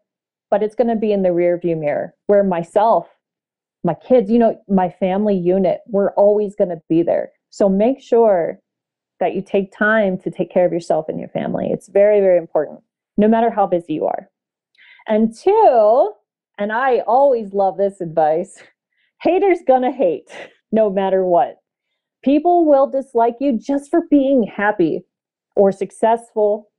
but 0.50 0.64
it's 0.64 0.76
going 0.76 0.88
to 0.88 0.96
be 0.96 1.12
in 1.12 1.24
the 1.24 1.34
rear 1.34 1.58
view 1.58 1.76
mirror 1.76 2.14
where 2.28 2.44
myself, 2.44 3.08
my 3.84 3.94
kids, 3.94 4.32
you 4.32 4.40
know, 4.40 4.62
my 4.68 4.90
family 4.90 5.36
unit, 5.36 5.82
we're 5.88 6.14
always 6.14 6.56
going 6.56 6.70
to 6.70 6.82
be 6.90 7.04
there. 7.04 7.32
So 7.50 7.68
make 7.68 8.02
sure 8.02 8.60
that 9.20 9.36
you 9.36 9.42
take 9.42 9.76
time 9.76 10.18
to 10.20 10.32
take 10.32 10.52
care 10.52 10.66
of 10.66 10.74
yourself 10.74 11.06
and 11.08 11.20
your 11.20 11.30
family. 11.30 11.70
It's 11.72 11.90
very, 11.90 12.20
very 12.20 12.38
important, 12.38 12.82
no 13.18 13.28
matter 13.28 13.50
how 13.50 13.68
busy 13.68 13.94
you 13.94 14.06
are. 14.06 14.30
And 15.08 15.36
two, 15.36 16.12
and 16.58 16.72
I 16.72 17.00
always 17.00 17.54
love 17.54 17.78
this 17.78 18.02
advice 18.02 18.62
haters 19.22 19.60
gonna 19.66 19.92
hate 19.92 20.30
no 20.72 20.90
matter 20.90 21.24
what. 21.24 21.56
People 22.24 22.66
will 22.66 22.88
dislike 22.88 23.36
you 23.40 23.58
just 23.58 23.90
for 23.90 24.02
being 24.10 24.44
happy 24.44 25.02
or 25.56 25.72
successful. 25.72 26.70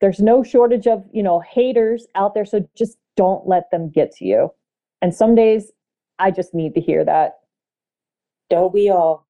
There's 0.00 0.20
no 0.20 0.42
shortage 0.42 0.86
of, 0.86 1.04
you 1.12 1.22
know, 1.22 1.40
haters 1.40 2.06
out 2.16 2.34
there. 2.34 2.44
So 2.44 2.68
just 2.76 2.98
don't 3.16 3.46
let 3.46 3.70
them 3.70 3.90
get 3.90 4.10
to 4.16 4.24
you. 4.24 4.50
And 5.02 5.14
some 5.14 5.34
days 5.34 5.70
I 6.18 6.30
just 6.30 6.54
need 6.54 6.74
to 6.74 6.80
hear 6.80 7.04
that. 7.04 7.34
Don't 8.50 8.72
we 8.72 8.88
all? 8.88 9.26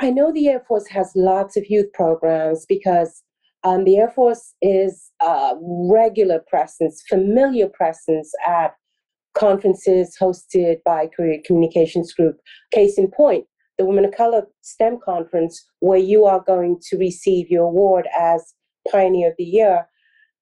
I 0.00 0.10
know 0.10 0.32
the 0.32 0.48
Air 0.48 0.60
Force 0.66 0.86
has 0.88 1.12
lots 1.14 1.56
of 1.56 1.68
youth 1.68 1.92
programs 1.92 2.64
because 2.66 3.22
um, 3.64 3.84
the 3.84 3.98
Air 3.98 4.10
Force 4.10 4.54
is 4.62 5.10
a 5.20 5.52
regular 5.60 6.42
presence, 6.48 7.02
familiar 7.08 7.68
presence 7.68 8.32
at 8.46 8.74
conferences 9.34 10.16
hosted 10.20 10.78
by 10.84 11.08
Career 11.14 11.40
Communications 11.44 12.12
Group. 12.14 12.38
Case 12.72 12.98
in 12.98 13.10
point, 13.10 13.44
the 13.76 13.84
Women 13.84 14.06
of 14.06 14.12
Color 14.12 14.46
STEM 14.62 14.98
conference, 15.04 15.62
where 15.80 15.98
you 15.98 16.24
are 16.24 16.42
going 16.46 16.80
to 16.88 16.96
receive 16.96 17.50
your 17.50 17.64
award 17.64 18.08
as 18.18 18.54
Pioneer 18.90 19.28
of 19.28 19.34
the 19.36 19.44
Year. 19.44 19.86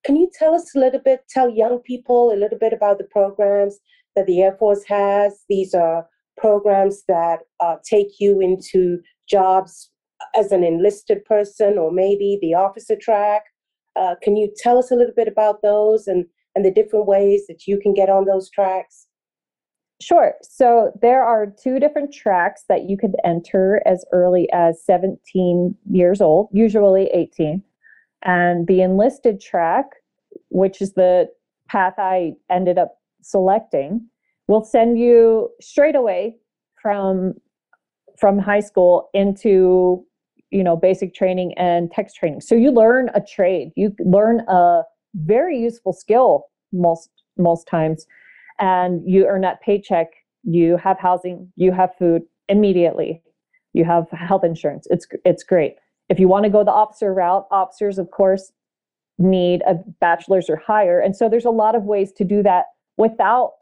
Can 0.05 0.17
you 0.17 0.31
tell 0.33 0.55
us 0.55 0.75
a 0.75 0.79
little 0.79 1.01
bit, 1.01 1.25
tell 1.29 1.51
young 1.51 1.81
people 1.81 2.33
a 2.33 2.39
little 2.39 2.59
bit 2.59 2.73
about 2.73 2.99
the 2.99 3.05
programs 3.05 3.79
that 4.17 4.27
the 4.27 4.41
Air 4.43 4.57
Force 4.59 4.85
has? 4.85 5.45
These 5.49 5.75
are 5.75 6.07
programs 6.37 7.05
that 7.09 7.41
uh, 7.61 7.77
take 7.85 8.21
you 8.21 8.41
into 8.41 9.01
jobs 9.29 9.91
as 10.37 10.53
an 10.53 10.65
enlisted 10.65 11.25
person 11.25 11.79
or 11.79 11.93
maybe 11.93 12.39
the 12.41 12.55
officer 12.55 12.97
track. 12.97 13.43
Uh, 13.97 14.15
can 14.23 14.37
you 14.37 14.53
tell 14.57 14.79
us 14.79 14.91
a 14.91 14.95
little 14.95 15.15
bit 15.15 15.29
about 15.29 15.63
those 15.63 16.07
and, 16.07 16.27
and 16.55 16.65
the 16.65 16.71
different 16.71 17.07
ways 17.07 17.47
that 17.49 17.67
you 17.67 17.79
can 17.79 17.95
get 17.95 18.09
on 18.09 18.25
those 18.25 18.51
tracks? 18.51 19.07
Sure. 20.01 20.35
So 20.43 20.93
there 21.03 21.25
are 21.25 21.53
two 21.61 21.81
different 21.81 22.15
tracks 22.15 22.65
that 22.69 22.89
you 22.89 22.97
could 22.97 23.17
enter 23.25 23.83
as 23.85 24.05
early 24.13 24.49
as 24.53 24.83
17 24.85 25.75
years 25.91 26.21
old, 26.21 26.49
usually 26.53 27.07
18. 27.13 27.63
And 28.23 28.67
the 28.69 28.81
enlisted 28.81 29.41
track, 29.41 29.87
which 30.51 30.81
is 30.81 30.93
the 30.93 31.29
path 31.69 31.95
I 31.99 32.35
ended 32.49 32.79
up 32.79 32.98
selecting, 33.23 34.09
will 34.47 34.65
send 34.65 34.99
you 34.99 35.51
straight 35.61 35.97
away 35.97 36.37
from 36.81 37.35
from 38.19 38.39
high 38.39 38.61
school 38.61 39.11
into 39.15 40.05
you 40.51 40.65
know 40.65 40.77
basic 40.77 41.15
training 41.15 41.55
and 41.57 41.91
tech 41.91 42.13
training. 42.15 42.41
So 42.41 42.55
you 42.55 42.71
learn 42.71 43.11
a 43.15 43.21
trade. 43.21 43.71
You 43.77 43.95
learn 44.01 44.41
a 44.49 44.83
very 45.15 45.59
useful 45.59 45.93
skill 45.93 46.45
most 46.73 47.11
most 47.37 47.67
times 47.67 48.07
and 48.59 49.03
you 49.07 49.27
earn 49.27 49.43
that 49.43 49.61
paycheck, 49.63 50.09
you 50.43 50.77
have 50.77 50.99
housing, 50.99 51.53
you 51.57 51.73
have 51.73 51.91
food 51.99 52.23
immediately, 52.49 53.23
you 53.73 53.85
have 53.85 54.11
health 54.11 54.45
insurance. 54.45 54.87
It's 54.91 55.07
it's 55.25 55.43
great. 55.43 55.77
If 56.09 56.19
you 56.19 56.29
want 56.29 56.45
to 56.45 56.51
go 56.51 56.65
the 56.65 56.73
officer 56.73 57.13
route, 57.13 57.47
officers, 57.51 57.99
of 57.99 58.11
course, 58.11 58.53
need 59.19 59.63
a 59.67 59.75
bachelor's 60.01 60.49
or 60.49 60.57
higher, 60.57 61.01
and 61.01 61.15
so 61.15 61.29
there's 61.29 61.45
a 61.45 61.51
lot 61.51 61.75
of 61.75 61.85
ways 61.85 62.13
to 62.13 62.25
do 62.25 62.43
that 62.43 62.67
without 62.99 63.55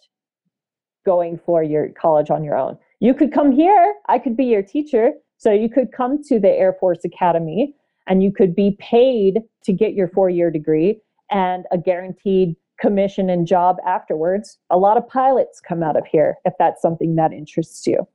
going 1.05 1.39
for 1.47 1.63
your 1.63 1.89
college 1.91 2.31
on 2.31 2.43
your 2.43 2.57
own. 2.57 2.77
You 2.99 3.15
could 3.15 3.33
come 3.33 3.53
here. 3.53 3.95
I 4.09 4.19
could 4.19 4.37
be 4.37 4.47
your 4.47 4.63
teacher. 4.63 5.13
So 5.39 5.53
you 5.53 5.69
could 5.69 5.93
come 5.93 6.23
to 6.25 6.41
the 6.41 6.49
Air 6.49 6.75
Force 6.81 7.05
Academy 7.05 7.75
and 8.07 8.23
you 8.23 8.33
could 8.33 8.55
be 8.55 8.77
paid 8.81 9.41
to 9.65 9.73
get 9.73 9.95
your 9.95 10.09
four 10.09 10.29
year 10.31 10.51
degree 10.51 11.01
and 11.31 11.65
a 11.73 11.79
guaranteed 11.79 12.57
commission 12.81 13.31
and 13.31 13.47
job 13.47 13.77
afterwards. 13.87 14.59
A 14.71 14.79
lot 14.79 14.97
of 14.97 15.09
pilots 15.09 15.61
come 15.61 15.83
out 15.83 15.97
of 15.97 16.05
here 16.07 16.37
if 16.45 16.55
that's 16.59 16.83
something 16.83 17.15
that 17.17 17.33
interests 17.33 17.87
you. 17.87 18.07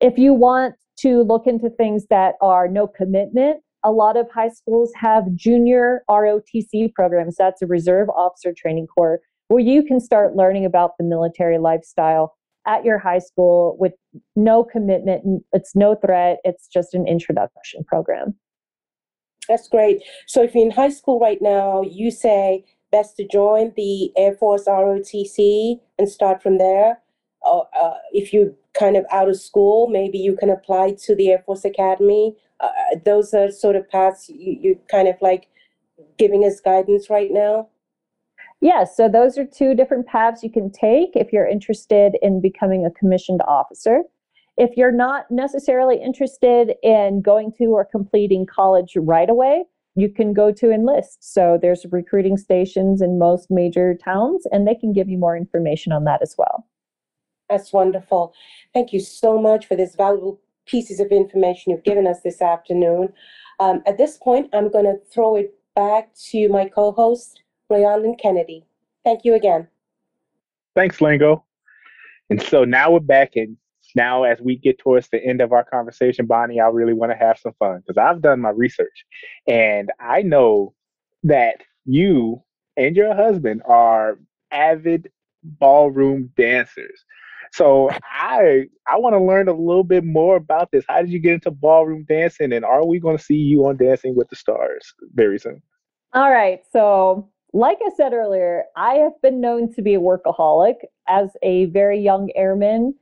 If 0.00 0.18
you 0.18 0.32
want 0.32 0.74
to 1.00 1.22
look 1.22 1.46
into 1.46 1.70
things 1.70 2.06
that 2.10 2.34
are 2.40 2.68
no 2.68 2.86
commitment, 2.86 3.62
a 3.84 3.92
lot 3.92 4.16
of 4.16 4.30
high 4.30 4.48
schools 4.48 4.90
have 4.96 5.32
junior 5.34 6.02
ROTC 6.10 6.92
programs. 6.94 7.36
That's 7.36 7.62
a 7.62 7.66
Reserve 7.66 8.08
Officer 8.10 8.52
Training 8.52 8.86
Corps 8.88 9.20
where 9.48 9.60
you 9.60 9.82
can 9.82 10.00
start 10.00 10.36
learning 10.36 10.64
about 10.64 10.92
the 10.98 11.04
military 11.04 11.58
lifestyle 11.58 12.36
at 12.66 12.84
your 12.84 12.98
high 12.98 13.18
school 13.18 13.76
with 13.80 13.92
no 14.36 14.62
commitment. 14.62 15.42
It's 15.52 15.74
no 15.74 15.94
threat. 15.94 16.38
It's 16.44 16.68
just 16.68 16.94
an 16.94 17.06
introduction 17.08 17.82
program. 17.84 18.34
That's 19.48 19.68
great. 19.68 20.02
So 20.26 20.42
if 20.42 20.54
you're 20.54 20.66
in 20.66 20.70
high 20.70 20.90
school 20.90 21.18
right 21.18 21.38
now, 21.40 21.82
you 21.82 22.10
say 22.10 22.64
best 22.92 23.16
to 23.16 23.26
join 23.26 23.72
the 23.76 24.12
Air 24.16 24.34
Force 24.34 24.66
ROTC 24.66 25.80
and 25.98 26.08
start 26.08 26.42
from 26.42 26.58
there. 26.58 27.00
Or 27.42 27.66
uh, 27.80 27.94
if 28.12 28.32
you're 28.32 28.52
kind 28.78 28.96
of 28.96 29.06
out 29.10 29.28
of 29.28 29.40
school, 29.40 29.88
maybe 29.88 30.18
you 30.18 30.36
can 30.36 30.50
apply 30.50 30.96
to 31.04 31.14
the 31.14 31.30
Air 31.30 31.42
Force 31.46 31.64
Academy. 31.64 32.36
Uh, 32.60 32.70
those 33.04 33.32
are 33.32 33.50
sort 33.50 33.76
of 33.76 33.88
paths 33.88 34.28
you, 34.28 34.58
you 34.60 34.80
kind 34.90 35.08
of 35.08 35.14
like 35.22 35.48
giving 36.18 36.44
us 36.44 36.60
guidance 36.60 37.08
right 37.08 37.30
now. 37.30 37.68
Yes, 38.60 38.96
so 38.96 39.08
those 39.08 39.38
are 39.38 39.44
two 39.44 39.74
different 39.74 40.06
paths 40.06 40.42
you 40.42 40.50
can 40.50 40.70
take 40.70 41.10
if 41.14 41.32
you're 41.32 41.46
interested 41.46 42.16
in 42.22 42.40
becoming 42.40 42.84
a 42.84 42.90
commissioned 42.90 43.40
officer. 43.46 44.02
If 44.56 44.76
you're 44.76 44.92
not 44.92 45.30
necessarily 45.30 46.02
interested 46.02 46.74
in 46.82 47.22
going 47.22 47.52
to 47.58 47.66
or 47.66 47.84
completing 47.84 48.46
college 48.46 48.94
right 48.96 49.30
away, 49.30 49.64
you 49.94 50.08
can 50.08 50.32
go 50.32 50.50
to 50.52 50.72
enlist. 50.72 51.32
So 51.32 51.58
there's 51.60 51.86
recruiting 51.92 52.36
stations 52.36 53.00
in 53.00 53.18
most 53.18 53.48
major 53.50 53.96
towns 54.04 54.46
and 54.50 54.66
they 54.66 54.74
can 54.74 54.92
give 54.92 55.08
you 55.08 55.18
more 55.18 55.36
information 55.36 55.92
on 55.92 56.04
that 56.04 56.22
as 56.22 56.34
well. 56.36 56.66
That's 57.48 57.72
wonderful. 57.72 58.34
Thank 58.74 58.92
you 58.92 59.00
so 59.00 59.40
much 59.40 59.66
for 59.66 59.76
this 59.76 59.94
valuable 59.94 60.40
pieces 60.66 61.00
of 61.00 61.08
information 61.08 61.72
you've 61.72 61.84
given 61.84 62.06
us 62.06 62.20
this 62.22 62.42
afternoon. 62.42 63.12
Um, 63.60 63.82
at 63.86 63.98
this 63.98 64.18
point, 64.18 64.50
I'm 64.52 64.70
going 64.70 64.84
to 64.84 64.98
throw 65.12 65.36
it 65.36 65.54
back 65.74 66.14
to 66.30 66.48
my 66.48 66.68
co-host, 66.68 67.42
Rayondon 67.70 68.18
Kennedy. 68.20 68.64
Thank 69.04 69.24
you 69.24 69.34
again. 69.34 69.68
Thanks, 70.74 70.98
Lango. 70.98 71.42
And 72.30 72.42
so 72.42 72.64
now 72.64 72.90
we're 72.90 73.00
back, 73.00 73.32
and 73.36 73.56
now 73.94 74.24
as 74.24 74.40
we 74.40 74.56
get 74.56 74.78
towards 74.78 75.08
the 75.08 75.24
end 75.24 75.40
of 75.40 75.52
our 75.52 75.64
conversation, 75.64 76.26
Bonnie, 76.26 76.60
I 76.60 76.66
really 76.66 76.92
want 76.92 77.12
to 77.12 77.16
have 77.16 77.38
some 77.38 77.52
fun 77.58 77.82
because 77.86 77.98
I've 77.98 78.20
done 78.20 78.40
my 78.40 78.50
research, 78.50 79.04
and 79.46 79.90
I 79.98 80.22
know 80.22 80.74
that 81.24 81.62
you 81.84 82.42
and 82.76 82.94
your 82.94 83.14
husband 83.14 83.62
are 83.66 84.18
avid 84.50 85.10
ballroom 85.42 86.30
dancers. 86.36 87.04
So 87.52 87.90
I 88.04 88.66
I 88.86 88.98
want 88.98 89.14
to 89.14 89.22
learn 89.24 89.48
a 89.48 89.54
little 89.54 89.84
bit 89.84 90.04
more 90.04 90.36
about 90.36 90.70
this. 90.70 90.84
How 90.86 91.00
did 91.00 91.10
you 91.10 91.18
get 91.18 91.34
into 91.34 91.50
ballroom 91.50 92.04
dancing, 92.08 92.52
and 92.52 92.64
are 92.64 92.84
we 92.84 93.00
going 93.00 93.16
to 93.16 93.22
see 93.22 93.36
you 93.36 93.66
on 93.66 93.76
Dancing 93.76 94.14
with 94.14 94.28
the 94.28 94.36
Stars 94.36 94.92
very 95.14 95.38
soon? 95.38 95.62
All 96.12 96.30
right. 96.30 96.60
So, 96.72 97.30
like 97.58 97.78
I 97.84 97.90
said 97.96 98.12
earlier, 98.12 98.64
I 98.76 98.94
have 98.94 99.20
been 99.20 99.40
known 99.40 99.72
to 99.74 99.82
be 99.82 99.94
a 99.94 100.00
workaholic. 100.00 100.76
As 101.08 101.30
a 101.42 101.66
very 101.66 101.98
young 101.98 102.30
airman, 102.36 102.94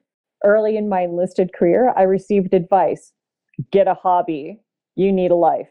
early 0.45 0.77
in 0.77 0.89
my 0.89 1.03
enlisted 1.03 1.53
career, 1.53 1.93
I 1.97 2.03
received 2.03 2.55
advice 2.55 3.13
get 3.71 3.89
a 3.89 3.95
hobby, 3.95 4.61
you 4.97 5.11
need 5.11 5.31
a 5.31 5.35
life. 5.35 5.71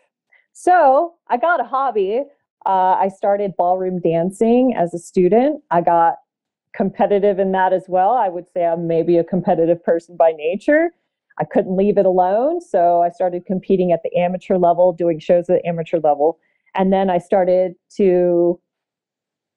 So, 0.54 1.14
I 1.28 1.38
got 1.38 1.60
a 1.60 1.64
hobby. 1.64 2.24
Uh, 2.66 2.96
I 3.00 3.10
started 3.10 3.54
ballroom 3.58 4.00
dancing 4.00 4.74
as 4.76 4.94
a 4.94 4.98
student. 4.98 5.62
I 5.70 5.82
got 5.82 6.16
competitive 6.76 7.38
in 7.38 7.52
that 7.52 7.74
as 7.74 7.86
well. 7.88 8.12
I 8.12 8.28
would 8.28 8.50
say 8.50 8.66
I'm 8.66 8.88
maybe 8.88 9.18
a 9.18 9.24
competitive 9.24 9.84
person 9.84 10.18
by 10.18 10.32
nature. 10.32 10.90
I 11.40 11.44
couldn't 11.44 11.76
leave 11.76 11.98
it 11.98 12.06
alone. 12.06 12.60
So 12.62 13.02
I 13.04 13.10
started 13.10 13.46
competing 13.46 13.92
at 13.92 14.02
the 14.04 14.16
amateur 14.18 14.58
level, 14.58 14.94
doing 14.94 15.20
shows 15.20 15.50
at 15.50 15.62
the 15.62 15.68
amateur 15.68 16.00
level. 16.00 16.40
And 16.74 16.92
then 16.92 17.10
I 17.10 17.20
started 17.20 17.76
to 17.98 18.60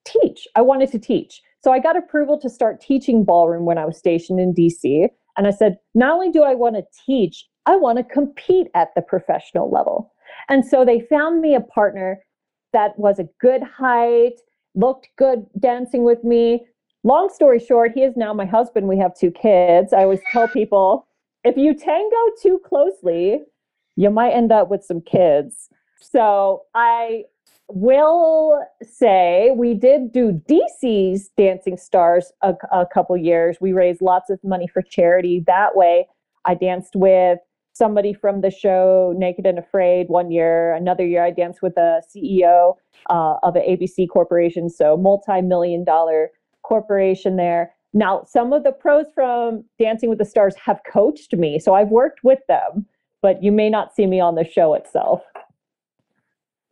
teach. 0.05 0.47
I 0.55 0.61
wanted 0.61 0.91
to 0.91 0.99
teach. 0.99 1.41
So 1.61 1.71
I 1.71 1.79
got 1.79 1.97
approval 1.97 2.39
to 2.39 2.49
start 2.49 2.81
teaching 2.81 3.23
ballroom 3.23 3.65
when 3.65 3.77
I 3.77 3.85
was 3.85 3.97
stationed 3.97 4.39
in 4.39 4.53
DC. 4.53 5.07
And 5.37 5.47
I 5.47 5.51
said, 5.51 5.77
not 5.93 6.13
only 6.13 6.31
do 6.31 6.43
I 6.43 6.55
want 6.55 6.75
to 6.75 6.83
teach, 7.05 7.45
I 7.65 7.75
want 7.75 7.97
to 7.97 8.03
compete 8.03 8.67
at 8.73 8.89
the 8.95 9.01
professional 9.01 9.69
level. 9.69 10.11
And 10.47 10.65
so 10.65 10.85
they 10.85 11.01
found 11.01 11.41
me 11.41 11.55
a 11.55 11.61
partner 11.61 12.19
that 12.73 12.97
was 12.97 13.19
a 13.19 13.27
good 13.39 13.63
height, 13.63 14.33
looked 14.75 15.09
good 15.17 15.45
dancing 15.59 16.03
with 16.03 16.23
me. 16.23 16.65
Long 17.03 17.29
story 17.33 17.59
short, 17.59 17.91
he 17.93 18.03
is 18.03 18.15
now 18.15 18.33
my 18.33 18.45
husband. 18.45 18.87
We 18.87 18.97
have 18.97 19.17
two 19.17 19.31
kids. 19.31 19.93
I 19.93 20.03
always 20.03 20.19
tell 20.31 20.47
people 20.47 21.07
if 21.43 21.57
you 21.57 21.73
tango 21.73 22.17
too 22.41 22.59
closely, 22.65 23.41
you 23.95 24.09
might 24.09 24.31
end 24.31 24.51
up 24.51 24.69
with 24.69 24.83
some 24.83 25.01
kids. 25.01 25.69
So 26.01 26.63
I 26.75 27.23
will 27.69 28.63
say 28.81 29.51
we 29.55 29.73
did 29.73 30.11
do 30.11 30.41
DC's 30.49 31.29
Dancing 31.37 31.77
Stars 31.77 32.31
a, 32.41 32.53
a 32.71 32.85
couple 32.85 33.15
years. 33.17 33.57
We 33.61 33.73
raised 33.73 34.01
lots 34.01 34.29
of 34.29 34.39
money 34.43 34.67
for 34.67 34.81
charity 34.81 35.43
that 35.47 35.75
way. 35.75 36.07
I 36.45 36.55
danced 36.55 36.95
with 36.95 37.39
somebody 37.73 38.13
from 38.13 38.41
the 38.41 38.51
show 38.51 39.13
Naked 39.17 39.45
and 39.45 39.59
Afraid 39.59 40.09
one 40.09 40.31
year. 40.31 40.73
Another 40.73 41.05
year, 41.05 41.23
I 41.23 41.31
danced 41.31 41.61
with 41.61 41.77
a 41.77 42.01
CEO 42.13 42.75
uh, 43.09 43.35
of 43.43 43.55
an 43.55 43.61
ABC 43.61 44.07
corporation, 44.09 44.69
so 44.69 44.97
multi-million 44.97 45.83
dollar 45.83 46.31
corporation 46.63 47.37
there. 47.37 47.73
Now, 47.93 48.23
some 48.27 48.53
of 48.53 48.63
the 48.63 48.71
pros 48.71 49.05
from 49.15 49.63
Dancing 49.79 50.09
with 50.09 50.19
the 50.19 50.25
Stars 50.25 50.55
have 50.63 50.81
coached 50.91 51.33
me, 51.33 51.57
so 51.57 51.73
I've 51.73 51.89
worked 51.89 52.23
with 52.23 52.39
them, 52.47 52.85
but 53.21 53.41
you 53.41 53.51
may 53.51 53.69
not 53.69 53.95
see 53.95 54.05
me 54.05 54.19
on 54.19 54.35
the 54.35 54.43
show 54.43 54.73
itself. 54.73 55.21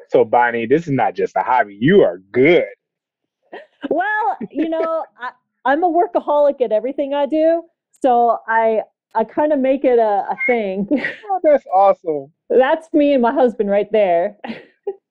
So, 0.10 0.24
Bonnie, 0.24 0.66
this 0.66 0.84
is 0.88 0.93
not 0.93 1.16
just 1.16 1.36
a 1.36 1.41
hobby. 1.41 1.78
You 1.80 2.01
are 2.01 2.20
good. 2.32 2.66
Well, 3.89 4.38
you 4.51 4.70
know, 4.70 5.05
I, 5.20 5.32
I'm 5.66 5.84
a 5.84 5.89
workaholic 5.89 6.62
at 6.62 6.72
everything 6.72 7.14
I 7.14 7.26
do. 7.26 7.64
So 8.01 8.39
I 8.47 8.82
I 9.16 9.24
kind 9.24 9.51
of 9.51 9.60
make 9.60 9.84
it 9.84 9.99
a, 9.99 10.26
a 10.30 10.38
thing. 10.45 10.88
Oh, 11.30 11.39
that's 11.43 11.66
awesome. 11.74 12.32
that's 12.49 12.91
me 12.93 13.14
and 13.14 13.22
my 13.22 13.34
husband 13.34 13.70
right 13.70 13.91
there. 13.91 14.38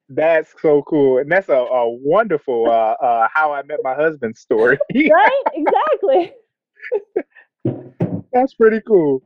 That's 0.09 0.55
so 0.63 0.83
cool. 0.83 1.19
And 1.19 1.29
that's 1.33 1.49
a, 1.49 1.55
a 1.57 1.91
wonderful 1.91 2.67
uh, 2.71 2.95
uh, 3.05 3.27
how 3.35 3.53
I 3.53 3.65
met 3.65 3.81
my 3.83 3.93
husband 3.93 4.37
story. 4.37 4.79
right? 4.95 5.43
Exactly. 5.53 6.33
that's 8.33 8.55
pretty 8.55 8.81
cool. 8.87 9.25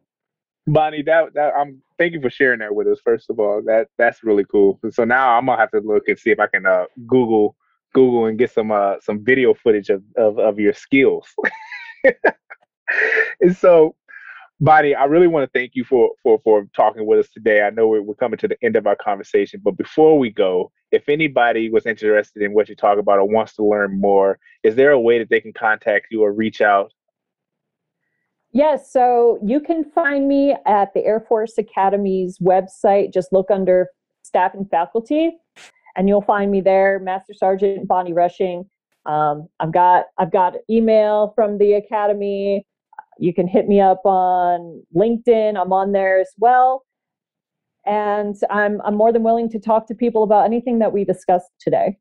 Bonnie, 0.66 1.02
that 1.02 1.34
that 1.34 1.52
I'm 1.54 1.82
thank 2.00 2.14
you 2.14 2.20
for 2.20 2.30
sharing 2.30 2.60
that 2.60 2.74
with 2.74 2.88
us. 2.88 2.98
First 3.04 3.28
of 3.28 3.38
all, 3.38 3.62
that 3.66 3.88
that's 3.98 4.24
really 4.24 4.44
cool. 4.50 4.80
So 4.90 5.04
now 5.04 5.36
I'm 5.36 5.46
gonna 5.46 5.60
have 5.60 5.70
to 5.72 5.80
look 5.80 6.08
and 6.08 6.18
see 6.18 6.30
if 6.30 6.40
I 6.40 6.46
can 6.46 6.66
uh, 6.66 6.86
Google 7.06 7.54
Google 7.92 8.26
and 8.26 8.38
get 8.38 8.50
some 8.50 8.72
uh, 8.72 8.94
some 9.02 9.22
video 9.22 9.52
footage 9.54 9.90
of 9.90 10.02
of, 10.16 10.38
of 10.38 10.58
your 10.58 10.72
skills. 10.72 11.28
and 13.40 13.54
so, 13.54 13.94
Bonnie, 14.60 14.94
I 14.94 15.04
really 15.04 15.26
want 15.26 15.44
to 15.44 15.58
thank 15.58 15.72
you 15.74 15.84
for 15.84 16.10
for 16.22 16.40
for 16.42 16.66
talking 16.74 17.06
with 17.06 17.18
us 17.18 17.30
today. 17.30 17.60
I 17.60 17.70
know 17.70 17.86
we're, 17.86 18.02
we're 18.02 18.14
coming 18.14 18.38
to 18.38 18.48
the 18.48 18.56
end 18.62 18.76
of 18.76 18.86
our 18.86 18.96
conversation, 18.96 19.60
but 19.62 19.76
before 19.76 20.18
we 20.18 20.30
go, 20.30 20.72
if 20.92 21.06
anybody 21.10 21.68
was 21.68 21.84
interested 21.84 22.42
in 22.42 22.54
what 22.54 22.70
you 22.70 22.76
talk 22.76 22.98
about 22.98 23.18
or 23.18 23.28
wants 23.28 23.54
to 23.56 23.64
learn 23.64 24.00
more, 24.00 24.38
is 24.62 24.74
there 24.74 24.92
a 24.92 25.00
way 25.00 25.18
that 25.18 25.28
they 25.28 25.40
can 25.40 25.52
contact 25.52 26.06
you 26.10 26.22
or 26.22 26.32
reach 26.32 26.62
out 26.62 26.92
Yes, 28.52 28.92
so 28.92 29.38
you 29.44 29.60
can 29.60 29.84
find 29.84 30.26
me 30.26 30.56
at 30.66 30.92
the 30.92 31.04
Air 31.04 31.20
Force 31.20 31.56
Academy's 31.56 32.38
website. 32.38 33.12
Just 33.12 33.32
look 33.32 33.50
under 33.50 33.88
staff 34.22 34.54
and 34.54 34.68
faculty, 34.68 35.38
and 35.96 36.08
you'll 36.08 36.22
find 36.22 36.50
me 36.50 36.60
there, 36.60 36.98
Master 36.98 37.32
Sergeant 37.32 37.86
Bonnie 37.86 38.12
Rushing. 38.12 38.68
Um, 39.06 39.48
I've 39.60 39.72
got 39.72 40.06
I've 40.18 40.32
got 40.32 40.54
email 40.68 41.32
from 41.36 41.58
the 41.58 41.74
academy. 41.74 42.66
You 43.18 43.32
can 43.32 43.46
hit 43.46 43.68
me 43.68 43.80
up 43.80 44.04
on 44.04 44.82
LinkedIn. 44.96 45.60
I'm 45.60 45.72
on 45.72 45.92
there 45.92 46.20
as 46.20 46.30
well, 46.36 46.84
and 47.86 48.34
I'm 48.50 48.80
I'm 48.84 48.96
more 48.96 49.12
than 49.12 49.22
willing 49.22 49.48
to 49.50 49.60
talk 49.60 49.86
to 49.88 49.94
people 49.94 50.24
about 50.24 50.44
anything 50.44 50.80
that 50.80 50.92
we 50.92 51.04
discussed 51.04 51.50
today. 51.60 51.98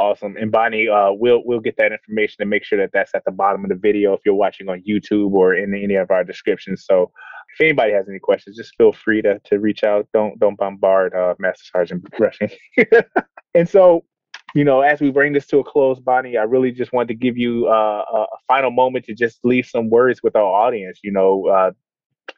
Awesome. 0.00 0.34
And 0.38 0.50
Bonnie, 0.50 0.88
uh, 0.88 1.12
we'll 1.12 1.42
we'll 1.44 1.60
get 1.60 1.76
that 1.76 1.92
information 1.92 2.36
and 2.40 2.48
make 2.48 2.64
sure 2.64 2.78
that 2.78 2.88
that's 2.90 3.14
at 3.14 3.22
the 3.26 3.30
bottom 3.30 3.66
of 3.66 3.68
the 3.68 3.76
video 3.76 4.14
if 4.14 4.20
you're 4.24 4.34
watching 4.34 4.66
on 4.70 4.82
YouTube 4.88 5.32
or 5.32 5.54
in 5.54 5.74
any 5.74 5.94
of 5.94 6.10
our 6.10 6.24
descriptions. 6.24 6.86
So 6.86 7.12
if 7.52 7.60
anybody 7.60 7.92
has 7.92 8.08
any 8.08 8.18
questions, 8.18 8.56
just 8.56 8.74
feel 8.76 8.94
free 8.94 9.20
to 9.20 9.38
to 9.44 9.58
reach 9.58 9.84
out. 9.84 10.08
Don't 10.14 10.38
don't 10.38 10.56
bombard 10.56 11.12
uh, 11.14 11.34
Master 11.38 11.64
Sergeant 11.70 12.02
Rushing. 12.18 12.48
and 13.54 13.68
so, 13.68 14.06
you 14.54 14.64
know, 14.64 14.80
as 14.80 15.02
we 15.02 15.10
bring 15.10 15.34
this 15.34 15.46
to 15.48 15.58
a 15.58 15.64
close, 15.64 16.00
Bonnie, 16.00 16.38
I 16.38 16.44
really 16.44 16.72
just 16.72 16.94
wanted 16.94 17.08
to 17.08 17.14
give 17.16 17.36
you 17.36 17.66
uh, 17.68 18.02
a 18.10 18.26
final 18.48 18.70
moment 18.70 19.04
to 19.04 19.14
just 19.14 19.44
leave 19.44 19.66
some 19.66 19.90
words 19.90 20.22
with 20.22 20.34
our 20.34 20.42
audience. 20.42 21.00
You 21.04 21.12
know, 21.12 21.46
uh, 21.46 21.72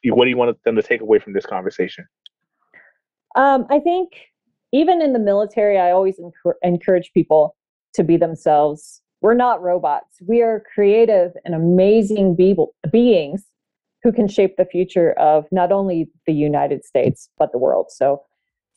what 0.06 0.24
do 0.24 0.30
you 0.30 0.36
want 0.36 0.58
them 0.64 0.74
to 0.74 0.82
take 0.82 1.00
away 1.00 1.20
from 1.20 1.32
this 1.32 1.46
conversation? 1.46 2.06
Um, 3.36 3.66
I 3.70 3.78
think 3.78 4.31
even 4.72 5.02
in 5.02 5.12
the 5.12 5.18
military, 5.18 5.78
I 5.78 5.90
always 5.90 6.18
encourage 6.62 7.12
people 7.12 7.54
to 7.94 8.02
be 8.02 8.16
themselves. 8.16 9.02
We're 9.20 9.34
not 9.34 9.62
robots. 9.62 10.16
We 10.26 10.40
are 10.42 10.64
creative 10.74 11.32
and 11.44 11.54
amazing 11.54 12.34
be- 12.34 12.56
beings 12.90 13.44
who 14.02 14.12
can 14.12 14.26
shape 14.26 14.56
the 14.56 14.64
future 14.64 15.12
of 15.12 15.46
not 15.52 15.70
only 15.70 16.10
the 16.26 16.32
United 16.32 16.84
States, 16.84 17.28
but 17.38 17.52
the 17.52 17.58
world. 17.58 17.86
So 17.90 18.22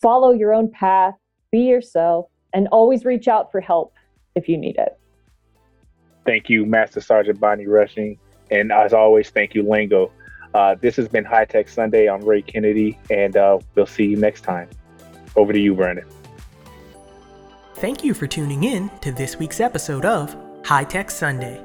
follow 0.02 0.32
your 0.32 0.54
own 0.54 0.70
path, 0.70 1.16
be 1.52 1.62
yourself, 1.62 2.28
and 2.54 2.68
always 2.68 3.06
reach 3.06 3.28
out 3.28 3.52
for 3.52 3.62
help 3.62 3.94
if 4.36 4.48
you 4.48 4.58
need 4.58 4.76
it. 4.78 5.00
Thank 6.26 6.50
you, 6.50 6.66
Master 6.66 7.02
Sergeant 7.02 7.40
Bonnie 7.40 7.68
Rushing. 7.68 8.20
And 8.52 8.72
as 8.72 8.94
always, 8.94 9.30
thank 9.30 9.56
you, 9.56 9.64
Lango. 9.64 10.12
Uh, 10.54 10.76
this 10.80 10.96
has 10.98 11.08
been 11.08 11.26
High 11.26 11.46
Tech 11.46 11.70
Sunday. 11.70 12.08
I'm 12.08 12.22
Ray 12.22 12.42
Kennedy, 12.42 13.00
and 13.10 13.36
uh, 13.36 13.60
we'll 13.74 13.86
see 13.86 14.06
you 14.06 14.18
next 14.18 14.42
time. 14.42 14.70
Over 15.36 15.54
to 15.54 15.60
you, 15.60 15.76
Brandon. 15.76 16.06
Thank 17.76 18.04
you 18.04 18.14
for 18.14 18.26
tuning 18.26 18.64
in 18.64 18.90
to 19.02 19.12
this 19.12 19.38
week's 19.38 19.60
episode 19.60 20.06
of 20.06 20.36
High 20.64 20.86
Tech 20.86 21.12
Sunday. 21.12 21.62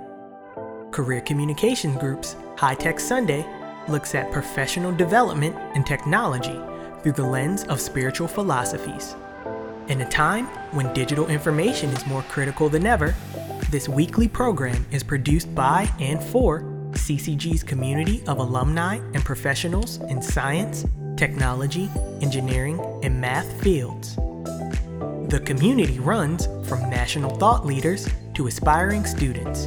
Career 0.90 1.20
Communications 1.20 1.96
Group's 1.98 2.36
High 2.56 2.74
Tech 2.74 2.98
Sunday 2.98 3.46
looks 3.88 4.14
at 4.14 4.32
professional 4.32 4.92
development 4.92 5.54
and 5.74 5.86
technology 5.86 6.58
through 7.02 7.12
the 7.12 7.22
lens 7.24 7.64
of 7.64 7.80
spiritual 7.80 8.28
philosophies. 8.28 9.14
In 9.88 10.00
a 10.00 10.08
time 10.08 10.46
when 10.72 10.92
digital 10.92 11.28
information 11.28 11.90
is 11.90 12.06
more 12.06 12.22
critical 12.22 12.68
than 12.68 12.86
ever, 12.86 13.14
this 13.70 13.88
weekly 13.88 14.28
program 14.28 14.84
is 14.90 15.02
produced 15.02 15.54
by 15.54 15.88
and 16.00 16.22
for 16.22 16.62
CCG's 16.92 17.62
community 17.62 18.22
of 18.26 18.38
alumni 18.38 18.96
and 19.14 19.24
professionals 19.24 19.98
in 20.08 20.20
science, 20.20 20.84
technology, 21.20 21.90
engineering, 22.22 22.80
and 23.02 23.20
math 23.20 23.62
fields. 23.62 24.16
The 25.28 25.42
community 25.44 25.98
runs 25.98 26.46
from 26.66 26.88
national 26.88 27.36
thought 27.36 27.66
leaders 27.66 28.08
to 28.32 28.46
aspiring 28.46 29.04
students, 29.04 29.66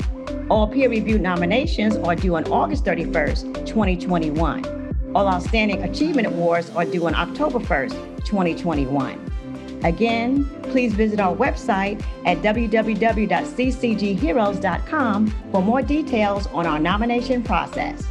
All 0.48 0.68
peer-reviewed 0.68 1.20
nominations 1.20 1.96
are 1.96 2.14
due 2.14 2.36
on 2.36 2.44
August 2.44 2.84
31st, 2.84 3.66
2021. 3.66 5.10
All 5.16 5.26
outstanding 5.26 5.82
achievement 5.82 6.28
awards 6.28 6.70
are 6.76 6.84
due 6.84 7.08
on 7.08 7.14
October 7.16 7.58
1st, 7.58 8.24
2021. 8.24 9.35
Again, 9.86 10.44
please 10.64 10.92
visit 10.94 11.20
our 11.20 11.34
website 11.34 12.04
at 12.24 12.38
www.ccgheroes.com 12.38 15.26
for 15.52 15.62
more 15.62 15.80
details 15.80 16.48
on 16.48 16.66
our 16.66 16.80
nomination 16.80 17.44
process. 17.44 18.04